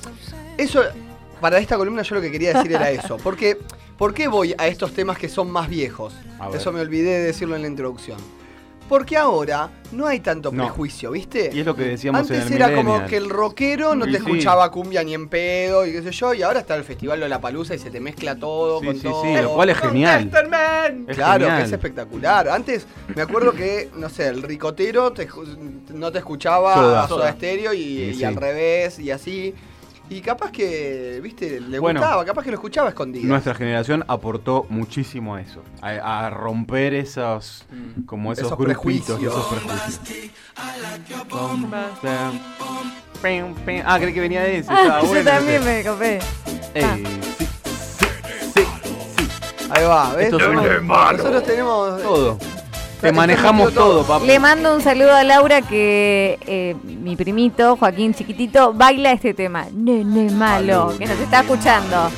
[0.58, 0.82] eso,
[1.42, 3.18] para esta columna yo lo que quería decir era eso.
[3.18, 3.58] Porque,
[3.98, 6.14] ¿Por qué voy a estos temas que son más viejos?
[6.56, 8.18] Eso me olvidé de decirlo en la introducción.
[8.92, 10.64] Porque ahora no hay tanto No.
[10.66, 11.50] prejuicio, ¿viste?
[11.54, 14.12] Y es lo que decíamos Antes en el era como que el rockero no Sí,
[14.12, 14.24] te sí.
[14.26, 17.30] escuchaba cumbia ni en pedo y qué sé yo, y ahora está el festival de
[17.30, 19.24] la palusa y se te mezcla todo Sí, con sí, todo.
[19.24, 20.24] sí, lo cual es genial.
[21.08, 21.58] Es claro, genial.
[21.60, 22.50] que es espectacular.
[22.50, 22.86] Antes
[23.16, 25.26] me acuerdo que, no sé, el ricotero te
[25.94, 27.04] no te escuchaba Soda.
[27.04, 28.24] a Soda Stereo y, Sí, y sí.
[28.26, 29.56] al revés y así.
[30.10, 32.02] Y capaz que, viste, le Bueno.
[32.02, 33.28] gustaba, capaz que lo escuchaba escondido.
[33.28, 37.66] Nuestra generación aportó muchísimo a eso, a, a romper esos,
[38.06, 39.24] como esos, Esos grupitos, prejuicios.
[39.24, 40.00] esos prejuicios.
[43.86, 44.70] Ah, creí que venía de ese.
[44.72, 45.84] Ah, estaba yo bueno también ese.
[45.84, 46.20] me copé.
[46.74, 46.98] Ey, Ah.
[46.98, 47.06] sí,
[47.38, 47.46] sí,
[48.54, 48.64] sí,
[49.18, 49.68] sí.
[49.70, 50.32] Ahí va, ¿ves?
[50.32, 52.02] Nosotros tenemos.
[52.02, 52.38] Todo.
[53.02, 54.04] Te manejamos todo.
[54.06, 54.28] papi.
[54.28, 59.66] Le mando un saludo a Laura que eh, mi primito, Joaquín Chiquitito, baila este tema.
[59.74, 62.12] Nene malo, que nos está escuchando.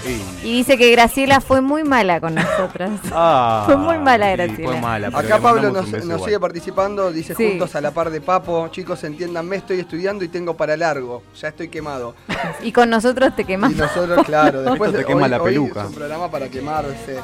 [0.43, 2.91] Y dice que Graciela fue muy mala con nosotras.
[3.13, 4.71] Ah, Fue muy mala, sí, Graciela.
[4.71, 5.85] Fue mala, pero Acá Pablo nos,
[6.23, 7.47] sigue participando, dice Sí.
[7.49, 8.67] juntos a la par de Papo.
[8.69, 11.23] Chicos, entiéndanme, estoy estudiando y tengo para largo.
[11.39, 12.13] Ya estoy quemado.
[12.61, 13.77] Y con nosotros te Y quemamos.
[13.77, 15.81] nosotros, claro, después Esto te quema hoy- la hoy peluca.
[15.83, 17.19] es un programa para quemarse.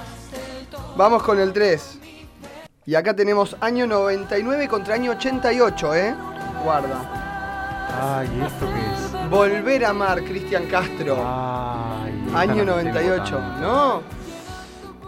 [0.96, 2.00] Vamos con el 3.
[2.90, 6.16] Y acá tenemos año 99 contra año 88, ¿eh?
[6.64, 6.98] Guarda.
[8.02, 8.80] Ay, ¿esto qué
[9.20, 9.30] es?
[9.30, 11.16] Volver a amar, Cristian Castro.
[11.24, 13.24] Ay, año esta no 98.
[13.24, 13.62] tengo tanto.
[13.62, 14.02] ¿No?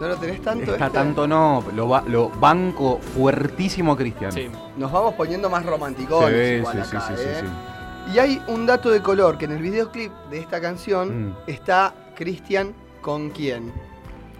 [0.00, 0.72] ¿No lo tenés tanto?
[0.74, 0.96] Está este?
[0.96, 4.30] tanto no, lo, ba- lo banco fuertísimo Cristian.
[4.30, 4.48] Sí.
[4.76, 7.40] Nos vamos poniendo más romanticones Sí, sí, sí, sí, ¿eh?
[7.40, 8.12] sí.
[8.14, 11.34] Y hay un dato de color, que en el videoclip de esta canción Mm.
[11.48, 13.72] está Cristian con quién?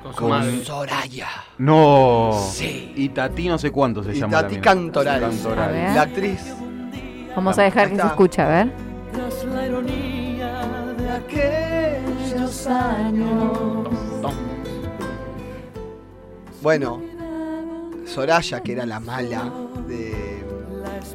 [0.02, 0.64] Con su Con- madre.
[0.64, 1.28] Soraya.
[1.58, 2.32] No.
[2.52, 2.92] Sí.
[2.96, 4.32] Y Tati no sé cuánto se Y llama.
[4.32, 4.62] la Tati mina.
[4.64, 5.24] Cantoral.
[5.24, 5.72] A Cantoral.
[5.72, 5.94] ver.
[5.94, 6.54] La actriz.
[7.36, 8.08] Vamos a dejar que se está.
[8.08, 8.72] escuche, a ver.
[9.12, 10.60] Tras la ironía
[10.98, 13.58] de aquellos años.
[16.60, 17.00] Bueno,
[18.06, 19.50] Soraya, que era la mala
[19.88, 20.44] de,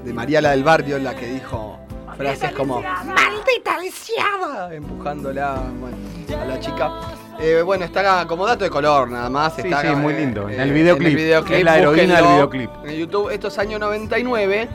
[0.03, 1.79] de Mariala del Barrio, la que dijo
[2.17, 4.73] frases como ¡Maldita lisiada!
[4.73, 5.97] Empujándola bueno,
[6.41, 6.91] a la chica.
[7.39, 9.53] Eh, bueno, está como dato de color nada más.
[9.55, 10.49] Sí, está, sí, muy lindo.
[10.49, 11.07] eh, En el videoclip.
[11.07, 12.69] en el videoclip, Es la heroína del videoclip.
[12.85, 14.67] En YouTube, esto es año 99,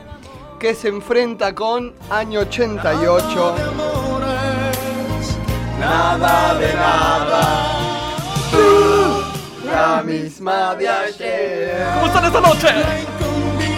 [0.59, 3.55] que se enfrenta con año 88.
[5.79, 7.41] Nada de nada.
[9.65, 11.87] La misma de ayer.
[11.95, 12.67] ¿Cómo están esta noche?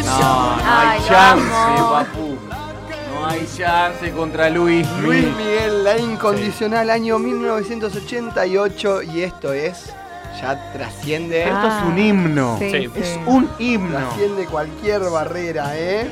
[0.05, 2.24] No, no Ay, hay lo chance, papu.
[3.35, 4.87] Hay chance contra Luis.
[5.01, 9.01] Luis Miguel, la incondicional, año 1988.
[9.03, 9.93] Y esto es.
[10.41, 11.43] Ya trasciende.
[11.43, 12.55] Esto es un himno.
[12.59, 12.89] Sí, Sí.
[12.95, 13.97] Es un himno.
[13.97, 16.07] Trasciende cualquier barrera, ¿eh?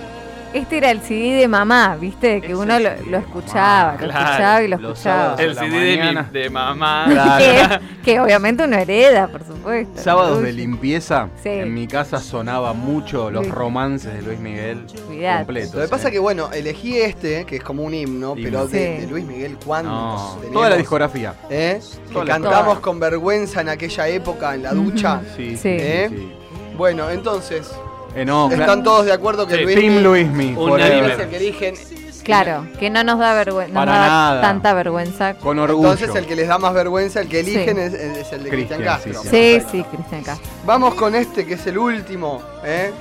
[0.54, 2.40] Este era el CD de mamá, ¿viste?
[2.40, 4.26] Que Es uno lo, escuchaba, lo claro.
[4.26, 5.36] escuchaba y lo escuchaba.
[5.40, 6.30] El CD de, mi, mañana.
[6.32, 7.06] de mamá.
[7.10, 7.80] Claro.
[8.04, 10.02] Que, que obviamente uno hereda, por supuesto.
[10.02, 11.50] Sábados Uy, de limpieza, Sí.
[11.50, 13.54] en mi casa sonaba mucho los Luis.
[13.56, 15.46] romances de Luis Miguel Cuidate.
[15.46, 15.76] completos.
[15.76, 16.12] Lo que pasa eh.
[16.12, 18.44] que, bueno, elegí este, que es como un himno, Himno.
[18.44, 19.02] pero de, Sí.
[19.06, 20.54] de Luis Miguel, ¿cuántos No, tenemos?
[20.54, 21.34] toda la discografía.
[21.50, 21.80] ¿Eh?
[22.12, 25.22] Que la cantamos con vergüenza en aquella época en la ducha.
[25.36, 25.70] Sí, Sí.
[25.70, 26.08] ¿Eh?
[26.10, 26.34] sí.
[26.78, 27.72] Bueno, entonces,
[28.15, 29.64] Eh, no, están cla- todos de acuerdo que Sí.
[29.64, 30.49] Luis Team Luismi.
[30.52, 31.76] Es el que eligen.
[32.23, 34.41] Claro, que no nos da vergüenza, no Para nos da nada.
[34.41, 35.34] tanta vergüenza.
[35.34, 35.91] Con orgullo.
[35.91, 37.81] Entonces el que les da más vergüenza, el que eligen Sí.
[37.81, 39.22] es, es el de Cristian Castro.
[39.23, 40.48] sí, Sí, Cristian Castro.
[40.65, 42.91] Vamos con este que es el último, ¿eh?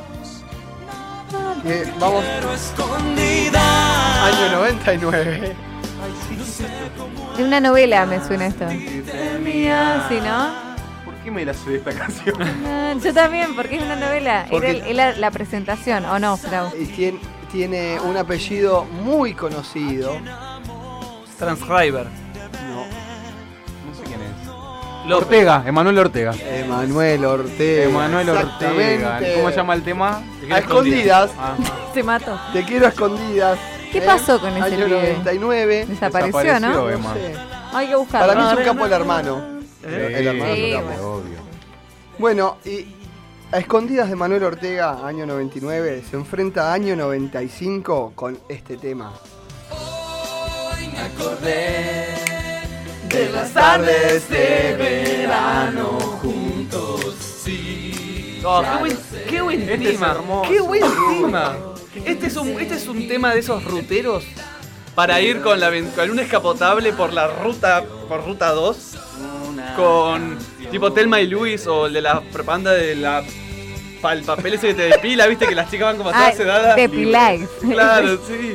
[1.62, 2.24] Que vamos.
[4.24, 5.54] Año 99.
[7.36, 8.64] De una novela me suena esto.
[8.68, 9.02] Sí,
[10.24, 10.71] ¿no?
[11.22, 12.34] ¿Por qué me la de esta canción?
[12.66, 14.44] Ah, Yo también, porque es una novela.
[14.50, 16.70] Porque- Era, el- era la presentación, ¿o no, Frau?
[16.76, 17.20] Y tiene,
[17.52, 20.16] tiene un apellido muy conocido.
[21.38, 22.06] Transcriber.
[22.66, 22.84] No.
[23.86, 24.46] No sé quién es.
[25.06, 25.26] López.
[25.28, 26.34] Ortega, Emanuel Ortega.
[26.40, 27.84] Emanuel Ortega.
[27.84, 29.20] Emanuel Ortega.
[29.36, 30.22] ¿Cómo se llama el tema?
[30.50, 31.30] A escondidas.
[31.94, 32.36] Se mató.
[32.52, 33.58] Te quiero a escondidas.
[33.92, 34.02] ¿Qué ¿eh?
[34.02, 35.02] pasó con ese Año pibe?
[35.14, 35.86] 99.
[35.86, 36.88] Desapareció, ¿no?
[37.14, 37.34] Sé.
[37.72, 38.26] Hay que buscarlo.
[38.26, 39.51] Para mí es un capo el hermano.
[39.84, 40.14] ¿Eh?
[40.18, 41.02] El hermano Sí, es un capo.
[41.02, 41.38] Obvio.
[42.18, 42.86] Bueno, y
[43.50, 49.12] a escondidas de Manuel Ortega, año 99, se enfrenta a año 95 con este tema.
[53.08, 57.14] de las tardes de verano juntos.
[57.44, 58.40] Sí.
[58.44, 58.98] Oh, qué buen,
[59.28, 60.12] qué buen Este es tema.
[60.12, 60.50] hermoso.
[60.50, 60.82] Qué buen
[61.20, 61.56] tema.
[62.04, 64.24] Este es, un, este es un tema de esos ruteros
[64.94, 68.76] para ir con, la, con un escapotable por la ruta por ruta 2
[69.76, 70.38] con
[70.70, 73.22] tipo Telma y Luis o el de la propaganda de la
[74.10, 76.74] el papel ese que te depila, viste que las chicas van como Ah, todas sedadas.
[76.76, 77.48] Depiláis.
[77.60, 78.54] Claro, sí.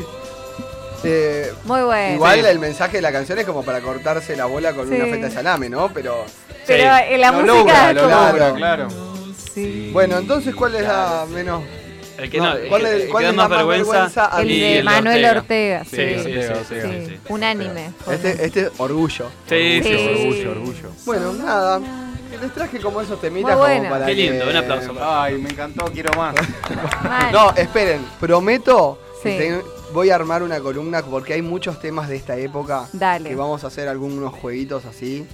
[1.05, 2.15] Eh, Muy bueno.
[2.15, 2.45] Igual Sí.
[2.47, 4.95] el mensaje de la canción es como para cortarse la bola con Sí.
[4.95, 5.89] una feta de salame, ¿no?
[5.93, 6.25] Pero.
[6.65, 7.03] Pero Sí.
[7.13, 8.87] en la Lo música logra, es lo logra, Claro.
[9.53, 9.89] Sí.
[9.93, 11.63] Bueno, entonces, ¿cuál es la menos.?
[12.17, 14.47] El que No, no, el ¿cuál es- el que cuál da es más vergüenza, El
[14.47, 15.39] de el Manuel Ortega.
[15.39, 15.85] Ortega.
[15.85, 17.19] Sí, Sí, sí.
[17.29, 17.91] Unánime.
[18.11, 19.29] Este, este es orgullo.
[19.47, 19.93] Sí, sí.
[19.93, 20.89] Orgullo, orgullo.
[21.05, 21.79] Bueno, nada.
[22.29, 23.89] que Les traje como esos temitas Muy como bueno.
[23.89, 24.93] para Qué lindo, que- un aplauso.
[24.99, 26.35] Ay, me encantó, quiero más.
[27.31, 29.29] No, esperen, prometo Sí.
[29.29, 29.61] que
[29.93, 33.29] voy a armar una columna porque hay muchos temas de esta época Dale.
[33.29, 35.25] que vamos a hacer algunos jueguitos así.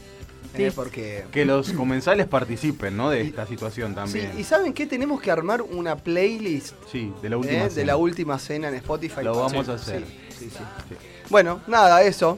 [0.55, 0.63] Sí.
[0.65, 1.25] eh, porque.
[1.31, 3.09] Que los comensales participen, ¿no?
[3.09, 4.31] De esta situación Sí, también.
[4.39, 4.85] y ¿saben qué?
[4.85, 7.59] Tenemos que armar una playlist Sí, de la última.
[7.59, 7.85] eh, de cena.
[7.87, 9.23] la última cena en Spotify.
[9.23, 10.05] Lo vamos Sí, a hacer.
[10.29, 10.57] sí, sí,
[10.89, 10.95] sí.
[11.29, 12.37] Bueno, nada, eso.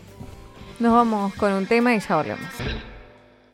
[0.80, 2.50] Nos vamos con un tema y ya volvemos.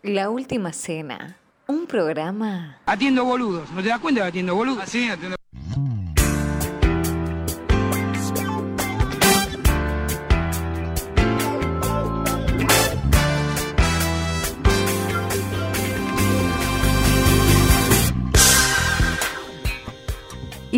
[0.03, 1.37] La última cena.
[1.67, 3.69] Un programa Atiendo boludos.
[3.71, 4.83] ¿No te das cuenta que atiendo boludos?
[4.83, 5.37] Así, atiendo.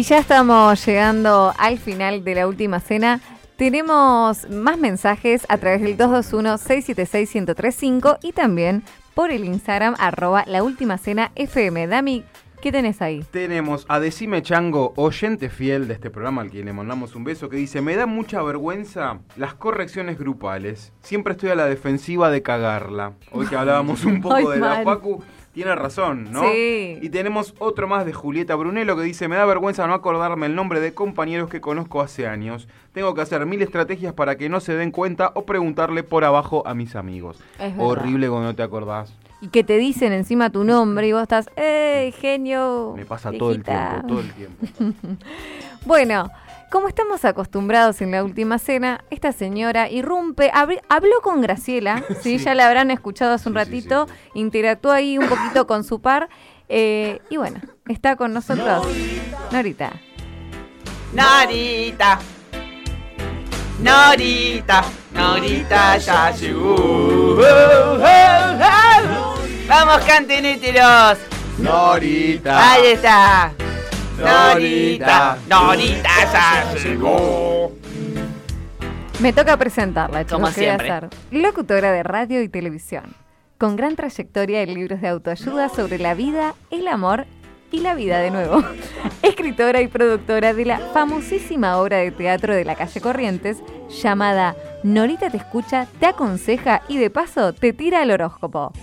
[0.04, 3.22] Y ya estamos llegando al final de la última cena.
[3.56, 10.98] Tenemos más mensajes a través del 221-676-1035 y también por el Instagram arroba la última
[10.98, 11.88] cena FM.
[11.88, 12.26] Dami,
[12.62, 13.24] ¿qué tenés ahí?
[13.32, 17.48] Tenemos a Decime Chango, oyente fiel de este programa, al quien le mandamos un beso,
[17.48, 20.92] que dice, me da mucha vergüenza las correcciones grupales.
[21.02, 23.14] Siempre estoy a la defensiva de cagarla.
[23.32, 24.84] Hoy que hablábamos un poco Ay, de la.
[24.84, 25.24] Facu,
[25.54, 26.42] tiene razón, ¿no?
[26.42, 26.98] Sí.
[27.02, 30.56] Y tenemos otro más de Julieta Brunello que dice, me da vergüenza no acordarme el
[30.56, 32.68] nombre de compañeros que conozco hace años.
[32.92, 36.64] Tengo que hacer mil estrategias para que no se den cuenta o preguntarle por abajo
[36.66, 37.40] a mis amigos.
[37.60, 37.74] Es.
[37.78, 39.14] Horrible cuando no te acordás.
[39.42, 42.94] Y que te dicen encima tu nombre y vos estás, ¡eh, genio!
[42.96, 43.90] Me pasa todo el viejita".
[44.02, 45.18] tiempo, todo el tiempo.
[45.86, 46.30] Bueno,
[46.74, 52.40] como estamos acostumbrados en la última cena, esta señora irrumpe, habló con Graciela, ¿sí?
[52.40, 52.46] Sí.
[52.46, 56.02] ya la habrán escuchado hace un Sí, sí, ratito, interactuó ahí un poquito con su
[56.02, 56.30] par,
[56.70, 58.88] eh, y bueno, está con nosotros
[59.52, 59.94] Norita.
[61.14, 62.18] Norita.
[63.80, 64.84] Norita.
[65.14, 67.38] Norita ya llegó.
[69.68, 70.60] Vamos, canten.
[71.60, 72.72] Norita.
[72.74, 73.52] Ahí está.
[74.20, 75.38] Norita.
[75.50, 77.72] Norita ya llegó.
[79.20, 80.92] Me toca presentarla, chicos, Como ¿qué voy a siempre.
[80.92, 81.10] hacer?
[81.32, 83.16] Locutora de radio y televisión,
[83.58, 87.26] con gran trayectoria en libros de autoayuda sobre la vida, el amor
[87.72, 88.64] y la vida de nuevo.
[89.22, 93.64] Escritora y productora de la famosísima obra de teatro de la calle Corrientes,
[94.02, 98.74] llamada Norita te escucha, te aconseja y de paso te tira el horóscopo.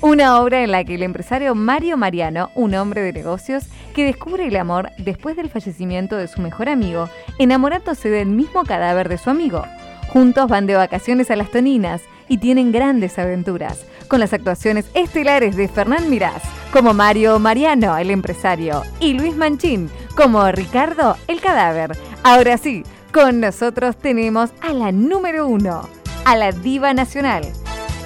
[0.00, 3.64] Una obra en la que el empresario Mario Mariano, un hombre de negocios,
[3.94, 7.08] que descubre el amor después del fallecimiento de su mejor amigo,
[7.38, 9.64] enamorándose del mismo cadáver de su amigo.
[10.08, 15.56] Juntos van de vacaciones a las Toninas y tienen grandes aventuras, con las actuaciones estelares
[15.56, 16.42] de Fernán Mirás
[16.72, 21.96] como Mario Mariano, el empresario, y Luis Manchín como Ricardo, el cadáver.
[22.22, 25.88] Ahora sí, con nosotros tenemos a la número uno,
[26.24, 27.46] a la diva nacional,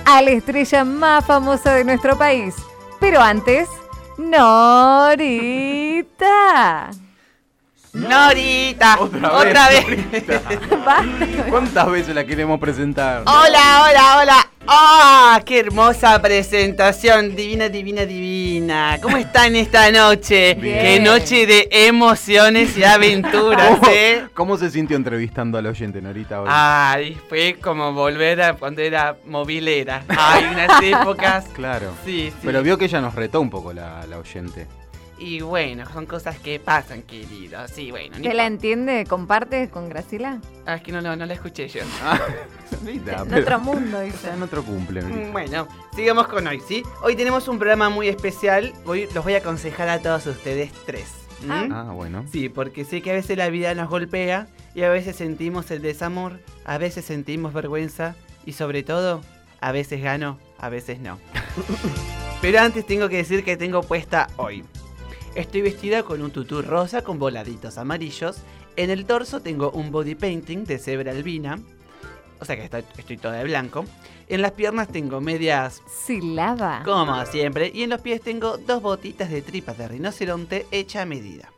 [0.05, 2.55] a la estrella más famosa de nuestro país.
[3.01, 3.69] Pero antes,
[4.19, 5.21] Norita.
[7.93, 10.25] Norita, Otra otra, vez, vez.
[11.51, 13.23] ¿Cuántas veces la queremos presentar?
[13.27, 14.52] Hola, hola, hola.
[14.67, 15.41] ¡Ah!
[15.45, 17.35] ¡Qué hermosa presentación!
[17.35, 18.99] Divina, divina, divina.
[19.03, 20.55] ¿Cómo están esta noche?
[20.55, 20.81] Bien.
[20.83, 24.25] ¡Qué noche de emociones y aventuras, ¿Cómo, eh!
[24.35, 26.43] cómo se sintió entrevistando al oyente, Norita?
[26.43, 26.49] Hoy?
[26.51, 30.05] Ay, fue como volver a cuando era movilera.
[30.09, 31.47] Ay, unas épocas.
[31.55, 31.93] Claro.
[32.05, 32.39] Sí, sí.
[32.43, 34.67] Pero vio que ella nos retó un poco la, la oyente.
[35.23, 37.61] Y bueno, son cosas que pasan, querido.
[37.69, 38.17] Sí, bueno.
[38.21, 39.07] ¿Te la entiende?
[39.09, 40.41] ¿Comparte con Graciela?
[40.67, 41.83] Ah, es que no, no, no la escuché yo.
[42.83, 44.31] Norita, En pero- otro mundo, dice.
[44.31, 45.01] En otro cumple,
[45.31, 46.83] Bueno, sigamos con hoy, ¿sí?
[47.05, 48.73] Hoy tenemos un programa muy especial.
[48.85, 51.07] Hoy los voy a aconsejar a todos ustedes tres.
[51.45, 51.69] ¿m?
[51.73, 52.25] Ah, bueno.
[52.33, 55.83] Sí, porque sé que a veces la vida nos golpea y a veces sentimos el
[55.83, 59.21] desamor, a veces sentimos vergüenza y sobre todo,
[59.61, 61.21] a veces gano, a veces no.
[62.41, 64.65] Pero antes tengo que decir que tengo puesta hoy.
[65.35, 68.37] Estoy vestida con un tutú rosa con voladitos amarillos.
[68.77, 71.59] En el torso tengo un body painting de cebra albina.
[72.41, 73.85] O sea que estoy, estoy toda de blanco.
[74.29, 76.83] En las piernas tengo medias Silaba.
[76.85, 77.71] como siempre.
[77.73, 81.51] Y en los pies tengo dos botitas de tripas de rinoceronte hecha a medida.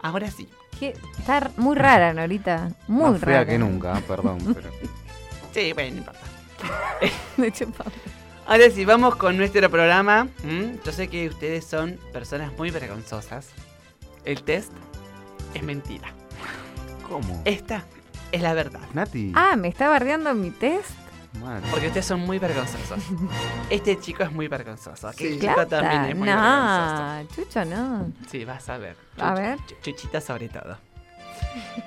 [0.00, 0.48] Ahora sí.
[0.78, 2.70] Qué- Está muy rara, Norita.
[2.88, 3.46] Muy Más fea rara.
[3.46, 4.38] que nunca, perdón.
[4.54, 4.70] Pero...
[5.52, 6.20] Sí, bueno, no importa.
[7.36, 7.84] Me chupa.
[8.46, 10.28] Ahora sí, vamos con nuestro programa.
[10.44, 10.78] ¿m?
[10.84, 13.48] Yo sé que ustedes son personas muy vergonzosas.
[14.24, 14.70] El test
[15.54, 16.08] es mentira.
[17.08, 17.40] ¿Cómo?
[17.44, 17.84] Esta
[18.32, 18.80] es la verdad.
[18.92, 19.32] Nati.
[19.34, 20.90] Ah, ¿me está bardeando mi test?
[21.40, 21.66] Madre.
[21.70, 22.98] Porque ustedes son muy vergonzosos.
[23.70, 25.08] Este chico es muy vergonzoso.
[25.08, 25.80] Aquel chico Plata.
[25.80, 27.02] también es muy vergonzoso.
[27.02, 28.12] No, Chucho, no.
[28.30, 28.96] Sí, vas a ver.
[29.18, 29.58] A ver.
[29.58, 30.76] Ch- Chuchita sobre todo.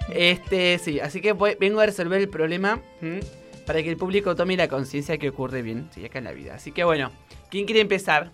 [0.09, 3.19] Este, sí, así que voy- vengo a resolver el problema ¿m?
[3.68, 6.56] Para que el público tome la conciencia que ocurre bien, sí, acá en la vida.
[6.56, 7.11] Así que bueno,
[7.52, 8.31] ¿quién quiere empezar?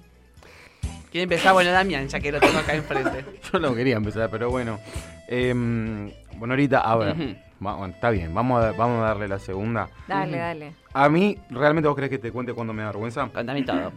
[1.12, 1.54] ¿Quiere empezar?
[1.54, 3.26] Bueno, Damián, ya que lo tengo acá enfrente.
[3.52, 4.80] Yo no quería empezar, pero bueno.
[5.28, 7.14] Em, bueno, ahorita, va-
[7.60, 9.90] bueno, está bien, vamos a, vamos a darle la segunda.
[10.08, 10.74] Dale, dale.
[10.94, 13.28] A mí, ¿realmente vos crees que te cuente cuando me da vergüenza?
[13.34, 13.92] Contame todo.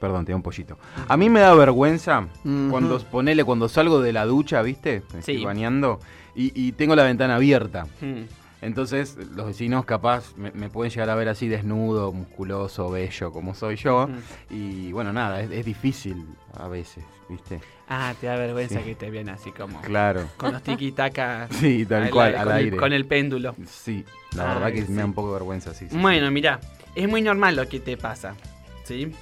[0.00, 0.78] Perdón, te da un pollito.
[1.08, 2.68] A mí me da vergüenza Ujú.
[2.70, 5.02] cuando, ponele, cuando salgo de la ducha, ¿viste?
[5.14, 5.44] Me estoy Sí.
[5.44, 6.00] bañando
[6.34, 7.86] y, y tengo la ventana abierta.
[8.62, 13.54] Entonces, los vecinos capaz me, me pueden llegar a ver así desnudo, musculoso, bello, como
[13.54, 14.08] soy yo.
[14.50, 16.24] Y bueno, nada, es, es difícil
[16.58, 17.60] a veces, ¿viste?
[17.88, 18.84] Ah, te da vergüenza Sí.
[18.84, 19.80] que te vean así como.
[19.82, 20.26] Claro.
[20.38, 21.48] Con los tiki-taka.
[21.52, 22.76] Sí, tal cual, al con el- aire.
[22.78, 23.54] con el péndulo.
[23.68, 24.04] Sí,
[24.34, 24.92] la verdad Ay, que sí.
[24.92, 25.86] me da un poco de vergüenza, sí.
[25.90, 25.96] sí.
[25.96, 26.58] Bueno, mira,
[26.94, 28.34] es muy normal lo que te pasa,
[28.84, 29.12] ¿sí?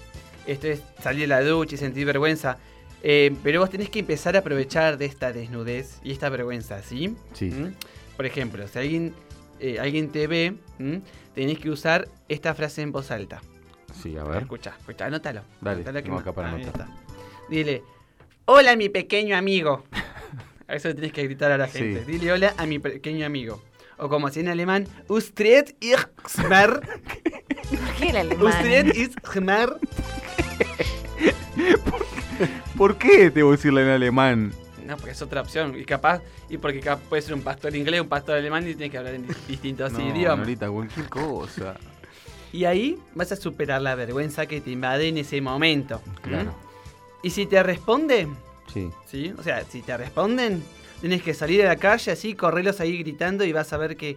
[0.47, 2.57] Esto es salir de la ducha y sentir vergüenza.
[3.03, 7.17] eh, pero vos tenés que empezar a aprovechar de esta desnudez y esta vergüenza, ¿sí?
[7.35, 7.47] Sí.
[7.51, 7.75] ¿Mm?
[8.17, 9.13] Por ejemplo, si alguien,
[9.61, 11.01] eh, alguien te ve, ¿m?
[11.35, 13.41] tenés que usar esta frase en voz alta.
[14.03, 14.43] Sí, a ver.
[14.43, 15.43] Escucha, escucha, anótalo.
[15.61, 16.89] Dale, Anótalo que acá para ahí anotar.
[16.89, 16.97] está.
[17.49, 17.83] Dile,
[18.47, 19.85] hola mi pequeño amigo.
[20.67, 21.79] A eso tenés que gritar a la Sí.
[21.79, 22.05] gente.
[22.07, 23.63] Dile hola a mi pequeño amigo.
[23.99, 25.99] O como así en alemán, Ustret ich
[26.49, 26.81] mer.
[27.99, 28.47] ¿Qué el alemán?
[28.47, 29.15] Ustret.
[32.77, 34.53] ¿Por qué debo decirle en alemán?
[34.85, 35.79] No, porque es otra opción.
[35.79, 38.91] Y capaz, y porque capaz puede ser un pastor inglés, un pastor alemán y tienes
[38.91, 40.39] que hablar en dis- distintos No, idiomas.
[40.41, 41.77] Norita, cualquier cosa.
[42.53, 46.01] Y ahí vas a superar la vergüenza que te invade en ese momento.
[46.23, 46.55] Claro.
[47.23, 48.29] Y si te responde,
[48.73, 48.91] Sí.
[49.07, 49.33] ¿sí?
[49.39, 50.63] O sea, si te responden,
[51.01, 54.17] tienes que salir a la calle así, correrlos ahí gritando y vas a ver que,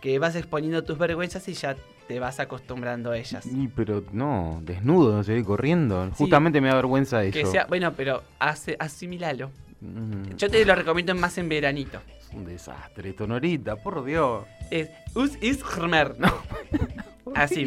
[0.00, 1.76] que vas exponiendo tus vergüenzas y ya
[2.06, 3.46] te vas acostumbrando a ellas.
[3.46, 6.10] Y, pero no, desnudo, seguir corriendo.
[6.16, 7.32] Justamente me da vergüenza eso.
[7.38, 9.50] Que sea, bueno, pero hace, asimilalo.
[9.84, 12.00] Mm, Yo te lo recomiendo más en veranito.
[12.18, 14.46] es un desastre esto, Norita, por Dios.
[14.70, 15.62] Es Us is
[16.18, 16.32] ¿no?
[17.34, 17.64] Así.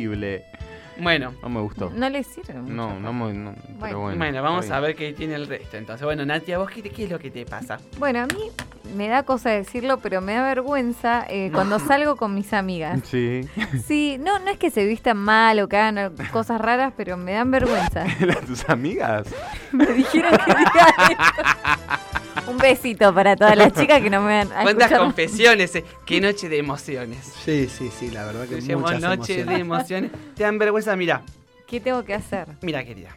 [1.02, 1.34] Bueno.
[1.42, 1.92] No me gustó.
[1.94, 2.74] No le sirve mucho.
[2.74, 3.34] No, no me.
[3.34, 4.18] no, pero bueno.
[4.18, 5.78] Bueno, vamos a ver qué tiene el resto.
[5.78, 7.78] Entonces, bueno, Natia, ¿vos qué, qué es lo que te pasa?
[8.00, 8.50] Bueno, a mí
[8.96, 13.02] me da cosa decirlo, pero me da vergüenza eh, cuando salgo con mis amigas.
[13.06, 13.42] Sí.
[13.86, 17.34] Sí, no, no es que se vistan mal o que hagan cosas raras, pero me
[17.34, 18.06] dan vergüenza.
[18.48, 19.28] ¿Tus amigas?
[19.72, 22.52] Me dijeron que diga esto.
[22.52, 25.76] Un besito para todas las chicas que no me van a ¿Cuántas confesiones?
[25.76, 25.84] eh?
[26.06, 27.34] Qué noche de emociones.
[27.44, 29.56] Sí, sí, sí, la verdad que Decíamos muchas noche emociones.
[29.56, 30.12] de emociones.
[30.34, 30.87] ¿Te dan vergüenza?
[30.96, 31.24] Mira,
[31.68, 32.48] ¿Qué tengo que hacer?
[32.62, 33.16] mira, querida.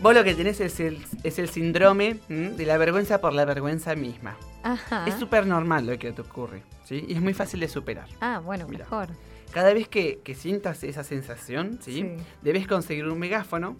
[0.00, 2.50] Vos lo que tenés es el, es el síndrome ¿m?
[2.50, 4.36] de la vergüenza por la vergüenza misma.
[4.62, 5.06] Ajá.
[5.06, 7.04] Es súper normal lo que te ocurre, ¿sí?
[7.08, 8.08] Y es muy fácil de superar.
[8.20, 9.08] Ah, bueno, mejor.
[9.52, 12.02] Cada vez que, que sientas esa sensación, ¿sí?
[12.02, 12.16] Sí.
[12.42, 13.76] Debes conseguir un megáfono,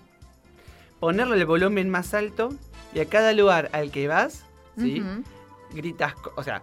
[1.00, 2.48] ponerle el volumen más alto
[2.94, 4.46] y a cada lugar al que vas,
[4.78, 5.02] ¿sí?
[5.74, 6.62] Gritas, o sea,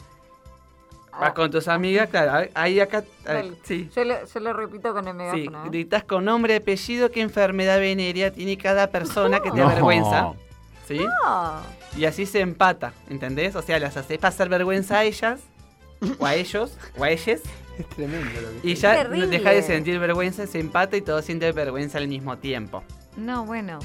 [1.19, 3.89] vas con tus amigas, claro, ahí acá, ahí, sí.
[3.95, 5.65] Yo lo, yo lo repito con el Sí, megáfono.
[5.65, 5.69] ¿eh?
[5.69, 9.65] gritas con nombre, apellido, qué enfermedad venérea tiene cada persona que te No.
[9.69, 10.33] avergüenza.
[10.87, 10.99] ¿Sí?
[10.99, 11.61] No.
[11.97, 13.55] Y así se empata, ¿entendés?
[13.55, 15.39] O sea, las haces pasar vergüenza a ellas,
[16.19, 17.41] o a ellos, o a ellas.
[17.79, 21.55] Es tremendo lo que Y ya deja de sentir vergüenza, se empata y todos sienten
[21.55, 22.83] vergüenza al mismo tiempo.
[23.17, 23.79] No, bueno.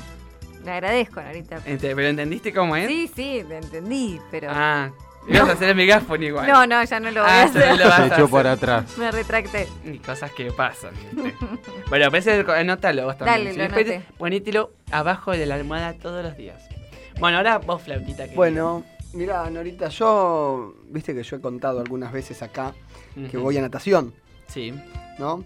[0.63, 1.63] Le agradezco, Norita.
[1.65, 2.87] ¿Pero entendiste cómo es?
[2.87, 4.49] Sí, sí, te entendí, pero.
[4.51, 4.91] Ah,
[5.29, 6.47] ibas a hacer el megáfono igual.
[6.49, 7.69] No, no, ya no lo voy Ah, a ya hacer.
[7.71, 8.29] no lo vas Se echó hacer.
[8.31, 8.99] para atrás.
[8.99, 9.69] Me retracté.
[9.85, 10.93] Y cosas que pasan.
[11.13, 11.35] ¿viste?
[11.89, 13.39] bueno, pues ese- anótalo vos también.
[13.39, 13.57] Dale, ¿sí?
[13.59, 14.05] lo Después anoté.
[14.19, 16.63] Ponételo abajo de la almohada todos los días.
[17.21, 18.29] Bueno, ahora vos, flautita.
[18.29, 22.75] que- Bueno, mira, Norita, yo, viste que yo he contado algunas veces acá
[23.31, 24.15] que voy a natación,
[24.47, 24.73] Sí,
[25.19, 25.45] ¿no?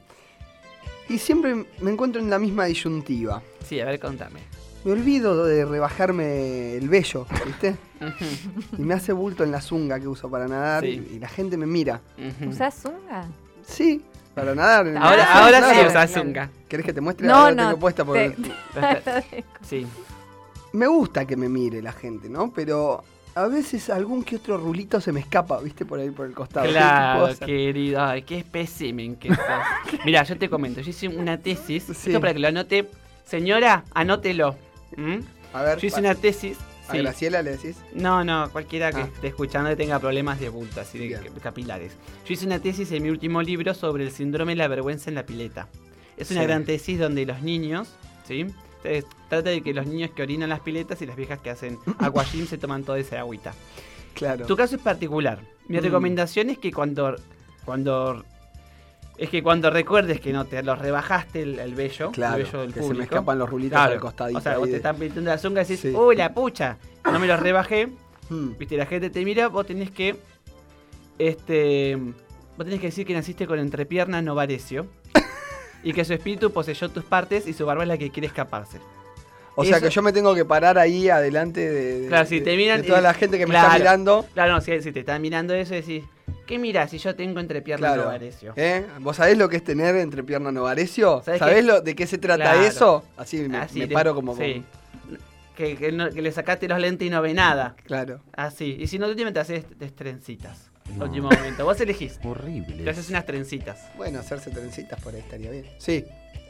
[1.09, 3.43] Y siempre me encuentro en la misma disyuntiva.
[3.67, 4.41] sí, a ver, contame.
[4.85, 7.77] Me olvido de rebajarme el vello, ¿viste?
[8.77, 11.07] y me hace bulto en la zunga que uso para nadar Sí.
[11.13, 12.01] y, y la gente me mira.
[12.49, 13.27] ¿Usás zunga?
[13.65, 14.03] Sí,
[14.35, 14.89] para nadar.
[14.97, 16.51] Ahora, Ah, sí usás zunga.
[16.69, 17.27] ¿Querés que te muestre?
[17.29, 18.35] No, Ahora no, tengo puesta por- te-
[19.63, 19.87] Sí.
[20.73, 22.51] Me gusta que me mire la gente, ¿no?
[22.53, 23.05] Pero
[23.37, 25.85] a veces algún que otro rulito se me escapa, ¿viste?
[25.87, 26.67] Por ahí por el costado.
[26.67, 28.01] ¿Qué puedo Claro, querido.
[28.03, 29.39] Ay, qué espécimen que sos.
[30.05, 30.81] Mira, yo te comento.
[30.81, 31.89] Yo hice una tesis.
[31.89, 32.89] Esto para que lo anote.
[33.25, 34.57] Señora, anótelo.
[34.97, 35.21] ¿Mm?
[35.53, 36.57] A ver, Yo hice una tesis.
[36.89, 36.99] ¿A sí.
[36.99, 37.77] Graciela le decís?
[37.95, 39.09] No, no, cualquiera que Ah.
[39.15, 41.93] esté escuchando y tenga problemas de bulto, así de capilares.
[42.27, 45.15] Yo hice una tesis en mi último libro sobre el síndrome de la vergüenza en
[45.15, 45.69] la pileta.
[46.17, 46.47] Es una Sí.
[46.47, 47.89] gran tesis donde los niños,
[48.27, 48.41] ¿sí?
[48.41, 51.79] Entonces, trata de que los niños que orinan las piletas y las viejas que hacen
[51.99, 53.55] agua gym se toman toda esa agüita.
[54.15, 54.45] Claro.
[54.47, 55.41] Tu caso es particular.
[55.69, 55.83] Mi Mm.
[55.83, 57.15] recomendación es que cuando
[57.65, 58.25] cuando
[59.23, 62.61] es que cuando recuerdes que no te lo rebajaste el, el vello, Claro, el vello
[62.61, 64.97] del que se me público, escapan los rulitos al costadito O sea, vos te están
[64.97, 65.89] pintando la zunga y decís, Sí.
[65.95, 67.89] uy, la pucha, no me lo rebajé.
[68.29, 68.57] Mm.
[68.59, 70.17] Viste, la gente te mira, vos tenés que
[71.19, 71.97] este
[72.57, 74.87] vos tenés que decir que naciste con entrepierna no varecio
[75.83, 78.79] y que su espíritu poseyó tus partes y su barba es la que quiere escaparse.
[79.55, 82.57] O sea que yo me tengo que parar ahí adelante de, de- Claro, si te
[82.57, 82.81] miran.
[82.81, 84.27] de toda la gente que me claro, está mirando.
[84.33, 86.05] Claro, no, si, si te están mirando eso, decís,
[86.53, 88.03] ¿qué mirás si yo tengo entrepierna Claro.
[88.03, 88.53] no varecio?
[88.57, 88.85] ¿Eh?
[89.01, 91.23] ¿Vos sabés lo que es tener entrepierna novarecio?
[91.25, 92.61] ¿Sabés ¿Sabés lo, de qué se trata Claro.
[92.61, 93.05] eso?
[93.17, 94.63] Así me, Así me le- paro como sí.
[95.09, 95.19] con-
[95.57, 97.75] Que, que no- que le sacaste los lentes y no ve nada.
[97.85, 98.21] Claro.
[98.35, 98.77] Así.
[98.79, 99.65] Y si no, tú te haces
[99.95, 100.71] trencitas.
[100.97, 101.05] No.
[101.07, 101.65] Último momento.
[101.65, 102.19] Vos elegís.
[102.25, 102.83] Horrible.
[102.85, 103.79] Te haces unas trencitas.
[103.97, 105.65] Bueno, hacerse trencitas por ahí estaría bien.
[105.79, 106.05] Sí.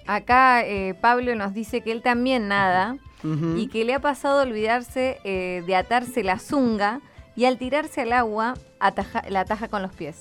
[0.06, 2.96] Acá eh, Pablo nos dice que él también nada
[3.56, 7.00] y que le ha pasado olvidarse eh, de atarse la zunga
[7.36, 10.16] y al tirarse al agua ataja- la ataja con los pies.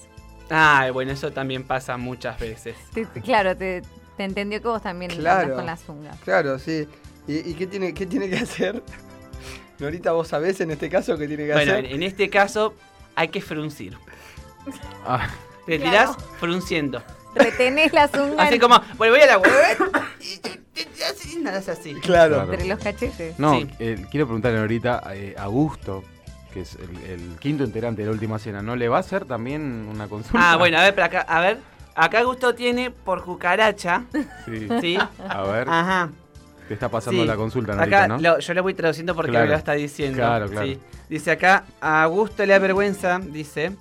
[0.49, 2.75] Ay, bueno, eso también pasa muchas veces.
[2.93, 3.81] Te- te- claro, te,
[4.17, 5.55] te entendió que vos también Claro.
[5.55, 6.11] con la zunga.
[6.23, 6.87] Claro, sí.
[7.27, 8.83] ¿Y, y qué, tiene, qué tiene que hacer?
[9.79, 11.95] Norita, ¿vos sabés en este caso qué tiene que Bueno, en, hacer?
[11.95, 12.73] en este caso
[13.15, 13.97] hay que fruncir.
[15.05, 15.29] Ah,
[15.65, 15.91] Te Claro.
[16.15, 17.01] tirás frunciendo.
[17.33, 19.47] Retenés la zunga Así como, bueno, voy al agua.
[20.19, 21.93] y así, nada es así.
[21.95, 22.43] Claro.
[22.43, 23.39] entre los cachetes.
[23.39, 23.69] No, Sí.
[23.79, 26.03] eh, quiero preguntarle ahorita eh, a Augusto,
[26.51, 29.25] que es el, el quinto integrante de la última cena, ¿no le va a hacer
[29.25, 30.51] también una consulta?
[30.53, 31.57] Ah, bueno, a ver, pero acá, a ver.
[31.95, 34.03] Acá Gusto tiene por cucaracha.
[34.45, 34.67] Sí.
[34.79, 34.97] ¿Sí?
[35.27, 36.09] A ver, Ajá.
[36.67, 37.27] te está pasando Sí.
[37.27, 38.17] la consulta, Norita, Acá ¿no?
[38.17, 39.45] lo- yo lo voy traduciendo porque Claro.
[39.47, 40.17] me lo está diciendo.
[40.17, 40.67] Claro, claro.
[40.67, 40.79] Sí.
[41.09, 43.73] Dice acá, a Augusto le da vergüenza, dice.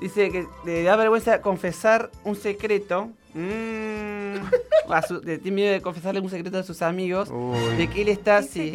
[0.00, 3.10] Dice que le da vergüenza confesar un secreto.
[3.34, 4.36] mm,
[4.90, 7.28] a su- de- tiene miedo de confesarle un secreto a sus amigos.
[7.30, 7.76] Uy.
[7.76, 8.72] De que él está, ¿Qué sí,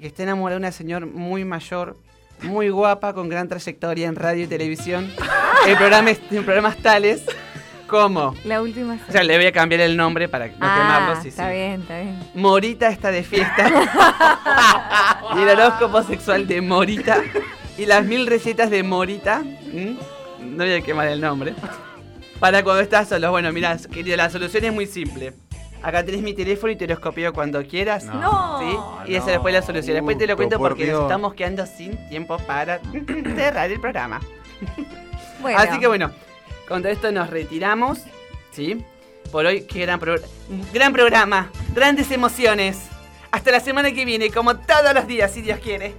[0.00, 1.96] que está enamorado de una señora muy mayor,
[2.42, 5.10] muy guapa, con gran trayectoria en radio y televisión.
[5.66, 7.24] en, programas, en programas tales
[7.92, 8.34] como.
[8.44, 8.98] La última.
[9.08, 11.22] O sea, le voy a cambiar el nombre para no ah, quemarlo.
[11.22, 11.54] Sí, está sí.
[11.54, 12.18] bien, está bien.
[12.34, 13.68] Morita está de fiesta.
[15.36, 17.22] y el horóscopo sexual de Morita.
[17.76, 19.42] Y las mil recetas de Morita.
[20.40, 21.54] No voy a quemar el nombre.
[22.40, 23.30] Para cuando estás solo.
[23.30, 23.76] Bueno, mira,
[24.16, 25.34] la solución es muy simple.
[25.82, 28.04] Acá tenés mi teléfono y te lo copio cuando quieras.
[28.04, 28.58] No.
[28.60, 29.12] ¿Sí?
[29.12, 29.96] Y esa después la solución.
[29.96, 32.80] Después te lo cuento por porque nos estamos quedando sin tiempo para
[33.36, 34.20] cerrar el programa.
[35.40, 36.12] Bueno, Así que bueno,
[36.68, 37.98] con todo esto nos retiramos.
[38.52, 38.84] ¿Sí?
[39.32, 40.20] Por hoy, qué gran, pro-
[40.72, 41.50] gran programa.
[41.74, 42.78] Grandes emociones.
[43.32, 45.94] Hasta la semana que viene, como todos los días, si Dios quiere.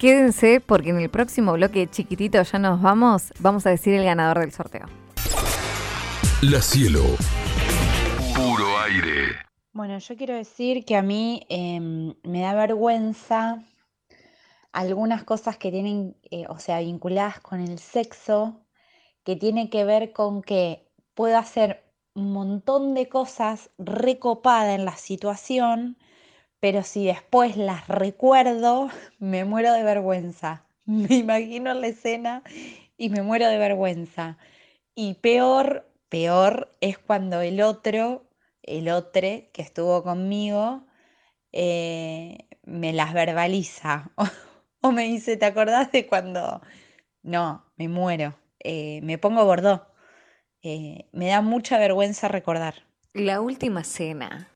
[0.00, 3.32] quédense porque en el próximo bloque chiquitito ya nos vamos.
[3.38, 4.86] Vamos a decir el ganador del sorteo.
[6.40, 7.02] La cielo.
[9.76, 13.62] Bueno, yo quiero decir que a mí em, me da vergüenza
[14.72, 18.64] algunas cosas que tienen, eh, o sea, vinculadas con el sexo,
[19.22, 21.84] que tiene que ver con que puedo hacer
[22.14, 25.98] un montón de cosas recopada en la situación,
[26.58, 28.88] pero si después las recuerdo,
[29.18, 30.64] me muero de vergüenza.
[30.86, 32.42] Me imagino la escena
[32.96, 34.38] y me muero de vergüenza.
[34.94, 38.25] Y peor, peor es cuando el otro,
[38.66, 39.20] el otro
[39.52, 40.84] que estuvo conmigo,
[41.52, 44.10] eh, me las verbaliza.
[44.80, 46.60] o me dice, ¿te acordás de cuando?
[47.22, 48.34] No, me muero.
[48.60, 49.86] Eh, me pongo bordó.
[50.62, 52.82] Eh, me da mucha vergüenza recordar.
[53.12, 54.48] La última cena.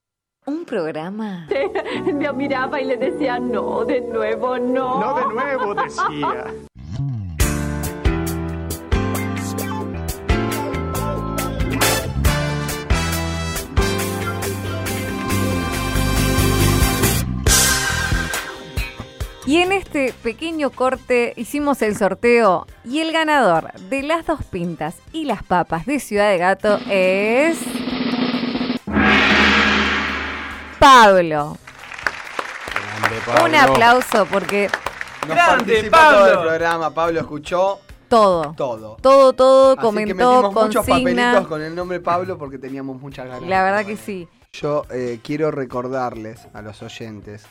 [0.46, 1.48] Un programa.
[2.12, 5.00] Me miraba y le decía, no, de nuevo, no.
[5.00, 6.46] No de nuevo, decía.
[19.46, 24.96] Y en este pequeño corte hicimos el sorteo y el ganador de las dos pintas
[25.12, 27.58] y las papas de Ciudad de Gato es
[30.78, 31.56] Pablo.
[33.44, 34.68] Un aplauso porque
[35.26, 36.18] Nos Grande, participó Pablo.
[36.18, 36.94] todo el programa.
[36.94, 38.96] Pablo escuchó todo, todo.
[39.00, 41.22] todo, todo, Así que comentó, metimos muchos consigna.
[41.32, 43.48] papelitos con el nombre Pablo porque teníamos muchas ganas.
[43.48, 44.28] La verdad que sí.
[44.52, 47.46] Yo eh, quiero recordarles a los oyentes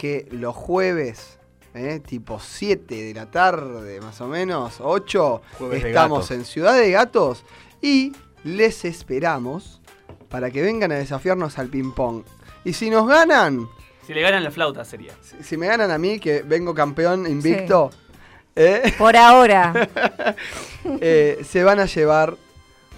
[0.00, 1.38] que los jueves,
[1.74, 6.74] eh, tipo 7 de la tarde, más o menos, 8, Jueves de estamos en Ciudad
[6.74, 7.44] de Gatos
[7.82, 8.12] y
[8.42, 9.82] les esperamos
[10.30, 12.22] para que vengan a desafiarnos al ping-pong.
[12.64, 13.68] Y si nos ganan,
[14.06, 15.12] Si le ganan la flauta sería.
[15.20, 17.90] si, si me ganan a mí, que vengo campeón invicto,
[18.56, 19.86] eh, Por ahora.
[21.02, 22.38] eh, se van a llevar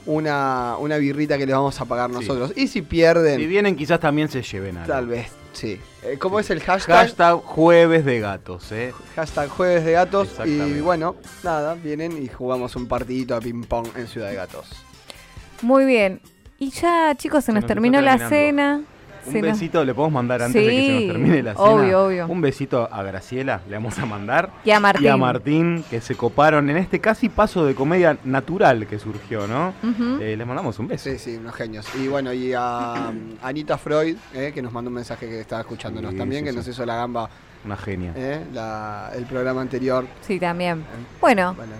[0.06, 2.52] una, una birrita que les vamos a pagar nosotros.
[2.54, 4.92] Y si pierden, Si vienen, quizás también se lleven algo.
[4.92, 5.80] tal vez, sí.
[6.02, 6.96] Eh, ¿Cómo es el hashtag?
[6.96, 8.92] Hashtag jueves de gatos, ¿eh?
[9.14, 10.28] Hashtag jueves de gatos.
[10.44, 14.68] Y bueno, nada, vienen y jugamos un partidito de ping-pong en Ciudad de Gatos.
[15.62, 16.20] Muy bien.
[16.58, 18.82] Y ya, chicos, se, nos, terminó la cena.
[19.26, 21.64] Un besito le podemos mandar antes de que se nos termine la cena.
[21.64, 22.26] obvio, obvio.
[22.26, 24.50] Un besito a Graciela, le vamos a mandar.
[24.64, 25.04] Y a Martín.
[25.04, 29.46] Y a Martín, que se coparon en este casi paso de comedia natural que surgió,
[29.46, 29.72] ¿no?
[30.20, 31.10] Eh, les mandamos un beso.
[31.10, 31.86] Sí, sí, unos genios.
[32.00, 33.12] Y bueno, y a
[33.42, 36.50] Anita Freud, eh, que nos mandó un mensaje que estaba escuchándonos Sí, también, sí, que
[36.52, 36.56] sí.
[36.56, 37.28] nos hizo la gamba
[37.64, 38.12] Una genia.
[38.16, 40.04] eh, la- el programa anterior.
[40.20, 40.84] Sí, también.
[41.20, 41.72] Bueno, Bueno,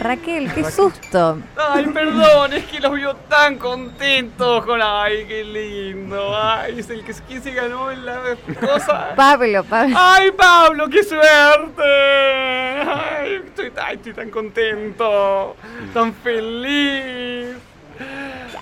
[0.00, 1.38] Raquel, qué susto.
[1.56, 4.80] Ay, perdón, es que los vio tan contentos con.
[4.82, 6.36] Ay, qué lindo.
[6.36, 8.20] Ay, es el que quién se ganó en la
[8.60, 9.14] cosa.
[9.16, 9.96] Pablo, Pablo.
[9.98, 11.82] Ay, Pablo, qué suerte.
[11.82, 15.56] Ay, estoy, ay, estoy tan contento,
[15.92, 17.56] tan feliz.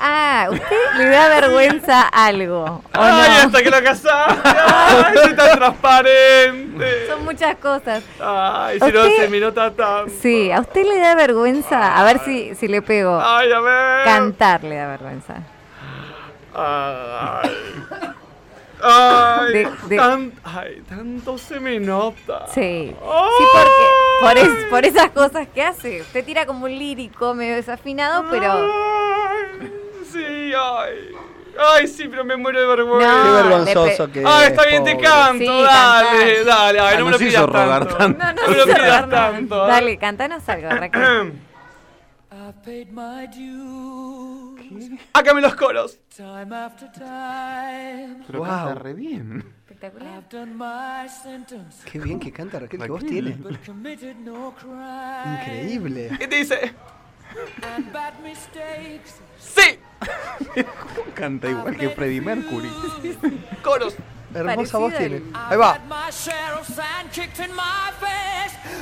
[0.00, 2.64] Ah, ¿usted le da vergüenza algo?
[2.64, 3.46] ¿o Ay, no?
[3.46, 4.48] hasta que lo casaste.
[4.48, 6.43] Ay, soy tan transparente.
[7.34, 8.04] Muchas cosas.
[8.20, 10.12] Ay, si no ¿Usted- se me nota tanto.
[10.22, 11.96] Sí, ¿a usted le da vergüenza?
[11.98, 13.20] A ver si, si le pego.
[13.20, 14.04] Ay, a ver.
[14.04, 15.34] Cantar le da vergüenza.
[16.54, 17.50] Ay.
[18.86, 22.46] Ay, De- de- tan- ay, tanto se me nota.
[22.54, 22.94] Sí.
[22.94, 23.84] Sí, porque
[24.20, 26.02] por, es- por esas cosas que hace.
[26.02, 28.52] Usted tira como un lírico medio desafinado, pero.
[28.52, 29.72] Ay,
[30.12, 31.16] sí, ay.
[31.58, 33.16] Ay, sí, pero me muero de vergüenza.
[33.16, 36.80] No, Qué vergonzoso que Ay, es, está bien, te canto, Sí, dale, dale.
[36.80, 38.08] Ay, Ah, no me nos lo pidas rogar tanto.
[38.08, 39.66] No, no, No me lo pidas tanto.
[39.66, 41.32] Dale, cantanos algo, Raquel.
[45.12, 45.98] Hágame los coros.
[46.14, 48.48] Time after time, Pero Wow.
[48.48, 49.54] canta re bien.
[49.60, 50.22] Espectacular.
[51.90, 53.24] Qué bien que canta Raquel, que voz Raquel.
[53.24, 53.36] tiene.
[53.40, 55.40] but committed no crime.
[55.40, 56.10] Increíble.
[56.18, 56.74] ¿Qué te dice?
[59.54, 59.78] Sí,
[61.14, 62.70] Canta igual que Freddie Mercury.
[63.62, 63.94] coros.
[64.34, 65.22] Hermosa voz tiene.
[65.32, 65.78] Ahí va.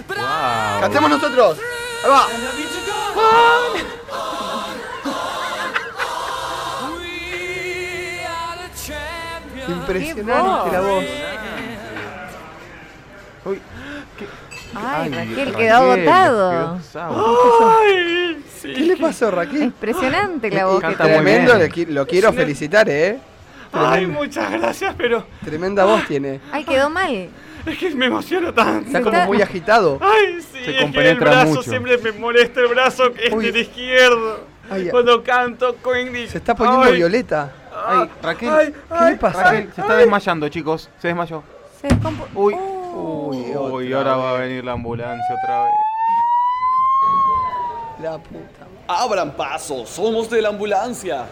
[0.07, 0.81] Wow.
[0.81, 1.59] Cantemos nosotros.
[2.05, 2.27] Ahí va.
[9.69, 11.05] Impresionante la voz.
[13.45, 13.61] Uy,
[14.75, 16.79] Ay, ay, Raquel quedó agotado.
[16.95, 18.73] Ay, sí.
[18.73, 19.63] ¿Qué le pasó, Raquel?
[19.65, 20.95] Impresionante la voz que.
[20.95, 21.55] Tremendo,
[21.89, 23.19] lo quiero felicitar, ¿eh?
[23.73, 26.41] Ay, muchas gracias, pero tremenda voz tiene.
[26.53, 27.29] Ay, quedó mal.
[27.65, 28.87] es que me emociono tanto.
[28.87, 29.99] Está como muy agitado.
[30.01, 31.63] Ay, sí, Se es que el brazo mucho.
[31.63, 33.47] siempre me molesta el brazo que es Uy.
[33.47, 34.41] del izquierdo.
[34.71, 37.51] Ay, Cuando canto Queen Se está poniendo Ay, violeta.
[37.87, 39.43] Ay, Raquel, Ay, ¿Qué le pasa?
[39.45, 40.91] Raquel, se está desmayando, chicos.
[41.01, 41.43] Se desmayó.
[41.81, 42.82] Se descompu- Uy, Oh.
[42.95, 45.75] Uy, uy, ahora va a venir la ambulancia otra vez.
[48.03, 48.67] La puta.
[48.87, 51.27] Abran paso, somos de la ambulancia.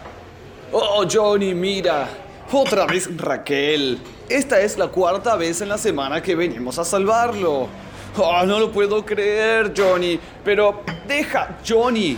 [0.71, 2.07] Oh, Johnny, mira.
[2.51, 3.99] Otra vez Raquel.
[4.27, 7.67] Esta es la cuarta vez en la semana que venimos a salvarlo.
[8.17, 10.19] Oh, no lo puedo creer, Johnny.
[10.43, 12.17] Pero deja, Johnny.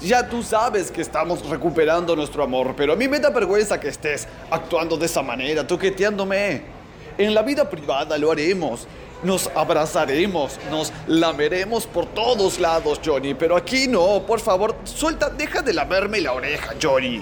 [0.00, 3.88] Ya tú sabes que estamos recuperando nuestro amor, pero a mí me da vergüenza que
[3.88, 6.77] estés actuando de esa manera, toqueteándome.
[7.18, 8.86] En la vida privada lo haremos.
[9.24, 13.34] Nos abrazaremos, nos lameremos por todos lados, Johnny.
[13.34, 17.20] Pero aquí no, por favor, suelta, deja de lamerme la oreja, Johnny.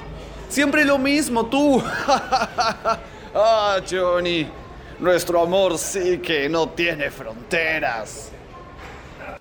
[0.50, 1.82] Siempre lo mismo, tú.
[3.34, 4.46] ah, Johnny.
[5.00, 8.30] Nuestro amor sí que no tiene fronteras.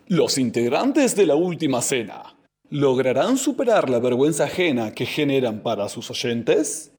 [0.07, 2.35] Los integrantes de la última cena,
[2.69, 6.94] ¿lograrán superar la vergüenza ajena que generan para sus oyentes?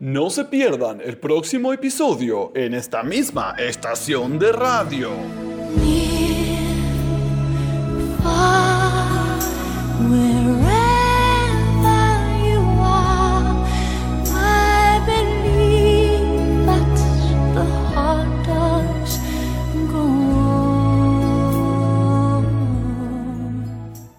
[0.00, 5.53] No se pierdan el próximo episodio en esta misma estación de radio.